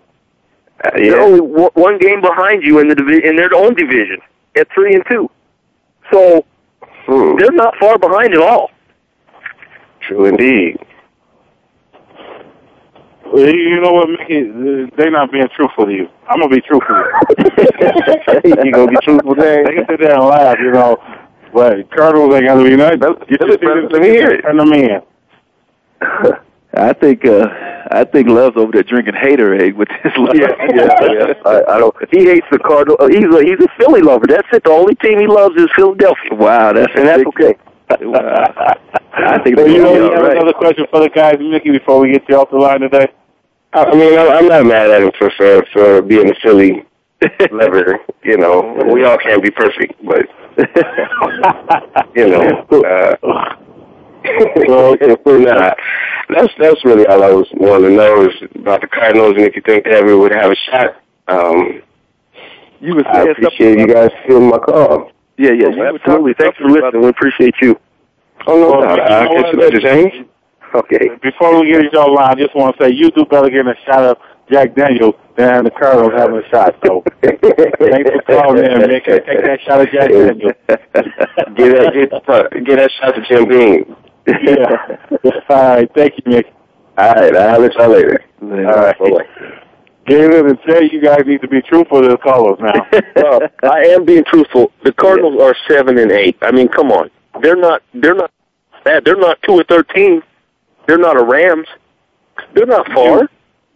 Uh, 0.83 0.91
they're 0.97 1.21
only 1.21 1.41
one 1.41 1.71
one 1.75 1.99
game 1.99 2.21
behind 2.21 2.63
you 2.63 2.79
in 2.81 2.89
the 2.89 2.95
divi- 2.95 3.25
in 3.25 3.37
their 3.37 3.55
own 3.55 3.75
division 3.75 4.19
at 4.57 4.67
three 4.75 4.95
and 4.95 5.05
two. 5.09 5.31
So 6.13 6.45
Hmm. 7.07 7.37
they're 7.39 7.53
not 7.53 7.77
far 7.77 7.99
behind 7.99 8.33
at 8.35 8.41
all. 8.41 8.71
True 10.01 10.25
indeed. 10.27 10.79
Well, 13.27 13.49
You 13.49 13.81
know 13.81 13.93
what, 13.93 14.09
Mickey? 14.11 14.43
They're 14.97 15.11
not 15.11 15.33
being 15.33 15.49
truthful 15.57 15.87
to 15.87 15.93
you. 15.93 16.09
I'm 16.29 16.41
gonna 16.41 16.55
be 16.55 16.61
truthful. 16.61 16.97
you 18.45 18.73
gonna 18.73 18.91
be 18.91 18.97
truthful, 19.03 19.35
James? 19.35 19.67
They 19.67 19.75
can 19.75 19.87
sit 19.89 20.01
there 20.01 20.15
and 20.15 20.25
laugh, 20.25 20.57
you 20.61 20.71
know. 20.73 20.99
But 21.53 21.91
Cardinals 21.91 22.35
ain't 22.35 22.47
gonna 22.47 22.65
be 22.65 22.77
nice. 22.77 22.99
You 23.29 23.37
let 23.41 23.61
me- 23.61 23.89
let 23.91 24.03
me 24.03 24.09
hear 24.09 24.31
it. 24.33 24.43
Turn 24.43 24.57
them 24.57 24.73
in. 24.73 25.01
I 26.77 26.93
think 26.93 27.25
uh 27.27 27.47
I 27.91 28.05
think 28.05 28.29
Love's 28.29 28.57
over 28.57 28.73
there 28.73 28.83
drinking 28.83 29.15
haterade 29.15 29.75
with 29.75 29.89
his 30.03 30.13
love. 30.17 30.35
Yeah, 30.35 30.49
yeah, 30.75 30.89
yeah. 31.13 31.35
I, 31.45 31.75
I 31.75 31.79
don't. 31.79 31.95
He 32.11 32.25
hates 32.25 32.47
the 32.51 32.59
Cardinals. 32.59 32.99
Uh, 33.01 33.09
he's 33.09 33.25
a 33.25 33.45
he's 33.45 33.61
a 33.61 33.69
Philly 33.79 34.01
lover. 34.01 34.27
That's 34.27 34.49
it. 34.53 34.65
The 34.65 34.71
only 34.71 34.95
team 34.97 35.19
he 35.19 35.27
loves 35.27 35.55
is 35.57 35.69
Philadelphia. 35.77 36.33
Wow, 36.33 36.73
that's 36.73 36.93
and 36.97 37.07
that's 37.07 37.25
okay. 37.27 37.55
Wow. 38.01 38.75
I 39.13 39.43
think 39.43 39.59
So 39.59 39.67
you 39.67 39.79
know, 39.79 39.95
gonna 39.95 40.07
you 40.07 40.13
have 40.13 40.23
right. 40.23 40.37
another 40.37 40.53
question 40.55 40.87
for 40.91 41.01
the 41.01 41.11
guys, 41.11 41.37
Mickey, 41.39 41.71
before 41.71 42.01
we 42.01 42.13
get 42.13 42.29
you 42.29 42.37
off 42.37 42.51
the 42.51 42.57
line 42.57 42.81
today. 42.81 43.07
I 43.73 43.85
I 43.85 43.95
mean, 43.95 44.19
I'm 44.19 44.31
I'm 44.33 44.49
not 44.49 44.67
mad 44.67 44.91
at 44.91 45.03
him 45.03 45.13
for 45.19 45.31
for, 45.37 45.65
for 45.73 46.03
being 46.03 46.31
a 46.31 46.35
Philly 46.43 46.85
lover. 47.53 47.99
You 48.25 48.39
know, 48.39 48.75
we 48.93 49.05
all 49.05 49.19
can't 49.19 49.43
be 49.43 49.51
perfect, 49.51 49.95
but 50.05 50.27
you 52.17 52.29
know. 52.29 52.67
Uh, 52.71 53.17
well, 54.67 54.97
nah, 55.39 55.75
that's 56.29 56.53
that's 56.59 56.85
really 56.85 57.07
all 57.07 57.23
I 57.23 57.31
was 57.31 57.47
wanting 57.55 57.91
to 57.91 57.97
know 57.97 58.23
is 58.23 58.35
about 58.55 58.81
the 58.81 58.87
Cardinals 58.89 59.35
and 59.37 59.43
if 59.43 59.55
you 59.57 59.63
think 59.65 59.85
they 59.85 59.91
ever 59.93 60.17
would 60.17 60.33
have 60.33 60.51
a 60.51 60.57
shot. 60.71 60.97
Um, 61.29 61.83
You 62.81 62.95
were 62.97 63.07
I 63.07 63.25
saying 63.25 63.31
appreciate 63.33 63.79
you 63.79 63.87
guys 63.87 64.11
fielding 64.27 64.51
my 64.51 64.59
call. 64.59 65.11
Yeah, 65.39 65.51
yeah. 65.53 65.69
you 65.69 65.85
absolutely. 65.87 66.35
talking 66.35 66.35
Thanks 66.35 66.59
for 66.59 66.69
listening. 66.69 67.03
We 67.03 67.09
appreciate 67.09 67.55
you. 67.63 67.79
Oh 68.47 68.57
no, 68.61 68.71
Well, 68.79 68.97
doubt. 68.97 68.97
you 68.99 69.03
I'll 69.17 69.25
know 69.35 69.43
catch 69.43 69.55
you 69.55 69.61
later, 69.61 69.81
James. 69.81 70.29
Okay. 70.75 71.09
Before 71.23 71.61
we 71.61 71.71
get 71.73 71.83
you 71.93 71.99
off 71.99 72.07
the 72.07 72.13
line, 72.13 72.31
I 72.31 72.35
just 72.35 72.55
want 72.55 72.77
to 72.77 72.85
say 72.85 72.91
you 72.93 73.11
do 73.13 73.25
better 73.27 73.49
getting 73.49 73.69
a 73.69 73.77
shot 73.87 74.03
of 74.05 74.17
Jack 74.51 74.75
Daniel 74.75 75.17
than 75.37 75.65
the 75.65 75.71
Cardinals 75.71 76.13
having 76.17 76.37
a 76.37 76.49
shot. 76.51 76.75
So 76.85 77.03
thanks 77.23 77.41
for 77.41 78.23
calling 78.27 78.65
in, 78.65 78.81
Mickey. 78.89 79.13
Take 79.23 79.45
that 79.45 79.59
shot 79.65 79.81
of 79.81 79.89
Jack 79.91 80.11
Daniels. 80.11 80.53
get 80.69 81.71
that 81.73 81.93
get, 81.95 82.13
uh, 82.29 82.49
get 82.65 82.77
that 82.77 82.91
shot 83.01 83.15
to 83.15 83.23
Jim 83.29 83.49
Beam. 83.49 83.97
Yeah. 84.27 84.97
All 85.49 85.77
right. 85.77 85.91
Thank 85.95 86.15
you, 86.17 86.23
Mickey. 86.27 86.51
All 86.97 87.13
right, 87.15 87.37
I'll 87.37 87.61
let 87.61 87.75
y'all 87.75 87.89
later. 87.91 88.25
All 88.41 88.49
right. 88.49 88.99
Bye-bye. 88.99 89.61
Galen 90.07 90.49
and 90.49 90.59
Jay, 90.67 90.91
you 90.93 91.01
guys 91.01 91.23
need 91.27 91.41
to 91.41 91.49
be 91.49 91.63
truthful 91.63 92.03
to 92.03 92.09
the 92.09 92.19
callers 92.19 92.59
now. 92.61 92.87
well, 93.17 93.41
I 93.63 93.87
am 93.87 94.05
being 94.05 94.25
truthful. 94.25 94.71
The 94.85 94.93
Cardinals 94.93 95.41
are 95.41 95.57
seven 95.69 95.99
and 95.99 96.13
eight. 96.13 96.37
I 96.43 96.53
mean, 96.53 96.69
come 96.69 96.93
on. 96.93 97.11
They're 97.41 97.57
not. 97.57 97.83
They're 97.95 98.15
not 98.15 98.31
bad. 98.85 99.05
They're 99.05 99.17
not 99.17 99.39
two 99.43 99.55
or 99.55 99.65
thirteen. 99.65 100.23
They're 100.87 100.99
not 100.99 101.19
a 101.19 101.25
Rams. 101.25 101.67
They're 102.55 102.67
not 102.67 102.87
far. 102.93 103.23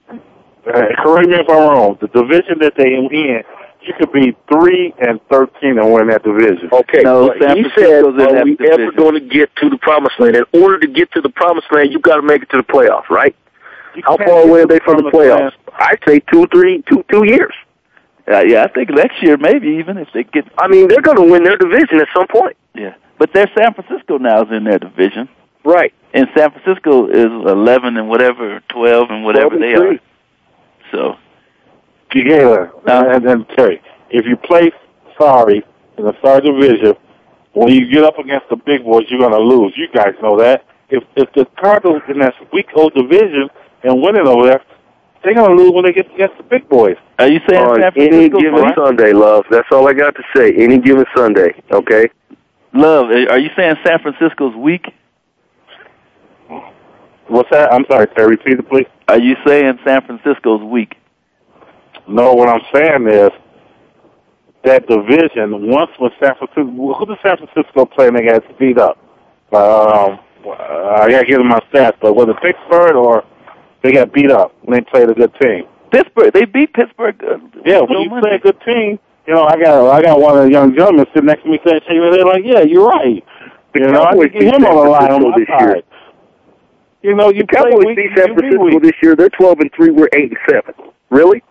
Uh, 0.09 0.83
correct 1.03 1.29
me 1.29 1.37
if 1.37 1.49
I'm 1.49 1.57
wrong. 1.57 1.99
The 2.01 2.09
division 2.09 2.59
that 2.61 2.75
they 2.77 2.95
in, 2.95 3.43
you 3.83 3.95
could 3.99 4.13
be 4.13 4.37
three 4.53 4.93
and 4.99 5.21
thirteen 5.31 5.79
and 5.79 5.93
win 5.93 6.09
that 6.09 6.23
division. 6.23 6.69
Okay, 6.73 7.03
No, 7.03 7.29
but 7.29 7.39
San 7.41 7.57
he 7.57 7.65
said, 7.77 8.05
"Are 8.05 8.13
that 8.13 8.45
we 8.45 8.57
division." 8.57 8.81
ever 8.83 8.93
going 8.93 9.15
to 9.15 9.21
get 9.21 9.55
to 9.57 9.71
the 9.71 9.79
promised 9.79 10.19
land? 10.21 10.37
In 10.37 10.45
order 10.63 10.79
to 10.81 10.87
get 10.87 11.11
to 11.13 11.21
the 11.21 11.29
promised 11.31 11.71
land, 11.73 11.93
you 11.93 11.99
got 12.01 12.17
to 12.17 12.23
make 12.23 12.43
it 12.43 12.51
to 12.51 12.57
the 12.59 12.63
playoffs, 12.65 13.09
right? 13.09 13.35
How 14.05 14.17
far 14.17 14.43
away 14.43 14.61
are 14.63 14.67
they 14.67 14.79
from 14.81 14.97
the 14.99 15.11
playoffs? 15.11 15.53
I'd 15.77 15.99
say 16.07 16.21
two, 16.21 16.47
three, 16.53 16.83
two, 16.89 17.05
two 17.11 17.25
years. 17.27 17.53
Uh, 18.31 18.41
yeah, 18.47 18.63
I 18.65 18.69
think 18.69 18.91
next 18.91 19.23
year 19.23 19.37
maybe 19.39 19.69
even 19.81 19.97
if 19.97 20.09
they 20.13 20.23
get 20.25 20.45
I 20.59 20.69
mean, 20.69 20.87
they're 20.89 21.01
going 21.01 21.17
to 21.17 21.23
win 21.33 21.45
their 21.45 21.57
division 21.57 21.99
at 22.01 22.09
some 22.15 22.27
point. 22.27 22.57
yeah. 22.75 22.95
But 23.19 23.33
their 23.33 23.51
San 23.59 23.75
Francisco 23.75 24.19
now 24.19 24.43
is 24.43 24.49
in 24.53 24.65
their 24.65 24.79
division. 24.79 25.29
Right. 25.65 25.93
And 26.15 26.29
San 26.37 26.51
Francisco 26.53 27.09
is 27.09 27.25
eleven 27.27 27.97
and 27.97 28.09
whatever, 28.09 28.61
twelve 28.69 29.11
and 29.11 29.25
whatever 29.25 29.51
12 29.51 29.53
and 29.55 29.63
they 29.63 29.75
three. 29.75 29.97
are. 29.97 30.01
So 30.93 31.17
Galen 32.11 32.71
and 32.87 33.27
then 33.27 33.47
Terry, 33.57 33.81
if 34.11 34.25
you 34.27 34.37
play 34.37 34.71
sorry 35.19 35.65
in 35.97 36.05
the 36.05 36.15
third 36.25 36.45
division, 36.45 36.95
when 37.53 37.69
you 37.73 37.91
get 37.91 38.05
up 38.05 38.19
against 38.19 38.49
the 38.51 38.57
big 38.57 38.85
boys, 38.85 39.05
you're 39.09 39.21
going 39.21 39.33
to 39.33 39.39
lose. 39.39 39.75
You 39.77 39.89
guys 39.93 40.15
know 40.23 40.39
that. 40.39 40.65
If 40.91 41.05
if 41.17 41.33
the 41.35 41.45
Cardinals 41.61 42.03
in 42.09 42.21
that 42.21 42.35
weak 42.53 42.69
old 42.75 42.95
division 42.95 43.49
and 43.83 44.01
winning 44.01 44.27
over 44.27 44.47
there, 44.47 44.63
they're 45.23 45.35
going 45.35 45.57
to 45.57 45.63
lose 45.63 45.73
when 45.73 45.85
they 45.85 45.93
get 45.93 46.13
against 46.15 46.37
the 46.39 46.45
big 46.45 46.69
boys. 46.69 46.97
are 47.19 47.29
you 47.29 47.41
saying 47.49 47.63
On 47.63 47.77
San 47.77 47.93
any 47.97 48.31
Francisco? 48.31 48.41
given 48.41 48.73
Sunday, 48.77 49.13
love. 49.13 49.45
That's 49.51 49.69
all 49.73 49.89
I 49.89 49.93
got 49.93 50.15
to 50.15 50.23
say. 50.35 50.55
Any 50.57 50.79
given 50.79 51.05
Sunday, 51.17 51.61
okay? 51.73 52.05
Love, 52.73 53.11
eh, 53.11 53.27
are 53.31 53.39
you 53.39 53.51
saying 53.57 53.77
San 53.85 53.99
Francisco's 54.01 54.55
weak? 54.57 54.87
What's 57.27 57.51
that? 57.51 57.73
I'm 57.73 57.85
sorry, 57.91 58.07
Terry. 58.09 58.31
Repeat 58.31 58.61
it, 58.61 58.69
please. 58.69 58.87
Are 59.09 59.19
you 59.19 59.35
saying 59.47 59.79
San 59.87 60.01
Francisco's 60.07 60.63
weak? 60.63 60.95
No, 62.09 62.33
what 62.35 62.49
I'm 62.49 62.61
saying 62.75 63.07
is 63.09 63.31
that 64.65 64.87
division. 64.87 65.69
Once 65.71 65.91
when 65.99 66.11
San 66.21 66.35
Francisco, 66.37 66.65
who 66.95 67.07
did 67.07 67.19
San 67.23 67.37
Francisco 67.37 67.85
play 67.87 68.09
and 68.09 68.17
they 68.17 68.23
got 68.27 68.43
beat 68.59 68.79
up? 68.79 68.99
Um, 69.53 70.19
I 70.45 71.07
got 71.11 71.21
to 71.21 71.27
give 71.27 71.39
them 71.39 71.49
my 71.49 71.61
stats, 71.73 71.97
but 72.01 72.15
was 72.15 72.29
it 72.29 72.37
Pittsburgh 72.43 72.97
or 72.97 73.25
they 73.83 73.93
got 73.93 74.13
beat 74.13 74.31
up 74.31 74.55
when 74.63 74.79
they 74.79 74.85
played 74.91 75.09
a 75.11 75.15
good 75.15 75.33
team? 75.41 75.65
Pittsburgh, 75.93 76.33
they 76.33 76.45
beat 76.45 76.73
Pittsburgh. 76.75 77.17
Uh, 77.23 77.39
Yeah, 77.65 77.81
when 77.81 78.01
you 78.03 78.11
much. 78.11 78.23
play 78.23 78.35
a 78.35 78.39
good 78.39 78.61
team, 78.63 78.99
you 79.27 79.35
know, 79.35 79.45
I 79.45 79.57
got 79.63 79.91
I 79.91 80.03
got 80.03 80.21
one 80.21 80.37
of 80.39 80.45
the 80.45 80.51
young 80.51 80.75
gentlemen 80.75 81.07
sitting 81.13 81.27
next 81.27 81.43
to 81.45 81.49
me 81.51 81.59
saying, 81.67 81.81
shaking 81.87 82.03
his 82.05 82.17
head 82.17 82.27
like, 82.27 82.43
yeah, 82.45 82.61
you're 82.63 82.87
right. 82.87 83.25
You 83.75 83.87
know, 83.93 84.03
I 84.03 84.13
Cowboys 84.13 84.31
can 84.33 84.41
get 84.41 84.55
him 84.55 84.65
on 84.65 84.85
the 84.85 84.91
line 84.91 85.11
on 85.13 85.21
San 85.21 85.31
my 85.31 85.39
this 85.39 85.49
year. 85.61 85.83
You 87.03 87.15
know, 87.15 87.29
you 87.31 87.43
The 87.43 87.47
play 87.47 87.71
Cowboys 87.71 87.97
beat 87.97 88.11
San 88.17 88.35
Francisco 88.35 88.65
weak. 88.65 88.83
this 88.83 88.93
year. 89.03 89.15
They're 89.17 89.29
twelve 89.31 89.61
and 89.61 89.71
three. 89.77 89.91
We're 89.91 90.09
eight 90.13 90.33
and 90.33 90.39
seven. 90.49 90.75
Really? 91.11 91.43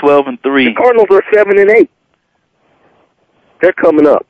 Twelve 0.00 0.26
and 0.26 0.38
The 0.42 0.48
three 0.48 0.74
Cardinals 0.74 1.08
are 1.10 1.22
seven 1.32 1.58
and 1.58 1.70
eight. 1.70 1.90
They're 3.62 3.72
coming 3.72 4.06
up. 4.06 4.26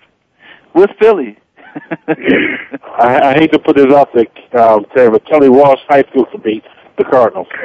with 0.75 0.91
Philly. 1.01 1.39
I, 2.09 3.21
I 3.31 3.35
hate 3.35 3.53
to 3.53 3.59
put 3.59 3.77
this 3.77 3.93
out 3.93 4.09
there, 4.13 4.27
um, 4.61 4.85
Terry, 4.95 5.11
but 5.11 5.25
Kelly 5.27 5.49
Walsh 5.49 5.79
High 5.89 6.03
School 6.11 6.27
to 6.33 6.39
beat 6.39 6.65
the 6.99 7.05
Cardinals. 7.05 7.47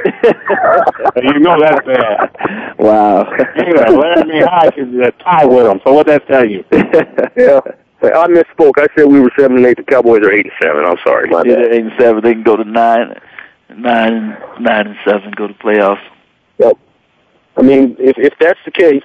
You 1.24 1.40
know 1.40 1.58
that's 1.60 1.86
bad. 1.86 2.76
wow. 2.78 3.26
Yeah, 3.58 3.90
Laramie 3.90 4.42
High 4.42 4.70
can 4.72 5.02
uh, 5.04 5.12
tie 5.24 5.46
with 5.46 5.66
them. 5.66 5.80
So 5.86 5.94
what 5.94 6.08
that 6.08 6.28
tell 6.28 6.48
you? 6.48 6.64
Yeah. 7.38 7.60
I 8.04 8.28
misspoke. 8.28 8.74
I 8.78 8.88
said 8.96 9.06
we 9.08 9.20
were 9.20 9.32
seven 9.40 9.58
and 9.58 9.66
eight. 9.66 9.78
The 9.78 9.84
Cowboys 9.84 10.20
are 10.24 10.32
eight 10.32 10.46
and 10.46 10.54
seven. 10.62 10.86
I'm 10.86 10.98
sorry. 11.06 11.28
My 11.30 11.42
Yeah, 11.46 11.56
bad. 11.56 11.74
eight 11.74 11.82
and 11.82 11.92
seven. 12.00 12.22
They 12.24 12.34
can 12.34 12.44
go 12.44 12.56
to 12.56 12.64
nine, 12.64 13.16
nine, 13.76 14.38
nine 14.60 14.88
and 14.88 14.96
seven. 15.06 15.32
Go 15.36 15.48
to 15.48 15.54
playoffs. 15.56 16.04
Yep. 16.60 16.78
I 17.58 17.62
mean, 17.62 17.96
if 18.00 18.18
if 18.18 18.34
that's 18.40 18.60
the 18.66 18.72
case, 18.72 19.04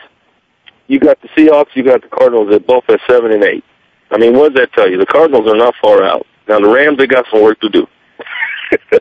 you 0.88 0.98
got 0.98 1.20
the 1.22 1.28
Seahawks, 1.28 1.74
you 1.74 1.82
got 1.82 2.03
the 2.03 2.09
Cardinals 2.09 2.53
at 2.55 2.66
both 2.66 2.84
at 2.88 3.01
seven 3.09 3.32
and 3.32 3.44
eight. 3.44 3.64
I 4.11 4.18
mean, 4.18 4.34
what 4.34 4.53
does 4.53 4.62
that 4.62 4.72
tell 4.72 4.90
you? 4.90 4.98
The 4.98 5.07
Cardinals 5.07 5.48
are 5.48 5.57
not 5.57 5.74
far 5.80 6.03
out. 6.03 6.26
Now 6.48 6.59
the 6.59 6.68
Rams, 6.68 6.98
they 6.98 7.07
got 7.07 7.26
some 7.32 7.42
work 7.42 7.61
to 7.61 7.68
do. 7.68 7.86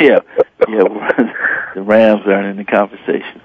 yeah, 0.00 0.18
yeah. 0.18 0.18
the 1.74 1.82
Rams 1.82 2.22
aren't 2.26 2.48
in 2.48 2.56
the 2.56 2.64
conversation. 2.64 3.40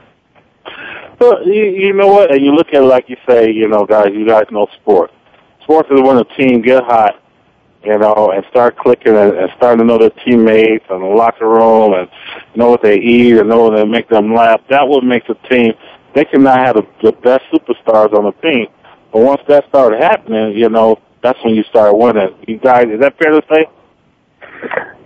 Well, 1.20 1.45
you, 1.45 1.66
you 1.66 1.93
know 1.93 2.07
what? 2.07 2.32
And 2.34 2.43
you 2.43 2.53
look 2.53 2.70
at 2.70 2.82
it 2.82 2.82
like 2.82 3.07
you 3.07 3.18
say, 3.30 3.51
you 3.51 3.68
know, 3.68 3.86
guys, 3.86 4.07
you 4.14 4.28
guys 4.28 4.45
know 4.49 4.68
sports. 4.82 5.14
Sports 5.62 5.89
is 5.91 6.01
when 6.01 6.18
a 6.18 6.24
team 6.36 6.64
get 6.64 6.84
hot, 6.84 7.22
you 7.84 7.97
know, 7.99 8.32
and 8.34 8.43
start 8.49 8.78
clicking 8.78 9.16
and, 9.16 9.38
and 9.38 9.51
starting 9.57 9.80
to 9.80 9.86
know 9.86 9.99
their 9.99 10.09
teammates 10.26 10.86
and 10.89 11.03
the 11.03 11.07
locker 11.07 11.47
room 11.47 11.93
and 11.93 12.09
know 12.56 12.70
what 12.70 12.82
they 12.82 12.97
eat 12.97 13.38
and 13.38 13.49
know 13.49 13.64
what 13.64 13.76
they 13.76 13.86
make 13.86 14.10
them 14.10 14.34
laugh. 14.34 14.62
That 14.70 14.88
what 14.88 15.04
makes 15.04 15.28
a 15.30 15.36
team 15.47 15.74
they 16.14 16.26
cannot 16.26 16.60
have 16.60 16.76
the, 16.76 16.86
the 17.04 17.12
best 17.12 17.43
superstars 17.52 18.14
on 18.14 18.26
the 18.26 18.34
team. 18.41 18.68
But 19.12 19.22
once 19.22 19.41
that 19.47 19.68
started 19.70 20.02
happening, 20.02 20.58
you 20.58 20.70
know, 20.70 20.99
that's 21.24 21.39
when 21.43 21.56
you 21.56 21.64
start 21.64 21.97
winning. 21.97 22.36
You 22.47 22.58
guys, 22.58 22.88
is 22.88 22.99
that 22.99 23.18
fair 23.18 23.32
to 23.32 23.41
say? 23.52 23.66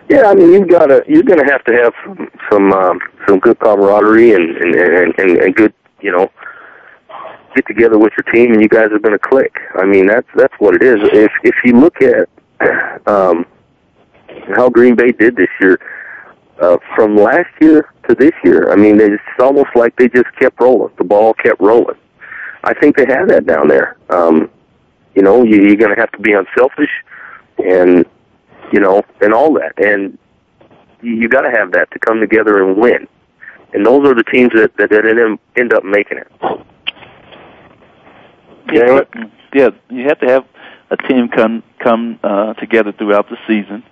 Yeah, 0.10 0.28
I 0.28 0.36
mean 0.36 0.52
you've 0.52 0.70
got 0.70 0.88
to 0.88 1.04
you're 1.08 1.24
going 1.24 1.40
to 1.40 1.52
have 1.52 1.64
to 1.64 1.74
have 1.74 1.94
some 2.04 2.30
some, 2.52 2.74
um, 2.74 3.00
some 3.28 3.40
good 3.40 3.60
camaraderie 3.60 4.34
and 4.34 4.56
and, 4.58 4.76
and 4.76 5.14
and 5.18 5.38
and 5.38 5.56
good 5.56 5.74
you 6.00 6.12
know 6.12 6.30
get 7.56 7.66
together 7.66 7.98
with 7.98 8.14
your 8.18 8.32
team 8.32 8.54
and 8.54 8.62
you 8.62 8.68
guys 8.68 8.92
are 8.92 9.00
going 9.00 9.18
to 9.18 9.20
click. 9.20 9.56
I 9.76 9.86
mean 9.86 10.06
that's 10.06 10.28
that's 10.36 10.54
what 10.60 10.76
it 10.76 10.84
is. 10.84 10.98
If 11.12 11.32
if 11.44 11.56
you 11.64 11.80
look 11.80 12.02
at 12.04 12.30
um, 13.08 13.46
how 14.56 14.70
Green 14.70 14.96
Bay 14.96 15.12
did 15.12 15.36
this 15.36 15.50
year, 15.60 15.80
uh, 16.62 16.78
from 16.96 17.16
last 17.16 17.50
year 17.62 17.94
to 18.08 18.16
this 18.16 18.34
year, 18.44 18.72
I 18.72 18.76
mean 18.76 19.00
it's 19.00 19.22
almost 19.40 19.70
like 19.76 19.96
they 19.98 20.08
just 20.08 20.34
kept 20.40 20.60
rolling. 20.60 20.94
The 20.98 21.04
ball 21.04 21.34
kept 21.34 21.60
rolling. 21.62 21.98
I 22.64 22.74
think 22.74 22.98
they 22.98 23.06
have 23.08 23.30
that 23.30 23.46
down 23.46 23.68
there. 23.68 23.98
Um, 24.10 24.50
you 25.14 25.22
know, 25.22 25.44
you, 25.44 25.62
you're 25.62 25.76
going 25.76 25.94
to 25.94 26.00
have 26.00 26.12
to 26.12 26.20
be 26.20 26.34
unselfish 26.34 26.90
and 27.64 28.06
you 28.72 28.80
know, 28.80 29.04
and 29.22 29.34
all 29.34 29.54
that. 29.54 29.74
And 29.78 30.18
you, 31.02 31.14
you 31.14 31.30
got 31.30 31.42
to 31.42 31.52
have 31.52 31.72
that 31.74 31.92
to 31.92 32.00
come 32.00 32.20
together 32.20 32.64
and 32.64 32.78
win. 32.78 33.08
And 33.74 33.86
those 33.86 34.08
are 34.08 34.16
the 34.16 34.24
teams 34.24 34.52
that 34.54 34.76
that, 34.78 34.90
that 34.90 35.06
end, 35.06 35.40
end 35.58 35.74
up 35.74 35.84
making 35.84 36.18
it. 36.18 36.32
Yeah, 38.72 39.02
yeah, 39.54 39.70
you 39.90 40.04
have 40.08 40.20
to 40.20 40.28
have 40.28 40.46
a 40.90 40.98
team 40.98 41.30
come 41.30 41.64
come 41.80 42.20
uh, 42.24 42.54
together 42.54 42.92
throughout 42.92 43.30
the 43.30 43.38
season, 43.48 43.84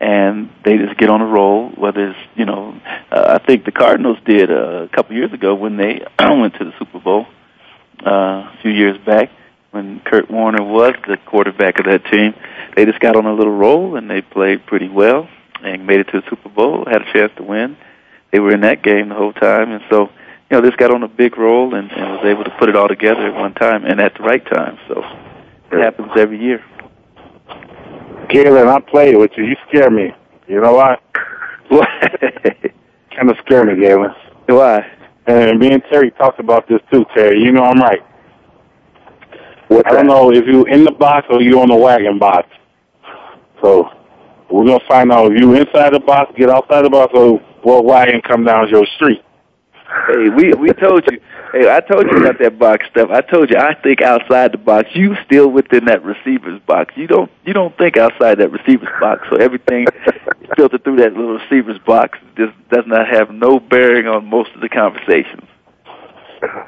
and 0.00 0.50
they 0.64 0.78
just 0.78 0.98
get 0.98 1.10
on 1.10 1.20
a 1.20 1.26
roll. 1.26 1.68
Whether 1.70 2.10
it's 2.10 2.18
you 2.34 2.46
know, 2.46 2.80
uh, 3.10 3.38
I 3.40 3.46
think 3.46 3.64
the 3.64 3.72
Cardinals 3.72 4.18
did 4.24 4.50
uh, 4.50 4.84
a 4.84 4.88
couple 4.88 5.14
years 5.14 5.32
ago 5.32 5.54
when 5.54 5.76
they 5.76 6.04
went 6.18 6.54
to 6.54 6.64
the 6.64 6.72
Super 6.78 6.98
Bowl 6.98 7.26
uh, 8.04 8.10
a 8.10 8.58
few 8.62 8.70
years 8.70 8.98
back 9.04 9.30
when 9.70 10.00
Kurt 10.00 10.30
Warner 10.30 10.64
was 10.64 10.94
the 11.06 11.16
quarterback 11.16 11.78
of 11.78 11.86
that 11.86 12.04
team. 12.06 12.34
They 12.74 12.84
just 12.84 13.00
got 13.00 13.16
on 13.16 13.26
a 13.26 13.34
little 13.34 13.56
roll 13.56 13.96
and 13.96 14.10
they 14.10 14.22
played 14.22 14.66
pretty 14.66 14.88
well 14.88 15.28
and 15.62 15.86
made 15.86 16.00
it 16.00 16.08
to 16.08 16.20
the 16.20 16.30
Super 16.30 16.48
Bowl, 16.48 16.84
had 16.86 17.02
a 17.02 17.12
chance 17.12 17.32
to 17.36 17.42
win. 17.42 17.76
They 18.32 18.40
were 18.40 18.52
in 18.52 18.62
that 18.62 18.82
game 18.82 19.08
the 19.08 19.14
whole 19.14 19.32
time, 19.32 19.72
and 19.72 19.82
so 19.90 20.08
you 20.50 20.56
know, 20.56 20.60
this 20.62 20.74
got 20.76 20.92
on 20.92 21.02
a 21.02 21.08
big 21.08 21.36
roll 21.36 21.74
and, 21.74 21.90
and 21.92 22.12
was 22.12 22.24
able 22.24 22.44
to 22.44 22.50
put 22.58 22.68
it 22.68 22.76
all 22.76 22.88
together 22.88 23.26
at 23.26 23.34
one 23.34 23.54
time 23.54 23.84
and 23.84 24.00
at 24.00 24.14
the 24.14 24.22
right 24.22 24.44
time. 24.44 24.78
So 24.88 25.02
it 25.70 25.80
happens 25.80 26.10
every 26.16 26.40
year. 26.40 26.64
Galen, 28.30 28.68
I 28.68 28.80
played 28.80 29.16
with 29.16 29.32
you. 29.36 29.44
You 29.44 29.56
scare 29.68 29.90
me. 29.90 30.12
You 30.46 30.60
know 30.60 30.74
why? 30.74 30.96
Why? 31.68 31.86
kind 33.16 33.30
of 33.30 33.36
scare 33.44 33.64
me, 33.64 33.80
Galen. 33.80 34.10
Why? 34.46 34.86
And 35.26 35.58
me 35.58 35.72
and 35.72 35.82
Terry 35.90 36.10
talked 36.12 36.40
about 36.40 36.68
this 36.68 36.80
too, 36.92 37.04
Terry. 37.14 37.40
You 37.40 37.52
know 37.52 37.64
I'm 37.64 37.78
right. 37.78 38.00
What's 39.68 39.86
I 39.86 39.92
don't 39.92 40.06
that? 40.06 40.12
know 40.12 40.32
if 40.32 40.46
you 40.46 40.64
in 40.64 40.84
the 40.84 40.90
box 40.92 41.26
or 41.30 41.40
you 41.40 41.60
on 41.60 41.68
the 41.68 41.76
wagon 41.76 42.18
box. 42.18 42.48
So 43.62 43.88
we're 44.50 44.66
gonna 44.66 44.80
find 44.88 45.12
out 45.12 45.30
if 45.30 45.40
you 45.40 45.54
inside 45.54 45.92
the 45.92 46.00
box, 46.00 46.32
get 46.36 46.50
outside 46.50 46.84
the 46.84 46.90
box, 46.90 47.12
or 47.14 47.38
what 47.62 47.84
wagon 47.84 48.20
come 48.26 48.44
down 48.44 48.68
your 48.68 48.86
street. 48.96 49.22
Hey, 50.06 50.28
we 50.28 50.52
we 50.54 50.72
told 50.72 51.04
you. 51.10 51.20
Hey, 51.52 51.68
I 51.68 51.80
told 51.80 52.06
you 52.06 52.18
about 52.18 52.38
that 52.38 52.58
box 52.58 52.86
stuff. 52.90 53.10
I 53.10 53.22
told 53.22 53.50
you 53.50 53.56
I 53.56 53.74
think 53.74 54.02
outside 54.02 54.52
the 54.52 54.58
box. 54.58 54.88
You 54.94 55.16
still 55.24 55.50
within 55.50 55.86
that 55.86 56.04
receiver's 56.04 56.60
box. 56.60 56.94
You 56.96 57.08
don't 57.08 57.30
you 57.44 57.52
don't 57.52 57.76
think 57.76 57.96
outside 57.96 58.38
that 58.38 58.52
receiver's 58.52 58.88
box. 59.00 59.26
So 59.30 59.36
everything 59.36 59.86
filtered 60.56 60.84
through 60.84 60.96
that 60.96 61.14
little 61.14 61.38
receiver's 61.38 61.78
box 61.80 62.18
just 62.36 62.52
does 62.70 62.84
not 62.86 63.08
have 63.08 63.32
no 63.32 63.58
bearing 63.58 64.06
on 64.06 64.26
most 64.26 64.50
of 64.54 64.60
the 64.60 64.68
conversations. 64.68 65.42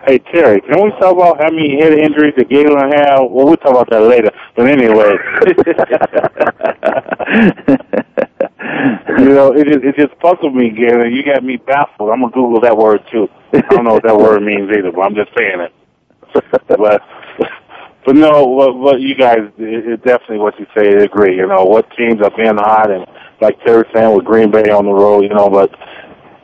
Hey 0.04 0.18
Terry, 0.18 0.60
can 0.60 0.82
we 0.82 0.90
talk 0.90 1.14
about 1.14 1.38
how 1.40 1.50
many 1.50 1.80
head 1.80 1.92
injuries 1.92 2.34
that 2.36 2.48
Galen 2.50 2.90
had? 2.90 3.18
Well, 3.20 3.46
we'll 3.46 3.56
talk 3.56 3.70
about 3.70 3.90
that 3.90 4.02
later. 4.02 4.30
But 4.56 4.66
anyway, 4.66 5.16
you 9.18 9.28
know, 9.34 9.52
it 9.52 9.66
just, 9.66 9.84
it 9.84 9.96
just 9.96 10.18
puzzled 10.20 10.54
me, 10.54 10.70
Galen. 10.70 11.12
You 11.12 11.24
got 11.24 11.44
me 11.44 11.56
baffled. 11.56 12.10
I'm 12.10 12.20
gonna 12.20 12.32
Google 12.32 12.60
that 12.60 12.76
word 12.76 13.00
too. 13.10 13.28
I 13.52 13.60
don't 13.70 13.84
know 13.84 13.94
what 13.94 14.04
that 14.04 14.16
word 14.16 14.42
means 14.42 14.70
either, 14.70 14.92
but 14.92 15.02
I'm 15.02 15.14
just 15.14 15.30
saying 15.36 15.60
it. 15.60 15.72
but 16.68 17.02
but 18.04 18.16
no, 18.16 18.44
what, 18.46 18.74
what 18.74 19.00
you 19.00 19.14
guys, 19.14 19.38
it, 19.58 19.86
it 19.86 20.04
definitely 20.04 20.38
what 20.38 20.58
you 20.58 20.66
say. 20.74 20.88
I 20.88 21.04
agree. 21.04 21.36
You 21.36 21.46
know, 21.46 21.64
what 21.64 21.86
teams 21.96 22.20
are 22.22 22.32
being 22.36 22.56
hot 22.56 22.90
and 22.90 23.06
like 23.40 23.62
Terry 23.64 23.84
saying 23.94 24.16
with 24.16 24.24
Green 24.24 24.50
Bay 24.50 24.70
on 24.70 24.86
the 24.86 24.92
road. 24.92 25.22
You 25.22 25.30
know, 25.30 25.48
but 25.48 25.70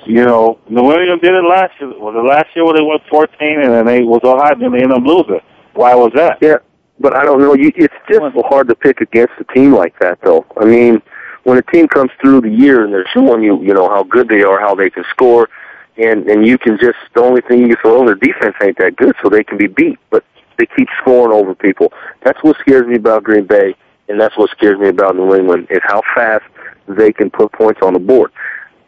you 0.07 0.25
know, 0.25 0.59
New 0.69 0.93
England 0.93 1.21
did 1.21 1.35
it 1.35 1.45
last 1.49 1.73
year. 1.81 1.91
Was 1.99 2.15
it 2.15 2.29
last 2.29 2.55
year 2.55 2.65
where 2.65 2.75
they 2.75 2.83
went 2.83 3.03
14 3.11 3.63
and 3.63 3.73
then 3.73 3.87
they 3.87 4.03
was 4.03 4.21
all 4.23 4.39
hot 4.39 4.55
and 4.55 4.63
then 4.63 4.73
they 4.73 4.83
ended 4.83 4.99
up 4.99 5.05
losing? 5.05 5.41
Why 5.75 5.95
was 5.95 6.13
that? 6.15 6.39
Yeah, 6.41 6.59
but 7.01 7.17
I 7.17 7.25
don't 7.25 7.41
know. 7.41 7.55
You, 7.55 7.73
it's 7.75 7.95
just 8.09 8.21
so 8.21 8.43
hard 8.49 8.69
to 8.69 8.75
pick 8.75 9.01
against 9.01 9.35
a 9.41 9.45
team 9.55 9.73
like 9.73 9.99
that, 10.01 10.19
though. 10.23 10.47
I 10.57 10.65
mean, 10.65 11.03
when 11.45 11.59
a 11.59 11.63
team 11.63 11.89
comes 11.89 12.11
through 12.21 12.43
the 12.43 12.51
year 12.51 12.85
and 12.85 12.93
they're 12.93 13.09
showing 13.13 13.43
you, 13.43 13.63
you 13.63 13.75
know, 13.75 13.89
how 13.89 14.03
good 14.03 14.29
they 14.29 14.43
are, 14.43 14.61
how 14.61 14.75
they 14.75 14.91
can 14.91 15.05
score, 15.11 15.49
and 15.97 16.29
and 16.29 16.47
you 16.47 16.59
can 16.59 16.79
just 16.79 16.99
the 17.15 17.21
only 17.21 17.41
thing 17.41 17.61
you 17.61 17.69
can 17.69 17.77
say, 17.77 17.91
oh, 17.91 18.05
their 18.05 18.15
defense 18.15 18.55
ain't 18.63 18.79
that 18.79 18.97
good, 18.97 19.15
so 19.23 19.29
they 19.29 19.45
can 19.45 19.59
be 19.59 19.67
beat, 19.67 19.99
but 20.11 20.25
they 20.59 20.67
keep 20.67 20.89
scoring 21.01 21.33
over 21.33 21.55
people. 21.55 21.93
That's 22.23 22.43
what 22.43 22.57
scares 22.61 22.87
me 22.87 22.97
about 22.97 23.25
Green 23.25 23.47
Bay, 23.47 23.75
and 24.09 24.21
that's 24.21 24.37
what 24.37 24.51
scares 24.51 24.79
me 24.79 24.89
about 24.89 25.17
New 25.17 25.35
England 25.35 25.69
is 25.71 25.81
how 25.83 26.03
fast 26.15 26.45
they 26.87 27.13
can 27.13 27.31
put 27.31 27.53
points 27.53 27.81
on 27.83 27.93
the 27.93 27.99
board. 27.99 28.33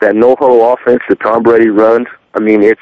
That 0.00 0.16
no 0.16 0.36
huddle 0.38 0.72
offense 0.72 1.02
that 1.08 1.20
Tom 1.20 1.42
Brady 1.42 1.68
runs, 1.68 2.06
I 2.34 2.40
mean, 2.40 2.62
it's 2.62 2.80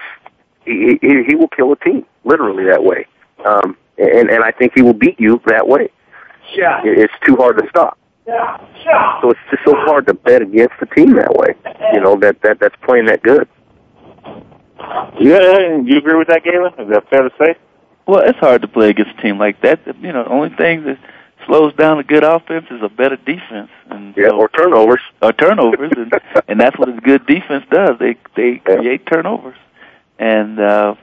he, 0.65 0.99
he, 1.01 1.25
he 1.27 1.35
will 1.35 1.49
kill 1.49 1.73
a 1.73 1.77
team 1.77 2.05
literally 2.25 2.65
that 2.65 2.83
way. 2.83 3.07
Um, 3.45 3.77
and 3.99 4.31
and 4.31 4.45
I 4.45 4.53
think 4.53 4.73
he 4.75 4.83
will 4.83 4.95
beat 4.95 5.19
you 5.19 5.41
that 5.47 5.67
way. 5.67 5.91
Yeah. 6.55 6.81
It's 6.85 7.13
too 7.27 7.37
hard 7.37 7.59
to 7.59 7.69
stop. 7.69 7.99
Yeah. 8.29 8.67
Yeah. 8.85 9.21
So 9.23 9.31
it's 9.31 9.41
just 9.51 9.65
so 9.65 9.73
hard 9.75 10.07
to 10.07 10.15
bet 10.15 10.43
against 10.43 10.75
the 10.79 10.87
team 10.87 11.15
that 11.15 11.33
way. 11.35 11.55
You 11.95 12.01
know 12.01 12.17
that 12.21 12.43
that 12.43 12.61
that's 12.61 12.77
playing 12.85 13.07
that 13.07 13.23
good. 13.23 13.49
Yeah, 15.21 15.79
you 15.85 15.99
agree 15.99 16.17
with 16.17 16.29
that, 16.29 16.45
Galen? 16.45 16.73
Is 16.79 16.89
that 16.91 17.09
fair 17.11 17.23
to 17.23 17.31
say? 17.39 17.57
Well, 18.07 18.21
it's 18.21 18.39
hard 18.39 18.63
to 18.63 18.69
play 18.69 18.91
against 18.91 19.19
a 19.19 19.23
team 19.23 19.39
like 19.39 19.61
that. 19.63 19.81
You 20.01 20.13
know, 20.13 20.25
the 20.25 20.31
only 20.31 20.51
thing 20.51 20.85
that 20.85 20.99
slows 21.47 21.75
down 21.75 21.99
a 21.99 22.05
good 22.05 22.23
offense 22.25 22.67
is 22.71 22.83
a 22.83 22.89
better 22.89 23.17
defense, 23.17 23.71
and 23.91 24.15
Yeah, 24.17 24.31
or 24.31 24.49
turnovers. 24.49 25.01
or 25.23 25.33
turnovers, 25.33 25.93
and 25.97 26.13
and 26.49 26.61
that's 26.61 26.79
what 26.79 26.89
a 26.89 26.93
good 26.93 27.27
defense 27.27 27.65
does. 27.71 27.99
They 27.99 28.17
they 28.37 28.59
create 28.59 29.07
turnovers, 29.07 29.57
and 30.19 30.61
uh, 30.61 30.95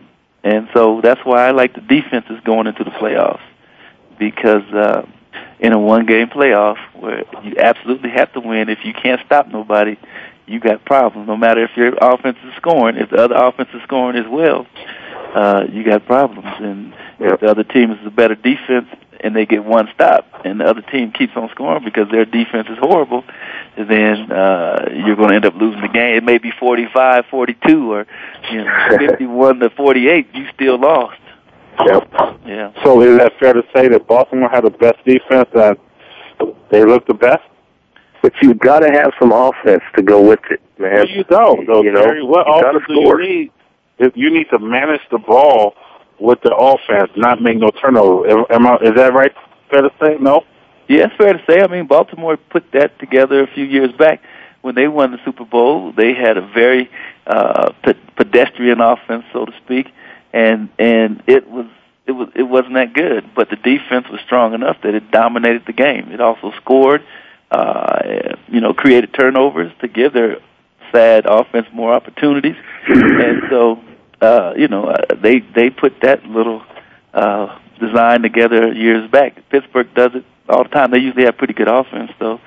and 0.44 0.70
so 0.74 1.02
that's 1.02 1.22
why 1.26 1.48
I 1.48 1.52
like 1.52 1.74
the 1.74 1.82
defenses 1.82 2.40
going 2.46 2.68
into 2.68 2.84
the 2.84 2.92
playoffs 2.92 3.42
because 4.18 4.64
uh, 4.74 5.06
in 5.60 5.74
a 5.74 5.80
one 5.80 6.06
game 6.06 6.28
playoff 6.28 6.78
where 6.94 7.24
you 7.44 7.56
absolutely 7.58 8.10
have 8.12 8.32
to 8.34 8.40
win. 8.40 8.70
If 8.70 8.80
you 8.84 8.94
can't 8.94 9.22
stop 9.26 9.48
nobody, 9.48 9.98
you 10.46 10.60
got 10.60 10.86
problems. 10.86 11.28
No 11.28 11.38
matter 11.38 11.64
if 11.64 11.72
your 11.76 11.94
offense 12.00 12.38
is 12.46 12.54
scoring, 12.58 12.98
if 12.98 13.10
the 13.10 13.18
other 13.18 13.36
offense 13.36 13.70
is 13.74 13.82
scoring 13.84 14.18
as 14.18 14.30
well, 14.30 14.68
uh, 15.34 15.66
you 15.72 15.84
got 15.84 16.06
problems. 16.06 16.48
And 16.60 16.94
if 17.20 17.40
the 17.40 17.50
other 17.50 17.64
team 17.64 17.92
is 17.92 18.06
a 18.06 18.12
better 18.12 18.36
defense 18.36 18.88
and 19.20 19.36
they 19.36 19.46
get 19.46 19.64
one 19.64 19.90
stop, 19.94 20.28
and 20.44 20.60
the 20.60 20.66
other 20.66 20.82
team 20.82 21.12
keeps 21.12 21.36
on 21.36 21.50
scoring 21.50 21.84
because 21.84 22.10
their 22.12 22.26
defense 22.26 22.68
is 22.70 22.78
horrible, 22.78 23.24
then 23.76 24.32
uh, 24.32 24.90
you're 24.94 25.16
going 25.16 25.30
to 25.30 25.36
end 25.36 25.46
up 25.46 25.56
losing 25.56 25.82
the 25.82 25.88
game. 25.88 26.18
It 26.18 26.24
may 26.24 26.38
be 26.38 26.52
45, 26.52 27.26
42, 27.32 27.92
or 27.92 28.08
you 28.52 28.64
know, 28.64 28.88
51 29.00 29.60
to 29.60 29.70
48. 29.72 30.28
You 30.34 30.48
still 30.54 30.80
lost. 30.80 31.18
Yep. 31.86 32.10
Yeah. 32.46 32.72
So 32.84 33.02
is 33.02 33.18
that 33.18 33.34
fair 33.40 33.54
to 33.54 33.64
say 33.76 33.88
that 33.88 34.08
Baltimore 34.08 34.50
had 34.50 34.66
the 34.66 34.72
best 34.72 35.04
defense 35.06 35.50
and 35.54 35.78
they 36.70 36.84
looked 36.84 37.08
the 37.08 37.14
best? 37.14 37.44
But 38.22 38.34
you've 38.42 38.60
got 38.60 38.80
to 38.80 38.92
have 38.92 39.12
some 39.20 39.32
offense 39.32 39.84
to 39.96 40.02
go 40.02 40.22
with 40.22 40.40
it, 40.50 40.62
man. 40.80 40.96
No, 40.96 41.04
you 41.04 41.24
don't, 41.26 41.68
though, 41.68 41.84
you 41.84 41.92
know, 41.92 42.02
Terry. 42.02 42.24
What 42.24 42.48
you 42.48 42.62
gotta 42.62 42.78
offense 42.78 42.88
do 42.88 42.94
you 42.96 43.18
need? 43.18 43.52
If 43.98 44.14
you 44.16 44.34
need 44.34 44.50
to 44.50 44.60
manage 44.60 45.02
the 45.12 45.20
ball 45.20 45.76
with 46.20 46.42
the 46.42 46.56
offense, 46.56 47.12
not 47.16 47.42
make 47.42 47.58
no 47.58 47.70
turnover. 47.70 48.28
Am, 48.30 48.46
am 48.50 48.68
I, 48.68 48.76
is 48.78 48.96
that 48.96 49.14
right? 49.14 49.32
Fair 49.70 49.82
to 49.82 49.92
say? 50.02 50.18
No. 50.20 50.44
Yeah, 50.88 51.06
it's 51.06 51.16
fair 51.18 51.34
to 51.34 51.44
say. 51.50 51.62
I 51.62 51.68
mean, 51.68 51.88
Baltimore 51.88 52.38
put 52.38 52.72
that 52.74 52.98
together 53.00 53.44
a 53.44 53.48
few 53.48 53.66
years 53.66 53.92
back 53.94 54.22
when 54.62 54.76
they 54.76 54.88
won 54.88 55.12
the 55.12 55.20
Super 55.24 55.46
Bowl. 55.46 55.94
They 55.96 56.14
had 56.14 56.38
a 56.38 56.42
very 56.42 56.90
uh, 57.28 57.72
pe- 57.84 57.94
pedestrian 58.16 58.82
offense, 58.82 59.24
so 59.34 59.46
to 59.46 59.52
speak, 59.64 59.88
and 60.36 60.70
and 60.78 61.24
it 61.28 61.50
was 61.50 61.66
it 62.06 62.12
was 62.12 62.30
it 62.36 62.44
wasn't 62.44 62.76
that 62.76 62.94
good. 62.94 63.32
But 63.34 63.50
the 63.50 63.56
defense 63.56 64.08
was 64.12 64.20
strong 64.26 64.54
enough 64.54 64.78
that 64.84 64.94
it 64.94 65.10
dominated 65.10 65.64
the 65.66 65.74
game. 65.74 66.12
It 66.12 66.20
also 66.20 66.52
scored, 66.62 67.04
uh, 67.50 68.36
you 68.48 68.60
know, 68.60 68.74
created 68.74 69.14
turnovers 69.14 69.72
to 69.80 69.88
give 69.88 70.14
their 70.14 70.38
sad 70.92 71.26
offense 71.26 71.68
more 71.74 71.94
opportunities, 71.94 72.58
and 72.88 73.44
so 73.50 73.80
uh, 74.22 74.54
you 74.58 74.68
know 74.68 74.90
uh, 74.90 75.16
they 75.16 75.40
they 75.40 75.70
put 75.70 76.02
that 76.02 76.26
little 76.26 76.62
uh, 77.14 77.58
design 77.80 78.22
together 78.22 78.74
years 78.74 79.10
back. 79.10 79.50
Pittsburgh 79.50 79.88
does 79.96 80.12
it 80.16 80.26
all 80.50 80.64
the 80.64 80.70
time. 80.70 80.92
They 80.92 81.00
usually 81.00 81.26
have 81.26 81.38
pretty 81.38 81.54
good 81.54 81.70
offense, 81.70 82.12
though. 82.20 82.42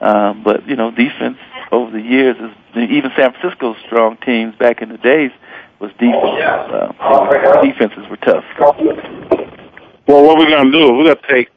Um, 0.00 0.44
but 0.44 0.68
you 0.68 0.76
know, 0.76 0.92
defense 0.92 1.38
over 1.72 1.90
the 1.90 2.00
years 2.00 2.36
is 2.36 2.50
even 2.76 3.10
San 3.16 3.32
Francisco's 3.32 3.76
strong 3.86 4.16
teams 4.18 4.54
back 4.56 4.80
in 4.80 4.90
the 4.90 4.98
days 4.98 5.32
was 5.82 5.90
defense. 5.98 6.14
Uh, 7.00 7.60
defenses 7.62 8.08
were 8.08 8.16
tough. 8.18 8.44
Well, 10.06 10.22
what 10.24 10.38
we're 10.38 10.48
gonna 10.48 10.70
do? 10.70 10.92
We're 10.94 11.14
gonna 11.14 11.28
take 11.28 11.48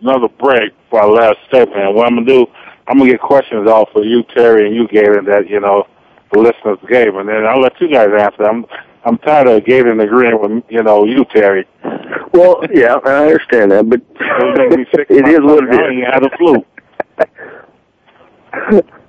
another 0.00 0.28
break 0.40 0.72
for 0.88 1.02
our 1.02 1.10
last 1.10 1.36
segment. 1.50 1.94
What 1.94 2.06
I'm 2.06 2.14
gonna 2.16 2.26
do, 2.26 2.46
I'm 2.88 2.98
gonna 2.98 3.10
get 3.10 3.20
questions 3.20 3.68
off 3.68 3.90
for 3.92 4.02
you, 4.02 4.22
Terry, 4.34 4.66
and 4.66 4.74
you, 4.74 4.88
Galen, 4.88 5.26
that 5.26 5.48
you 5.50 5.60
know 5.60 5.86
the 6.32 6.40
listeners 6.40 6.78
gave, 6.88 7.14
and 7.14 7.28
then 7.28 7.44
I'll 7.44 7.60
let 7.60 7.78
you 7.80 7.90
guys 7.92 8.08
answer. 8.18 8.44
I'm 8.44 8.64
I'm 9.04 9.18
tired 9.18 9.48
of 9.48 9.64
Galen 9.66 10.00
agreeing 10.00 10.40
with 10.40 10.64
you 10.70 10.82
know 10.82 11.04
you, 11.04 11.26
Terry. 11.26 11.66
Well, 12.32 12.62
yeah, 12.72 12.96
I 13.04 13.26
understand 13.26 13.70
that, 13.72 13.88
but 13.88 14.00
it 15.10 15.28
is 15.28 15.40
what 15.42 15.64
it 15.64 15.74
is. 15.74 15.92
You 15.92 16.06
had 16.10 16.24
a 16.24 16.30
flu. 16.38 16.64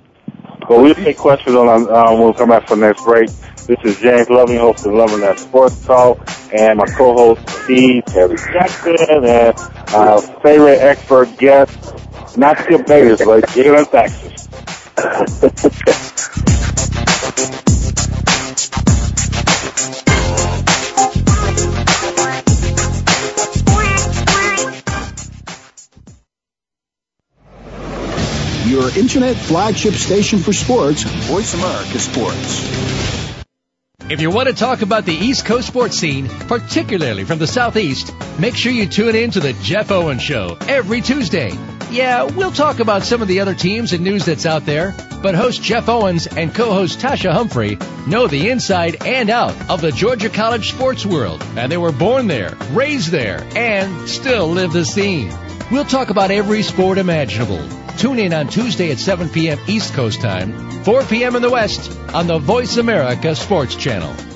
Well, 0.68 0.82
we'll 0.82 0.96
take 0.96 1.16
questions 1.16 1.54
on 1.54 1.68
um, 1.68 2.18
when 2.18 2.26
we 2.26 2.34
come 2.34 2.48
back 2.48 2.66
for 2.66 2.74
the 2.76 2.80
next 2.86 3.00
break. 3.04 3.30
This 3.66 3.78
is 3.82 3.98
James 3.98 4.30
Loving, 4.30 4.58
host 4.58 4.86
of 4.86 4.94
Loving 4.94 5.18
That 5.22 5.40
Sports 5.40 5.84
Talk, 5.84 6.18
and 6.52 6.78
my 6.78 6.86
co-host 6.86 7.48
Steve 7.64 8.04
Terry 8.04 8.36
Jackson, 8.36 8.96
and 9.00 9.58
our 9.92 10.22
favorite 10.40 10.78
expert 10.78 11.36
guest, 11.36 11.76
not 12.36 12.60
Skip 12.60 12.86
Bayless, 12.86 13.24
but 13.24 13.52
Galen 13.54 13.84
Thaxton. 13.86 14.30
Your 28.70 28.96
internet 28.96 29.34
flagship 29.34 29.94
station 29.94 30.38
for 30.38 30.52
sports, 30.52 31.02
Voice 31.02 31.52
America 31.54 31.98
Sports. 31.98 33.15
If 34.08 34.20
you 34.20 34.30
want 34.30 34.46
to 34.48 34.54
talk 34.54 34.82
about 34.82 35.04
the 35.04 35.14
East 35.14 35.46
Coast 35.46 35.66
sports 35.66 35.96
scene, 35.96 36.28
particularly 36.28 37.24
from 37.24 37.40
the 37.40 37.46
Southeast, 37.48 38.14
make 38.38 38.54
sure 38.54 38.70
you 38.70 38.86
tune 38.86 39.16
in 39.16 39.32
to 39.32 39.40
the 39.40 39.52
Jeff 39.54 39.90
Owen 39.90 40.20
Show 40.20 40.56
every 40.68 41.00
Tuesday. 41.00 41.50
Yeah, 41.90 42.22
we'll 42.22 42.52
talk 42.52 42.78
about 42.78 43.02
some 43.02 43.20
of 43.20 43.26
the 43.26 43.40
other 43.40 43.54
teams 43.54 43.92
and 43.92 44.04
news 44.04 44.24
that's 44.24 44.46
out 44.46 44.64
there, 44.64 44.94
but 45.22 45.34
host 45.34 45.60
Jeff 45.60 45.88
Owens 45.88 46.28
and 46.28 46.54
co-host 46.54 47.00
Tasha 47.00 47.32
Humphrey 47.32 47.78
know 48.06 48.28
the 48.28 48.48
inside 48.48 49.04
and 49.04 49.28
out 49.28 49.56
of 49.68 49.80
the 49.80 49.90
Georgia 49.90 50.28
College 50.28 50.70
sports 50.70 51.04
world, 51.04 51.44
and 51.56 51.70
they 51.70 51.76
were 51.76 51.90
born 51.90 52.28
there, 52.28 52.56
raised 52.70 53.10
there, 53.10 53.44
and 53.56 54.08
still 54.08 54.46
live 54.46 54.72
the 54.72 54.84
scene. 54.84 55.32
We'll 55.68 55.84
talk 55.84 56.10
about 56.10 56.30
every 56.30 56.62
sport 56.62 56.96
imaginable. 56.96 57.68
Tune 57.98 58.20
in 58.20 58.32
on 58.32 58.46
Tuesday 58.46 58.92
at 58.92 59.00
7 59.00 59.28
p.m. 59.28 59.58
East 59.66 59.94
Coast 59.94 60.20
time, 60.20 60.52
4 60.84 61.02
p.m. 61.04 61.34
in 61.34 61.42
the 61.42 61.50
West 61.50 61.90
on 62.14 62.28
the 62.28 62.38
Voice 62.38 62.76
America 62.76 63.34
Sports 63.34 63.74
Channel. 63.74 64.35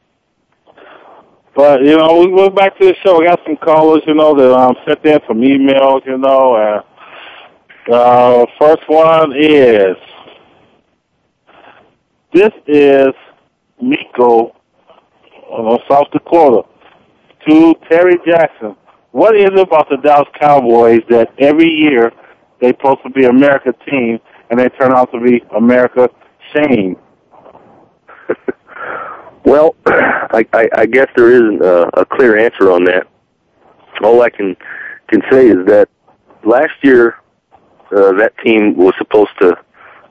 But 1.58 1.82
you 1.84 1.96
know, 1.96 2.20
we 2.20 2.28
went 2.28 2.54
back 2.54 2.78
to 2.78 2.86
the 2.86 2.94
show. 3.04 3.18
We 3.18 3.26
got 3.26 3.40
some 3.44 3.56
callers, 3.56 4.04
you 4.06 4.14
know, 4.14 4.32
that 4.32 4.52
um, 4.56 4.76
sent 4.86 5.04
in 5.04 5.18
some 5.26 5.40
emails, 5.40 6.06
you 6.06 6.16
know. 6.16 6.54
And 6.54 7.92
uh, 7.92 8.46
first 8.60 8.82
one 8.86 9.32
is 9.36 9.96
this 12.32 12.52
is 12.68 13.08
Miko 13.82 14.54
of 15.50 15.80
South 15.90 16.06
Dakota 16.12 16.62
to 17.48 17.74
Terry 17.90 18.20
Jackson. 18.24 18.76
What 19.10 19.34
is 19.34 19.46
it 19.46 19.58
about 19.58 19.88
the 19.90 19.96
Dallas 19.96 20.28
Cowboys 20.38 21.00
that 21.10 21.34
every 21.40 21.70
year 21.70 22.12
they're 22.60 22.70
supposed 22.70 23.02
to 23.02 23.10
be 23.10 23.24
America 23.24 23.74
team 23.90 24.20
and 24.50 24.60
they 24.60 24.68
turn 24.80 24.92
out 24.92 25.10
to 25.10 25.20
be 25.20 25.42
America 25.56 26.08
shame? 26.54 26.94
Well, 29.48 29.76
I, 29.86 30.46
I, 30.52 30.68
I 30.76 30.84
guess 30.84 31.06
there 31.16 31.32
isn't 31.32 31.62
a, 31.62 32.00
a 32.00 32.04
clear 32.04 32.36
answer 32.36 32.70
on 32.70 32.84
that. 32.84 33.06
All 34.02 34.20
I 34.20 34.28
can 34.28 34.54
can 35.08 35.22
say 35.30 35.48
is 35.48 35.64
that 35.64 35.88
last 36.44 36.74
year 36.82 37.16
uh, 37.90 38.12
that 38.18 38.34
team 38.44 38.76
was 38.76 38.92
supposed 38.98 39.30
to 39.40 39.56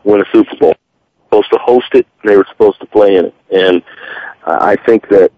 win 0.03 0.21
a 0.21 0.25
Super 0.33 0.55
Bowl, 0.55 0.73
supposed 1.25 1.51
to 1.51 1.59
host 1.59 1.85
it, 1.93 2.07
and 2.23 2.31
they 2.31 2.35
were 2.35 2.47
supposed 2.49 2.79
to 2.79 2.87
play 2.87 3.15
in 3.15 3.25
it. 3.25 3.35
And 3.55 3.83
uh, 4.47 4.57
I 4.59 4.75
think 4.75 5.07
that 5.09 5.31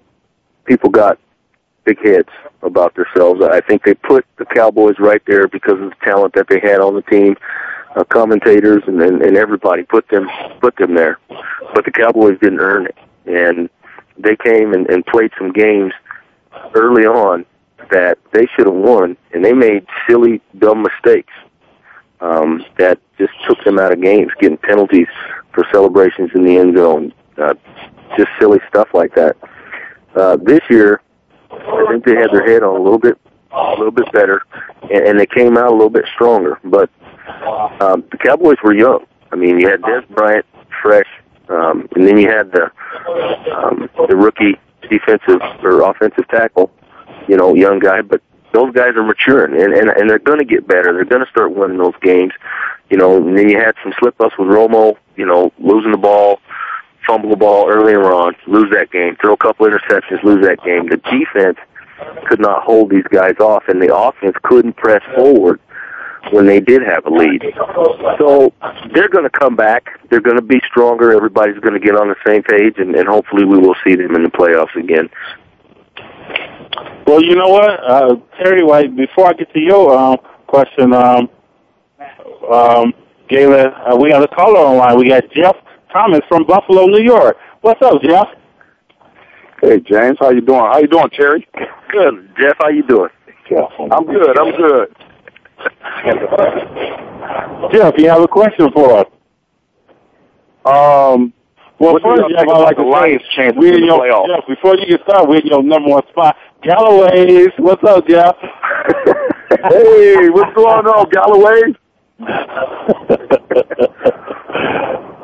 people 0.64 0.90
got 0.90 1.20
big 1.84 2.00
heads 2.02 2.30
about 2.62 2.96
themselves. 2.96 3.42
I 3.44 3.60
think 3.60 3.84
they 3.84 3.96
put 3.96 4.26
the 4.38 4.46
Cowboys 4.46 4.96
right 4.98 5.22
there 5.28 5.50
because 5.50 5.74
of 5.74 5.90
the 5.90 5.96
talent 6.06 6.36
that 6.36 6.48
they 6.48 6.62
had 6.62 6.80
on 6.80 6.96
the 6.96 7.02
team. 7.02 7.36
Uh, 7.98 8.06
commentators 8.06 8.84
and, 8.88 9.02
and 9.02 9.22
and 9.24 9.36
everybody 9.36 9.84
put 9.84 10.08
them 10.08 10.30
put 10.62 10.76
them 10.78 10.94
there, 10.94 11.20
but 11.74 11.84
the 11.84 11.92
Cowboys 11.92 12.38
didn't 12.40 12.60
earn 12.60 12.86
it, 12.86 12.96
and 13.26 13.68
they 14.20 14.36
came 14.36 14.74
and, 14.74 14.90
and 14.90 15.06
played 15.06 15.32
some 15.38 15.52
games 15.52 15.94
early 16.76 17.06
on 17.06 17.46
that 17.92 18.18
they 18.34 18.46
should 18.56 18.68
have 18.68 18.76
won, 18.76 19.18
and 19.34 19.44
they 19.44 19.54
made 19.54 19.86
silly, 20.08 20.42
dumb 20.58 20.84
mistakes 20.84 21.34
um, 22.22 22.64
that 22.78 23.00
just 23.18 23.34
took 23.48 23.64
them 23.64 23.80
out 23.80 23.92
of 23.92 24.02
games, 24.02 24.32
getting 24.40 24.58
penalties 24.58 25.08
for 25.54 25.66
celebrations 25.72 26.30
in 26.36 26.44
the 26.44 26.58
end 26.58 26.78
zone, 26.78 27.14
uh, 27.38 27.54
just 28.18 28.30
silly 28.40 28.60
stuff 28.68 28.90
like 28.94 29.16
that. 29.16 29.36
Uh, 30.16 30.38
this 30.38 30.62
year, 30.70 31.02
I 31.52 31.86
think 31.90 32.06
they 32.06 32.16
had 32.16 32.30
their 32.32 32.46
head 32.46 32.64
on 32.64 32.76
a 32.76 32.82
little 32.82 33.00
bit, 33.00 33.18
a 33.52 33.72
little 33.72 33.92
bit 33.92 34.12
better, 34.12 34.44
and, 34.84 35.08
and 35.08 35.20
they 35.20 35.26
came 35.26 35.58
out 35.58 35.68
a 35.68 35.72
little 35.72 35.90
bit 35.90 36.06
stronger. 36.14 36.60
But 36.64 36.90
um, 37.82 38.04
the 38.12 38.18
Cowboys 38.18 38.58
were 38.64 38.74
young. 38.74 39.06
I 39.32 39.36
mean, 39.36 39.60
you 39.60 39.70
had 39.70 39.82
Dez 39.82 40.08
Bryant, 40.10 40.46
fresh, 40.82 41.08
Um, 41.50 41.88
and 41.96 42.08
then 42.08 42.18
you 42.18 42.30
had 42.30 42.52
the 42.52 42.72
um, 43.56 43.90
the 44.08 44.16
rookie 44.16 44.60
defensive 44.90 45.42
or 45.64 45.82
offensive 45.82 46.28
tackle, 46.28 46.72
you 47.28 47.36
know, 47.36 47.56
young 47.56 47.80
guy, 47.80 48.02
but 48.02 48.22
those 48.54 48.74
guys 48.74 48.96
are 48.96 49.04
maturing 49.04 49.60
and 49.60 49.74
and, 49.74 49.90
and 49.90 50.10
they're 50.10 50.20
going 50.20 50.40
to 50.40 50.46
get 50.46 50.68
better. 50.68 50.94
They're 50.94 51.06
going 51.06 51.26
to 51.26 51.32
start 51.32 51.54
winning 51.54 51.78
those 51.78 51.96
games. 52.02 52.34
You 52.90 52.98
know, 52.98 53.18
and 53.18 53.38
then 53.38 53.50
you 53.50 53.58
had 53.58 53.76
some 53.84 53.94
slip 54.00 54.20
ups 54.20 54.36
with 54.38 54.48
Romo, 54.48 54.98
you 55.16 55.26
know, 55.26 55.52
losing 55.60 55.92
the 55.92 55.98
ball, 55.98 56.40
fumble 57.06 57.30
the 57.30 57.36
ball 57.36 57.70
earlier 57.70 58.12
on, 58.12 58.36
lose 58.48 58.72
that 58.72 58.92
game, 58.92 59.16
throw 59.22 59.34
a 59.34 59.38
couple 59.38 59.68
interceptions, 59.68 60.24
lose 60.24 60.44
that 60.46 60.64
game. 60.64 60.88
The 60.88 60.98
defense 60.98 61.58
could 62.28 62.40
not 62.40 62.64
hold 62.64 62.90
these 62.90 63.06
guys 63.12 63.36
off, 63.40 63.64
and 63.68 63.82
the 63.82 63.96
offense 63.96 64.36
couldn't 64.44 64.78
press 64.78 65.04
forward 65.16 65.60
when 66.32 66.46
they 66.46 66.60
did 66.60 66.82
have 66.82 67.06
a 67.06 67.10
lead. 67.10 67.44
So 68.18 68.54
they're 68.94 69.10
going 69.10 69.24
to 69.24 69.30
come 69.30 69.56
back. 69.56 70.00
They're 70.10 70.22
going 70.22 70.36
to 70.36 70.42
be 70.42 70.62
stronger. 70.70 71.12
Everybody's 71.12 71.60
going 71.60 71.74
to 71.74 71.80
get 71.80 71.96
on 71.96 72.08
the 72.08 72.16
same 72.26 72.44
page, 72.44 72.76
and, 72.78 72.96
and 72.96 73.08
hopefully 73.08 73.46
we 73.46 73.58
will 73.58 73.76
see 73.84 73.96
them 73.96 74.16
in 74.16 74.24
the 74.24 74.30
playoffs 74.30 74.76
again. 74.76 75.10
Well, 77.08 77.24
you 77.24 77.36
know 77.36 77.50
what, 77.50 77.70
uh, 77.84 78.16
Terry 78.38 78.64
White. 78.64 78.96
Before 78.96 79.28
I 79.28 79.34
get 79.34 79.52
to 79.54 79.60
your 79.60 79.98
um, 79.98 80.18
question, 80.48 80.94
um, 80.94 81.30
um, 82.52 82.94
Galen, 83.30 83.68
uh, 83.68 83.96
we 83.96 84.10
got 84.10 84.24
a 84.24 84.28
caller 84.28 84.60
online. 84.60 84.98
We 84.98 85.10
got 85.10 85.24
Jeff 85.32 85.56
Thomas 85.92 86.22
from 86.28 86.46
Buffalo, 86.46 86.86
New 86.86 87.04
York. 87.04 87.38
What's 87.62 87.82
up, 87.82 88.02
Jeff? 88.02 88.28
Hey, 89.62 89.80
James. 89.80 90.18
How 90.20 90.30
you 90.30 90.42
doing? 90.42 90.60
How 90.60 90.80
you 90.80 90.88
doing, 90.88 91.10
Terry? 91.10 91.48
Good, 91.92 92.32
Jeff. 92.40 92.56
How 92.60 92.70
you 92.70 92.84
doing? 92.84 93.10
Jeff, 93.50 93.72
I'm 93.80 94.06
good. 94.06 94.38
I'm 94.38 94.56
good. 94.56 94.96
Jeff, 97.74 97.94
you 97.98 98.10
have 98.10 98.22
a 98.22 98.28
question 98.28 98.72
for 98.72 99.00
us? 99.00 99.08
Um, 100.66 101.34
well, 101.80 101.94
what 101.94 102.04
first, 102.04 102.30
Jeff, 102.30 102.40
I 102.40 102.44
about 102.44 102.62
like 102.62 102.78
the 102.78 102.84
to 102.84 102.90
Lions' 102.90 103.22
say, 103.22 103.36
chances 103.36 103.58
we're 103.58 103.76
in 103.76 103.82
the 103.82 103.88
your, 103.88 104.00
playoffs? 104.00 104.28
Jeff, 104.28 104.48
before 104.48 104.76
you 104.78 104.86
get 104.86 105.02
started, 105.04 105.30
we're 105.30 105.40
in 105.40 105.48
your 105.48 105.64
number 105.64 105.90
one 105.90 106.04
spot. 106.10 106.38
Galloway's. 106.62 107.50
What's 107.58 107.84
up, 107.84 108.08
Jeff? 108.08 108.36
hey, 109.72 110.30
what's 110.30 110.54
going 110.56 110.88
on, 110.88 111.10
Galloway? 111.10 111.76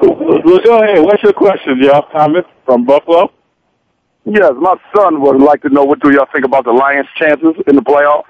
well, 0.01 0.59
go 0.63 0.79
ahead. 0.83 1.03
What's 1.03 1.23
your 1.23 1.33
question, 1.33 1.81
Jeff 1.81 2.05
Thomas 2.11 2.45
from 2.65 2.85
Buffalo? 2.85 3.31
Yes, 4.25 4.53
my 4.59 4.75
son 4.95 5.21
would 5.21 5.41
like 5.41 5.61
to 5.61 5.69
know 5.69 5.83
what 5.83 5.99
do 5.99 6.11
y'all 6.11 6.27
think 6.33 6.45
about 6.45 6.65
the 6.65 6.71
Lions' 6.71 7.07
chances 7.17 7.55
in 7.67 7.75
the 7.75 7.81
playoffs? 7.81 8.25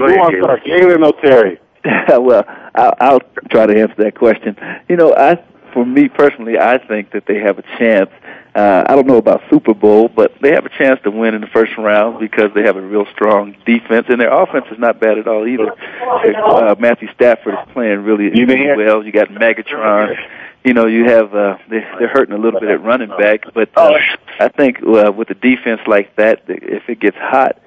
Go 0.00 0.06
Who 0.06 0.12
ahead, 0.12 0.20
wants 0.20 0.36
to 0.38 0.42
start, 0.44 0.64
Galen 0.64 1.02
or 1.04 1.12
Terry? 1.20 1.60
well, 2.08 2.44
I'll, 2.74 2.94
I'll 3.00 3.20
try 3.50 3.66
to 3.66 3.78
answer 3.78 3.94
that 3.98 4.14
question. 4.14 4.56
You 4.88 4.96
know, 4.96 5.14
I, 5.14 5.36
for 5.74 5.84
me 5.84 6.08
personally, 6.08 6.58
I 6.58 6.78
think 6.78 7.12
that 7.12 7.26
they 7.26 7.38
have 7.40 7.58
a 7.58 7.62
chance. 7.78 8.08
Uh, 8.54 8.82
I 8.88 8.96
don't 8.96 9.06
know 9.06 9.18
about 9.18 9.42
Super 9.50 9.74
Bowl, 9.74 10.08
but 10.08 10.32
they 10.40 10.52
have 10.52 10.64
a 10.64 10.70
chance 10.70 11.00
to 11.04 11.10
win 11.10 11.34
in 11.34 11.42
the 11.42 11.46
first 11.48 11.76
round 11.76 12.18
because 12.18 12.50
they 12.54 12.62
have 12.62 12.76
a 12.76 12.80
real 12.80 13.04
strong 13.12 13.54
defense, 13.66 14.06
and 14.08 14.18
their 14.18 14.32
offense 14.32 14.64
is 14.72 14.78
not 14.78 15.00
bad 15.00 15.18
at 15.18 15.28
all 15.28 15.46
either. 15.46 15.70
Uh, 15.70 16.74
Matthew 16.78 17.12
Stafford 17.12 17.52
is 17.52 17.72
playing 17.74 18.02
really, 18.02 18.30
really 18.30 18.82
well. 18.82 19.04
You 19.04 19.12
got 19.12 19.28
Megatron. 19.28 20.16
You 20.64 20.72
know, 20.72 20.86
you 20.86 21.04
have 21.10 21.34
uh, 21.34 21.58
they, 21.68 21.80
they're 21.98 22.08
hurting 22.08 22.34
a 22.34 22.38
little 22.38 22.58
bit 22.58 22.70
at 22.70 22.82
running 22.82 23.10
back, 23.10 23.44
but 23.52 23.68
uh, 23.76 23.98
I 24.40 24.48
think 24.48 24.78
uh, 24.82 25.12
with 25.14 25.28
a 25.28 25.34
defense 25.34 25.82
like 25.86 26.16
that, 26.16 26.44
if 26.48 26.88
it 26.88 27.00
gets 27.00 27.18
hot 27.18 27.58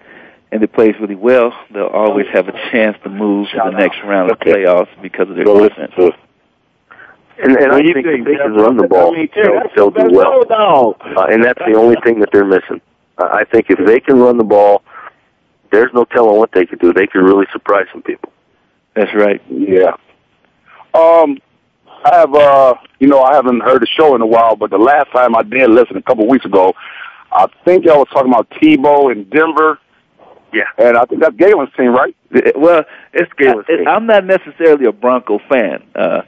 and 0.54 0.62
it 0.62 0.72
plays 0.72 0.94
really 1.02 1.16
well, 1.16 1.52
they'll 1.74 1.88
always 1.88 2.28
have 2.32 2.48
a 2.48 2.52
chance 2.72 2.96
to 3.04 3.10
move 3.10 3.50
to 3.50 3.58
the 3.58 3.72
next 3.72 3.98
round 4.04 4.30
of 4.30 4.38
playoffs 4.38 4.88
because 5.02 5.28
of 5.28 5.36
their 5.36 5.46
defense. 5.46 5.92
And, 7.42 7.58
and 7.58 7.72
I 7.74 7.82
think 7.82 8.06
if 8.06 8.24
they 8.24 8.36
can 8.36 8.54
run 8.54 8.78
the 8.78 8.88
ball, 8.88 9.16
they'll, 9.16 9.62
they'll 9.76 9.90
do 9.90 10.16
well. 10.16 10.96
Uh, 11.02 11.26
and 11.32 11.44
that's 11.44 11.58
the 11.58 11.74
only 11.76 11.96
thing 12.06 12.20
that 12.20 12.30
they're 12.32 12.46
missing. 12.46 12.80
Uh, 13.18 13.30
I 13.34 13.46
think 13.46 13.72
if 13.72 13.84
they 13.84 14.00
can 14.00 14.20
run 14.20 14.38
the 14.38 14.44
ball, 14.44 14.84
there's 15.72 15.92
no 15.92 16.06
telling 16.06 16.38
what 16.38 16.52
they 16.54 16.68
could 16.68 16.80
do. 16.80 16.94
They 16.94 17.08
could 17.08 17.24
really 17.24 17.48
surprise 17.52 17.88
some 17.92 18.04
people. 18.04 18.32
That's 18.96 19.12
right. 19.16 19.42
Yeah. 19.50 19.96
Um, 20.94 21.40
I 22.06 22.16
have, 22.16 22.36
uh, 22.36 22.76
you 23.00 23.08
know, 23.08 23.24
I 23.24 23.34
haven't 23.34 23.62
heard 23.62 23.82
the 23.82 23.88
show 23.88 24.14
in 24.14 24.22
a 24.22 24.28
while, 24.28 24.56
but 24.56 24.70
the 24.70 24.78
last 24.78 25.12
time 25.12 25.36
I 25.36 25.42
did 25.42 25.72
listen, 25.72 25.98
a 25.98 26.02
couple 26.04 26.26
of 26.26 26.30
weeks 26.30 26.46
ago, 26.46 26.76
I 27.32 27.48
think 27.66 27.86
y'all 27.86 27.98
was 27.98 28.08
talking 28.14 28.32
about 28.32 28.52
Tebow 28.52 29.12
in 29.12 29.24
Denver. 29.30 29.80
Yeah. 30.54 30.64
And 30.78 30.98
I 30.98 31.06
think 31.06 31.22
that's 31.22 31.36
Galen's 31.36 31.70
team, 31.76 31.94
right? 31.94 32.16
Well, 32.56 32.84
it's 33.14 33.32
Galen's 33.34 33.66
team. 33.68 33.88
I'm 33.88 34.06
not 34.06 34.26
necessarily 34.26 34.86
a 34.86 34.92
Bronco 34.92 35.40
fan. 35.50 35.84
Uh, 35.96 36.22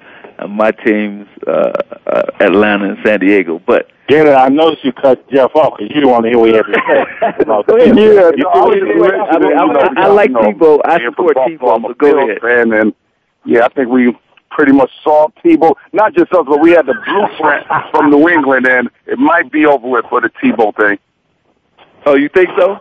my 0.50 0.72
team's 0.72 1.28
uh, 1.48 1.72
uh, 2.08 2.24
Atlanta 2.42 2.90
and 2.90 2.98
San 3.06 3.20
Diego, 3.22 3.62
but 3.66 3.90
Galen, 4.08 4.36
I 4.36 4.50
noticed 4.50 4.84
you 4.84 4.92
cut 4.94 5.28
Jeff 5.32 5.56
off 5.56 5.78
because 5.78 5.96
you 5.96 6.02
don't 6.02 6.12
want 6.12 6.26
to 6.26 6.30
hear 6.30 6.38
what 6.40 6.50
he 6.50 6.56
had 6.56 6.64
to 6.66 6.74
say. 6.74 7.34
about 7.44 7.66
Yeah, 7.70 7.86
that. 7.86 8.34
no, 8.38 8.50
I, 8.50 8.60
was 8.66 8.78
I, 9.32 9.40
mean, 9.40 9.58
I, 9.58 9.64
you 9.64 9.74
know, 9.74 10.02
I 10.02 10.08
like 10.08 10.30
you 10.30 10.34
know, 10.36 10.42
Tebow. 10.42 10.82
I 10.86 11.00
support 11.06 11.34
from 11.36 11.58
Buffalo, 11.58 11.76
I'm 11.76 11.86
a 11.86 11.88
So 11.88 11.94
go 11.96 12.12
Bills 12.14 12.30
ahead. 12.30 12.42
fan, 12.42 12.74
and 12.74 12.94
yeah, 13.46 13.66
I 13.66 13.70
think 13.70 13.90
we 13.90 14.16
pretty 14.52 14.74
much 14.74 14.92
saw 15.04 15.30
Tebow. 15.44 15.74
Not 15.94 16.14
just 16.14 16.32
us, 16.34 16.46
but 16.48 16.60
we 16.62 16.72
had 16.72 16.86
the 16.86 16.94
blueprint 17.06 17.66
from 17.92 18.10
New 18.12 18.28
England, 18.30 18.68
and 18.68 18.90
it 19.08 19.18
might 19.18 19.52
be 19.52 19.66
over 19.66 19.88
with 19.88 20.06
for 20.10 20.22
the 20.22 20.30
Tebow 20.44 20.76
thing. 20.76 21.00
Oh, 22.06 22.16
you 22.16 22.30
think 22.30 22.50
so? 22.60 22.78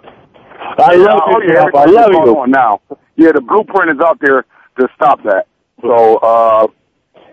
I 0.79 0.95
love 0.97 1.21
oh, 1.27 1.41
you, 1.43 1.49
yeah, 1.49 1.65
Jeff. 1.65 1.75
I 1.75 1.85
love 1.85 2.11
you. 2.11 2.39
on 2.39 2.51
now. 2.51 2.81
Yeah, 3.17 3.33
the 3.33 3.41
blueprint 3.41 3.93
is 3.93 4.01
out 4.01 4.19
there 4.21 4.45
to 4.79 4.89
stop 4.97 5.23
that. 5.25 5.47
So, 5.81 6.17
uh, 6.17 6.67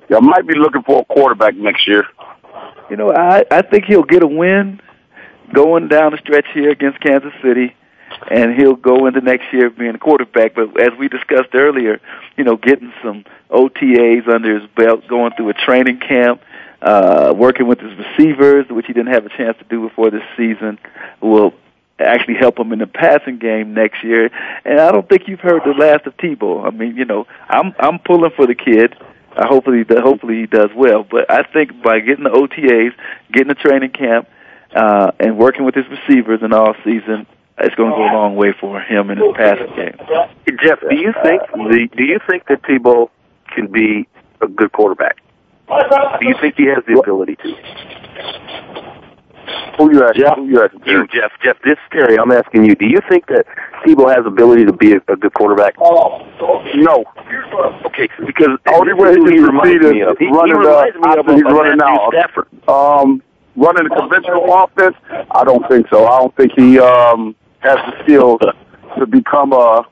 yeah, 0.09 0.19
might 0.19 0.45
be 0.47 0.55
looking 0.55 0.83
for 0.83 1.01
a 1.01 1.05
quarterback 1.05 1.55
next 1.55 1.87
year. 1.87 2.03
You 2.89 2.97
know, 2.97 3.11
I 3.11 3.45
I 3.49 3.61
think 3.61 3.85
he'll 3.85 4.03
get 4.03 4.23
a 4.23 4.27
win 4.27 4.81
going 5.53 5.87
down 5.87 6.11
the 6.11 6.17
stretch 6.17 6.45
here 6.53 6.69
against 6.69 6.99
Kansas 6.99 7.33
City, 7.41 7.75
and 8.29 8.53
he'll 8.59 8.75
go 8.75 9.07
into 9.07 9.21
next 9.21 9.45
year 9.53 9.69
being 9.69 9.95
a 9.95 9.97
quarterback. 9.97 10.55
But 10.55 10.79
as 10.79 10.89
we 10.99 11.07
discussed 11.07 11.53
earlier, 11.53 12.01
you 12.37 12.43
know, 12.43 12.57
getting 12.57 12.93
some 13.03 13.23
OTAs 13.49 14.27
under 14.27 14.59
his 14.59 14.69
belt, 14.75 15.07
going 15.07 15.31
through 15.37 15.49
a 15.49 15.53
training 15.53 15.99
camp, 15.99 16.41
uh, 16.81 17.33
working 17.35 17.67
with 17.67 17.79
his 17.79 17.91
receivers, 17.97 18.65
which 18.69 18.87
he 18.87 18.93
didn't 18.93 19.13
have 19.13 19.25
a 19.25 19.29
chance 19.29 19.57
to 19.59 19.65
do 19.65 19.87
before 19.87 20.09
this 20.09 20.23
season, 20.35 20.79
will 21.21 21.53
actually 22.01 22.35
help 22.35 22.59
him 22.59 22.71
in 22.73 22.79
the 22.79 22.87
passing 22.87 23.37
game 23.37 23.73
next 23.73 24.03
year. 24.03 24.29
And 24.65 24.79
I 24.79 24.91
don't 24.91 25.07
think 25.07 25.27
you've 25.27 25.39
heard 25.39 25.61
the 25.65 25.73
last 25.73 26.05
of 26.07 26.15
Tebow. 26.17 26.65
I 26.65 26.71
mean, 26.71 26.95
you 26.95 27.05
know, 27.05 27.27
I'm 27.49 27.73
I'm 27.79 27.99
pulling 27.99 28.31
for 28.35 28.47
the 28.47 28.55
kid. 28.55 28.95
Uh, 29.35 29.47
hopefully, 29.47 29.85
hopefully 29.87 30.41
he 30.41 30.45
does 30.45 30.69
well. 30.75 31.05
But 31.09 31.31
I 31.31 31.43
think 31.43 31.81
by 31.81 31.99
getting 31.99 32.25
the 32.25 32.31
OTAs, 32.31 32.91
getting 33.31 33.47
the 33.47 33.55
training 33.55 33.91
camp, 33.91 34.27
uh, 34.75 35.11
and 35.19 35.37
working 35.37 35.65
with 35.65 35.75
his 35.75 35.85
receivers 35.87 36.41
in 36.41 36.53
all 36.53 36.75
season, 36.83 37.27
it's 37.57 37.75
going 37.75 37.91
to 37.91 37.95
go 37.95 38.03
a 38.03 38.13
long 38.13 38.35
way 38.35 38.53
for 38.59 38.81
him 38.81 39.09
in 39.09 39.17
his 39.17 39.27
passing 39.35 39.73
game. 39.75 39.95
Jeff, 40.63 40.79
do 40.81 40.95
you 40.95 41.13
think 41.23 41.41
the 41.51 41.87
do 41.95 42.03
you 42.03 42.19
think 42.27 42.47
that 42.47 42.61
Tebow 42.63 43.09
can 43.53 43.71
be 43.71 44.07
a 44.41 44.47
good 44.47 44.71
quarterback? 44.71 45.17
Do 46.19 46.27
you 46.27 46.35
think 46.41 46.55
he 46.57 46.65
has 46.65 46.83
the 46.87 46.99
ability 46.99 47.35
to? 47.37 48.50
Who 49.77 49.93
you 49.93 50.03
asking? 50.03 50.21
Jeff, 50.23 50.35
Who 50.35 50.47
you 50.47 50.63
asking? 50.63 50.81
you, 50.85 51.07
Jeff, 51.07 51.31
Jeff, 51.43 51.57
this 51.63 51.73
is 51.73 51.79
Terry. 51.91 52.17
I'm 52.17 52.31
asking 52.31 52.65
you. 52.65 52.75
Do 52.75 52.85
you 52.85 52.99
think 53.09 53.27
that 53.27 53.45
Tebow 53.85 54.13
has 54.13 54.25
ability 54.25 54.65
to 54.65 54.73
be 54.73 54.93
a, 54.93 54.97
a 55.07 55.15
good 55.15 55.33
quarterback? 55.33 55.75
Oh 55.79 56.23
No. 56.75 57.03
Okay, 57.85 58.09
because 58.25 58.57
way 58.95 59.15
he 59.15 59.37
he 59.37 59.39
reminds 59.39 59.83
me 59.85 60.01
of. 60.01 60.17
He, 60.17 60.25
he 60.25 60.31
running 60.31 60.57
reminds 60.57 60.95
me 60.95 61.17
of, 61.17 61.25
he's 61.25 61.43
running 61.43 61.77
now. 61.77 62.09
Stafford. 62.11 62.47
Um, 62.67 63.23
running 63.55 63.91
a 63.91 63.95
conventional 63.95 64.45
offense, 64.53 64.95
I 65.31 65.43
don't 65.43 65.67
think 65.67 65.87
so. 65.89 66.05
I 66.05 66.19
don't 66.19 66.35
think 66.35 66.51
he 66.55 66.79
um 66.79 67.35
has 67.59 67.77
the 67.77 68.03
skills 68.03 68.39
to 68.99 69.05
become 69.05 69.53
a. 69.53 69.85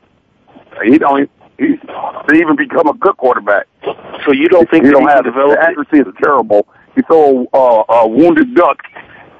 He 0.84 0.98
don't. 0.98 1.30
He, 1.58 1.76
to 1.78 2.34
even 2.36 2.56
become 2.56 2.88
a 2.88 2.94
good 2.94 3.18
quarterback. 3.18 3.68
So 4.26 4.32
you 4.32 4.48
don't 4.48 4.70
think 4.70 4.86
he 4.86 4.92
that 4.92 4.94
don't 4.94 5.10
he 5.10 5.14
have 5.14 5.26
the 5.26 5.58
accuracy 5.60 5.98
is 5.98 6.16
terrible. 6.22 6.68
He 6.96 7.02
throw 7.02 7.48
uh, 7.54 7.84
a 7.90 8.08
wounded 8.08 8.56
duck 8.56 8.82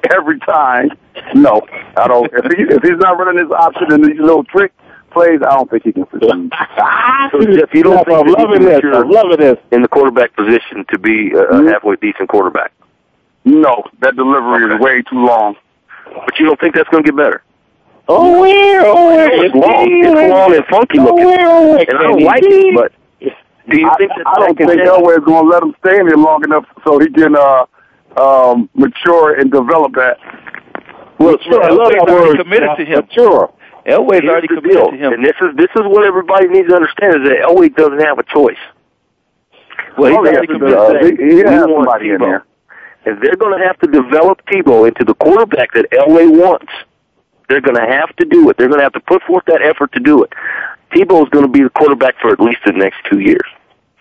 every 0.14 0.38
time. 0.40 0.90
No, 1.34 1.60
I 1.96 2.08
don't. 2.08 2.30
If 2.32 2.44
he 2.56 2.62
if 2.74 2.82
he's 2.82 2.98
not 2.98 3.18
running 3.18 3.42
his 3.42 3.50
option 3.52 3.92
and 3.92 4.04
these 4.04 4.18
little 4.20 4.44
trick 4.44 4.72
plays, 5.10 5.40
I 5.42 5.54
don't 5.56 5.70
think 5.70 5.84
he 5.84 5.92
can 5.92 6.08
succeed. 6.10 6.52
So 7.32 7.44
Jeff, 7.44 7.72
you 7.74 7.82
don't 7.82 8.04
think 8.06 8.18
I'm 8.18 8.26
that 8.26 8.38
loving 8.38 8.64
this. 8.64 8.76
mature 8.82 8.94
I'm 9.04 9.10
loving 9.10 9.38
this. 9.38 9.58
in 9.70 9.82
the 9.82 9.88
quarterback 9.88 10.34
position 10.34 10.84
to 10.90 10.98
be 10.98 11.30
a, 11.32 11.42
a 11.44 11.70
halfway 11.70 11.96
decent 11.96 12.28
quarterback? 12.30 12.72
No, 13.44 13.84
that 14.00 14.16
delivery 14.16 14.72
is 14.74 14.80
way 14.80 15.02
too 15.02 15.24
long. 15.24 15.54
But 16.06 16.38
you 16.40 16.46
don't 16.46 16.58
think 16.58 16.74
that's 16.74 16.88
going 16.88 17.04
to 17.04 17.10
get 17.12 17.16
better? 17.16 17.42
Oh, 18.08 18.40
where? 18.40 18.82
Oh, 18.84 19.06
where? 19.06 19.44
It's 19.44 19.54
long. 19.54 19.86
It's 19.86 20.30
long 20.32 20.54
and 20.56 20.64
funky 20.66 20.98
Oh, 20.98 21.04
looking. 21.04 21.24
where? 21.26 21.46
Oh, 21.48 21.72
where? 21.72 21.84
And 21.88 21.98
I 21.98 22.02
don't 22.02 22.22
like 22.24 22.42
it, 22.42 22.74
but 22.74 22.92
do 23.70 23.78
you 23.78 23.88
I, 23.88 23.96
think 23.96 24.10
that 24.16 24.26
I 24.26 24.34
don't 24.40 24.56
think 24.58 24.70
change? 24.70 24.80
Elway's 24.88 25.24
going 25.24 25.44
to 25.44 25.50
let 25.50 25.62
him 25.62 25.74
stay 25.84 26.00
in 26.00 26.06
here 26.08 26.16
long 26.16 26.42
enough 26.42 26.64
so 26.84 26.98
he 26.98 27.08
can 27.10 27.36
uh, 27.36 27.66
um, 28.16 28.68
mature 28.74 29.38
and 29.38 29.50
develop 29.50 29.92
that. 29.94 30.18
Well, 31.18 31.36
sure, 31.42 31.62
I 31.62 31.68
love 31.68 31.92
that 31.92 32.06
already 32.08 32.38
word. 32.38 32.38
committed 32.38 32.70
to 32.78 32.84
him. 32.84 33.08
Sure. 33.12 33.52
Elway's 33.86 34.20
Here's 34.20 34.30
already 34.30 34.48
committed 34.48 34.70
deal, 34.72 34.90
to 34.90 34.96
him. 34.96 35.12
and 35.14 35.24
this 35.24 35.34
is 35.40 35.56
this 35.56 35.70
is 35.74 35.82
what 35.84 36.04
everybody 36.06 36.48
needs 36.48 36.68
to 36.68 36.74
understand 36.76 37.22
is 37.22 37.28
that 37.28 37.38
Elway 37.44 37.74
doesn't 37.74 38.00
have 38.00 38.18
a 38.18 38.22
choice. 38.24 38.60
Well, 39.98 40.10
he's 40.10 40.18
already 40.18 40.40
he 40.40 40.46
committed 40.46 40.76
does. 40.76 40.92
that. 40.92 41.02
He- 41.04 41.34
he 41.34 41.38
has 41.40 41.66
We 41.66 41.72
somebody 41.74 42.10
in 42.10 42.18
there. 42.20 42.44
And 43.06 43.20
they're 43.22 43.36
going 43.36 43.58
to 43.58 43.66
have 43.66 43.78
to 43.80 43.86
develop 43.86 44.42
Tebow 44.46 44.86
into 44.86 45.04
the 45.04 45.14
quarterback 45.14 45.72
that 45.72 45.86
Elway 45.90 46.28
wants. 46.28 46.70
They're 47.48 47.62
going 47.62 47.76
to 47.76 47.86
have 47.90 48.14
to 48.16 48.26
do 48.26 48.48
it. 48.50 48.58
They're 48.58 48.68
going 48.68 48.78
to 48.78 48.84
have 48.84 48.92
to 48.92 49.00
put 49.00 49.22
forth 49.22 49.44
that 49.46 49.62
effort 49.62 49.92
to 49.92 50.00
do 50.00 50.22
it. 50.22 50.32
Tebow 50.94 51.22
is 51.24 51.30
going 51.30 51.44
to 51.46 51.50
be 51.50 51.62
the 51.62 51.70
quarterback 51.70 52.14
for 52.20 52.30
at 52.30 52.38
least 52.40 52.58
the 52.66 52.72
next 52.72 52.98
two 53.10 53.20
years. 53.20 53.46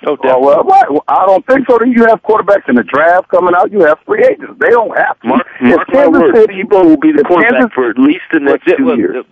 Oh, 0.06 0.18
Well, 0.24 0.42
well, 0.42 0.64
what? 0.64 1.04
I 1.10 1.26
don't 1.26 1.46
think 1.46 1.68
so. 1.70 1.78
Then 1.78 1.92
you 1.92 2.06
have 2.06 2.22
quarterbacks 2.24 2.70
in 2.70 2.76
the 2.76 2.84
draft 2.84 3.28
coming 3.30 3.54
out. 3.56 3.72
You 3.72 3.82
have 3.82 4.00
free 4.06 4.24
agents. 4.24 4.54
They 4.60 4.70
don't 4.70 4.96
have 4.98 5.20
to. 5.22 5.28
Mark, 5.28 5.48
If 5.60 5.76
mark 5.76 5.88
my 5.90 5.94
Kansas 5.94 6.22
words, 6.22 6.40
City- 6.40 6.64
Tebow 6.64 6.86
will 6.86 6.98
be 6.98 7.12
the 7.12 7.24
quarterback 7.24 7.52
Kansas- 7.60 7.74
for 7.76 7.90
at 7.90 7.98
least 8.00 8.24
the 8.32 8.40
next 8.40 8.66
two 8.66 8.86
well, 8.86 8.98
years. 8.98 9.26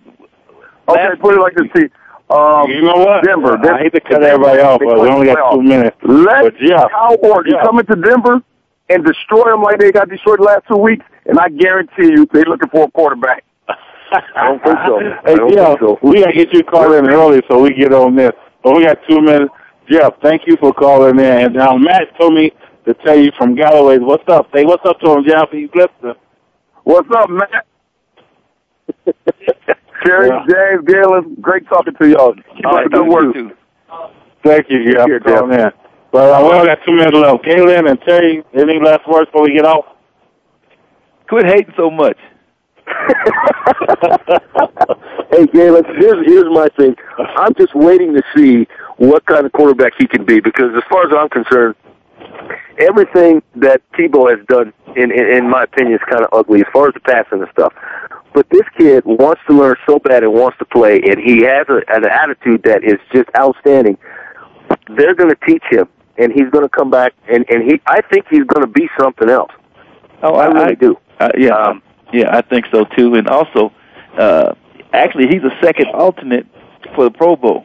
Okay, 0.88 1.08
put 1.20 1.34
it 1.34 1.40
like 1.40 1.54
this. 1.54 1.66
See, 1.76 1.88
um, 2.30 2.68
You 2.70 2.82
know 2.82 2.96
what? 2.96 3.24
Denver. 3.24 3.58
I 3.72 3.78
hate 3.78 3.94
to 3.94 4.00
cut 4.00 4.22
everybody 4.22 4.60
off, 4.60 4.80
but 4.84 5.00
we 5.00 5.08
only 5.08 5.26
got 5.26 5.52
two 5.52 5.62
minutes. 5.62 5.96
Let 6.02 6.42
But 6.44 6.54
yeah, 6.60 6.84
Oregon 7.22 7.54
yeah. 7.54 7.62
come 7.64 7.78
into 7.78 7.96
Denver 7.96 8.40
and 8.90 9.04
destroy 9.04 9.44
them 9.50 9.62
like 9.62 9.78
they 9.78 9.90
got 9.92 10.08
destroyed 10.10 10.38
the 10.40 10.44
last 10.44 10.64
two 10.68 10.76
weeks, 10.76 11.04
and 11.26 11.38
I 11.38 11.48
guarantee 11.48 12.08
you 12.12 12.26
they're 12.32 12.44
looking 12.44 12.68
for 12.68 12.84
a 12.84 12.90
quarterback. 12.90 13.42
I 14.12 14.48
don't 14.48 14.62
think 14.62 14.78
so. 14.86 14.98
I 14.98 15.34
don't 15.34 15.52
Jeff, 15.52 15.68
think 15.68 15.80
so. 15.80 15.98
we 16.02 16.20
gotta 16.20 16.32
get 16.32 16.52
you 16.52 16.62
called 16.64 16.92
in 16.94 17.08
early 17.10 17.42
so 17.50 17.58
we 17.60 17.72
get 17.74 17.92
on 17.94 18.16
this. 18.16 18.32
But 18.62 18.76
we 18.76 18.84
got 18.84 18.98
two 19.08 19.20
minutes. 19.20 19.52
Jeff, 19.90 20.14
thank 20.22 20.42
you 20.46 20.56
for 20.60 20.72
calling 20.72 21.18
in. 21.18 21.24
And 21.24 21.54
now 21.54 21.76
Matt 21.76 22.16
told 22.18 22.34
me 22.34 22.52
to 22.86 22.94
tell 23.04 23.18
you 23.18 23.30
from 23.38 23.54
Galloway, 23.54 23.98
what's 23.98 24.24
up? 24.28 24.48
Say 24.54 24.64
what's 24.64 24.84
up 24.86 24.98
to 25.00 25.12
him, 25.12 25.24
Jeff. 25.26 25.48
He's 25.50 25.68
listening. 25.74 26.14
What's 26.84 27.08
up, 27.14 27.28
Matt? 27.30 27.66
Terry, 30.04 30.28
Yeah. 30.28 30.44
James, 30.48 30.84
Galen, 30.86 31.36
great 31.40 31.66
talking 31.68 31.94
to 32.00 32.08
y'all. 32.08 32.34
Keep 32.34 32.66
All 32.66 32.72
up 32.72 32.76
right, 32.80 32.90
the 32.90 32.98
good 32.98 33.08
work. 33.08 33.34
too. 33.34 33.50
Thank 34.44 34.66
you, 34.70 34.92
Jeff, 34.92 35.06
Here, 35.06 35.20
for 35.20 35.30
calling 35.38 35.58
in. 35.60 35.70
But 36.12 36.30
uh, 36.32 36.40
we 36.46 36.52
only 36.54 36.66
got 36.68 36.78
two 36.86 36.92
minutes 36.94 37.16
left. 37.16 37.44
Galen 37.44 37.86
and 37.88 38.00
Terry, 38.06 38.42
any 38.54 38.78
last 38.82 39.06
words 39.08 39.26
before 39.26 39.42
we 39.44 39.54
get 39.54 39.64
off? 39.66 39.84
Quit 41.28 41.44
hating 41.46 41.74
so 41.76 41.90
much. 41.90 42.16
hey, 45.30 45.46
Galen, 45.52 45.84
here's 45.98 46.24
here's 46.26 46.50
my 46.54 46.68
thing. 46.78 46.96
I'm 47.36 47.52
just 47.54 47.74
waiting 47.74 48.14
to 48.14 48.22
see 48.34 48.66
what 48.98 49.24
kind 49.26 49.46
of 49.46 49.52
quarterback 49.52 49.92
he 49.98 50.06
can 50.06 50.24
be 50.24 50.40
because, 50.40 50.70
as 50.76 50.82
far 50.90 51.06
as 51.06 51.12
I'm 51.16 51.28
concerned, 51.28 51.74
everything 52.78 53.42
that 53.56 53.80
Tebow 53.92 54.30
has 54.30 54.44
done, 54.46 54.72
in 54.96 55.10
in, 55.10 55.36
in 55.36 55.50
my 55.50 55.64
opinion, 55.64 55.94
is 55.94 56.00
kind 56.08 56.22
of 56.22 56.28
ugly 56.32 56.60
as 56.60 56.66
far 56.72 56.88
as 56.88 56.94
the 56.94 57.00
passing 57.00 57.40
and 57.40 57.48
stuff. 57.52 57.72
But 58.34 58.48
this 58.50 58.62
kid 58.76 59.04
wants 59.04 59.40
to 59.48 59.56
learn 59.56 59.76
so 59.86 59.98
bad 59.98 60.22
and 60.22 60.32
wants 60.32 60.58
to 60.58 60.64
play, 60.64 61.00
and 61.00 61.18
he 61.18 61.42
has 61.44 61.66
a, 61.68 61.80
an 61.88 62.04
attitude 62.04 62.62
that 62.64 62.84
is 62.84 62.98
just 63.12 63.28
outstanding. 63.36 63.96
They're 64.96 65.14
going 65.14 65.30
to 65.30 65.46
teach 65.46 65.62
him, 65.70 65.88
and 66.18 66.32
he's 66.32 66.50
going 66.50 66.64
to 66.64 66.68
come 66.68 66.90
back, 66.90 67.14
and 67.28 67.44
and 67.48 67.62
he. 67.62 67.80
I 67.86 68.00
think 68.02 68.26
he's 68.28 68.44
going 68.44 68.66
to 68.66 68.72
be 68.72 68.88
something 69.00 69.30
else. 69.30 69.52
Oh, 70.22 70.34
I 70.34 70.46
really 70.46 70.76
do. 70.76 70.98
Uh, 71.20 71.30
yeah, 71.38 71.54
Um, 71.54 71.82
yeah, 72.12 72.36
I 72.36 72.42
think 72.42 72.66
so 72.72 72.84
too. 72.96 73.14
And 73.14 73.28
also, 73.28 73.72
uh, 74.18 74.54
actually, 74.92 75.28
he's 75.28 75.42
a 75.42 75.56
second 75.64 75.86
alternate 75.94 76.46
for 76.94 77.04
the 77.04 77.10
Pro 77.10 77.36
Bowl. 77.36 77.64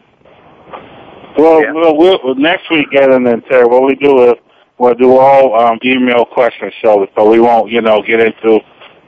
Well, 1.37 1.61
Yeah. 1.63 1.71
we'll, 1.73 1.97
we'll, 1.97 2.35
next 2.35 2.69
week, 2.69 2.89
Galen 2.91 3.27
and 3.27 3.43
Terry, 3.45 3.65
what 3.65 3.83
we 3.85 3.95
do 3.95 4.29
is 4.31 4.33
we'll 4.77 4.93
do 4.93 5.17
all 5.17 5.59
um, 5.59 5.79
email 5.83 6.25
question 6.25 6.71
shows, 6.81 7.07
so 7.17 7.29
we 7.29 7.39
won't, 7.39 7.71
you 7.71 7.81
know, 7.81 8.01
get 8.01 8.19
into. 8.19 8.59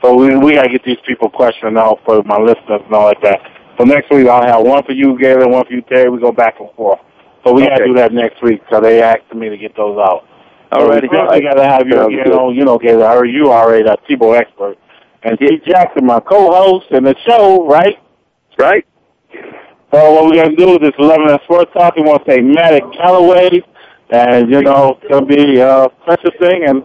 So 0.01 0.15
we 0.15 0.35
we 0.37 0.53
gotta 0.55 0.69
get 0.69 0.83
these 0.83 0.99
people 1.07 1.29
questioning 1.29 1.77
out 1.77 1.99
for 2.05 2.21
my 2.23 2.37
listeners 2.37 2.81
and 2.85 2.93
all 2.93 3.05
like 3.05 3.21
that. 3.21 3.39
So 3.77 3.85
next 3.85 4.09
week 4.11 4.27
I'll 4.27 4.45
have 4.45 4.65
one 4.65 4.83
for 4.83 4.91
you, 4.91 5.17
Galen, 5.19 5.51
one 5.51 5.65
for 5.65 5.73
you, 5.73 5.81
Terry. 5.81 6.09
We 6.09 6.19
go 6.19 6.31
back 6.31 6.59
and 6.59 6.69
forth. 6.75 6.99
So 7.45 7.53
we 7.53 7.65
gotta 7.65 7.85
do 7.85 7.93
that 7.95 8.11
next 8.13 8.41
week. 8.43 8.61
So 8.71 8.79
they 8.81 9.01
asked 9.01 9.33
me 9.33 9.49
to 9.49 9.57
get 9.57 9.75
those 9.75 9.97
out. 9.97 10.27
So 10.73 10.87
Alrighty. 10.87 11.03
we 11.03 11.41
gotta 11.41 11.63
have 11.63 11.87
you 11.87 11.99
again 12.05 12.23
good. 12.25 12.55
you 12.55 12.65
know, 12.65 12.77
Galen. 12.77 13.03
I 13.03 13.13
heard 13.15 13.29
you 13.29 13.51
already 13.51 13.83
that 13.85 13.99
Tebow 14.07 14.37
expert. 14.37 14.77
And 15.23 15.39
T. 15.39 15.59
Jackson, 15.65 16.05
my 16.05 16.19
co-host 16.19 16.85
in 16.91 17.03
the 17.03 17.15
show, 17.27 17.65
right? 17.67 17.97
Right? 18.59 18.85
So 19.95 20.11
what 20.11 20.25
we're 20.25 20.43
gonna 20.43 20.57
do 20.57 20.73
is 20.73 20.79
this 20.79 20.91
eleven 20.99 21.29
at 21.29 21.41
sports 21.43 21.71
talk. 21.71 21.95
We 21.95 22.01
want 22.01 22.25
to 22.25 22.31
say 22.33 22.41
Matt 22.41 22.83
Galloway, 22.91 23.61
and 24.09 24.49
you 24.49 24.61
know 24.61 24.99
it's 25.01 25.09
gonna 25.09 25.25
be 25.25 25.61
uh, 25.61 25.87
a 26.05 26.31
thing. 26.37 26.65
And 26.67 26.83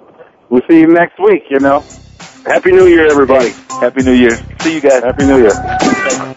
we'll 0.48 0.62
see 0.70 0.78
you 0.78 0.86
next 0.86 1.18
week. 1.18 1.42
You 1.50 1.58
know, 1.58 1.84
Happy 2.46 2.70
New 2.70 2.86
Year, 2.86 3.10
everybody. 3.10 3.50
Happy 3.80 4.04
New 4.04 4.14
Year. 4.14 4.36
See 4.60 4.74
you 4.74 4.80
guys. 4.80 5.02
Happy 5.02 5.26
New 5.26 5.42
Year. 5.42 6.36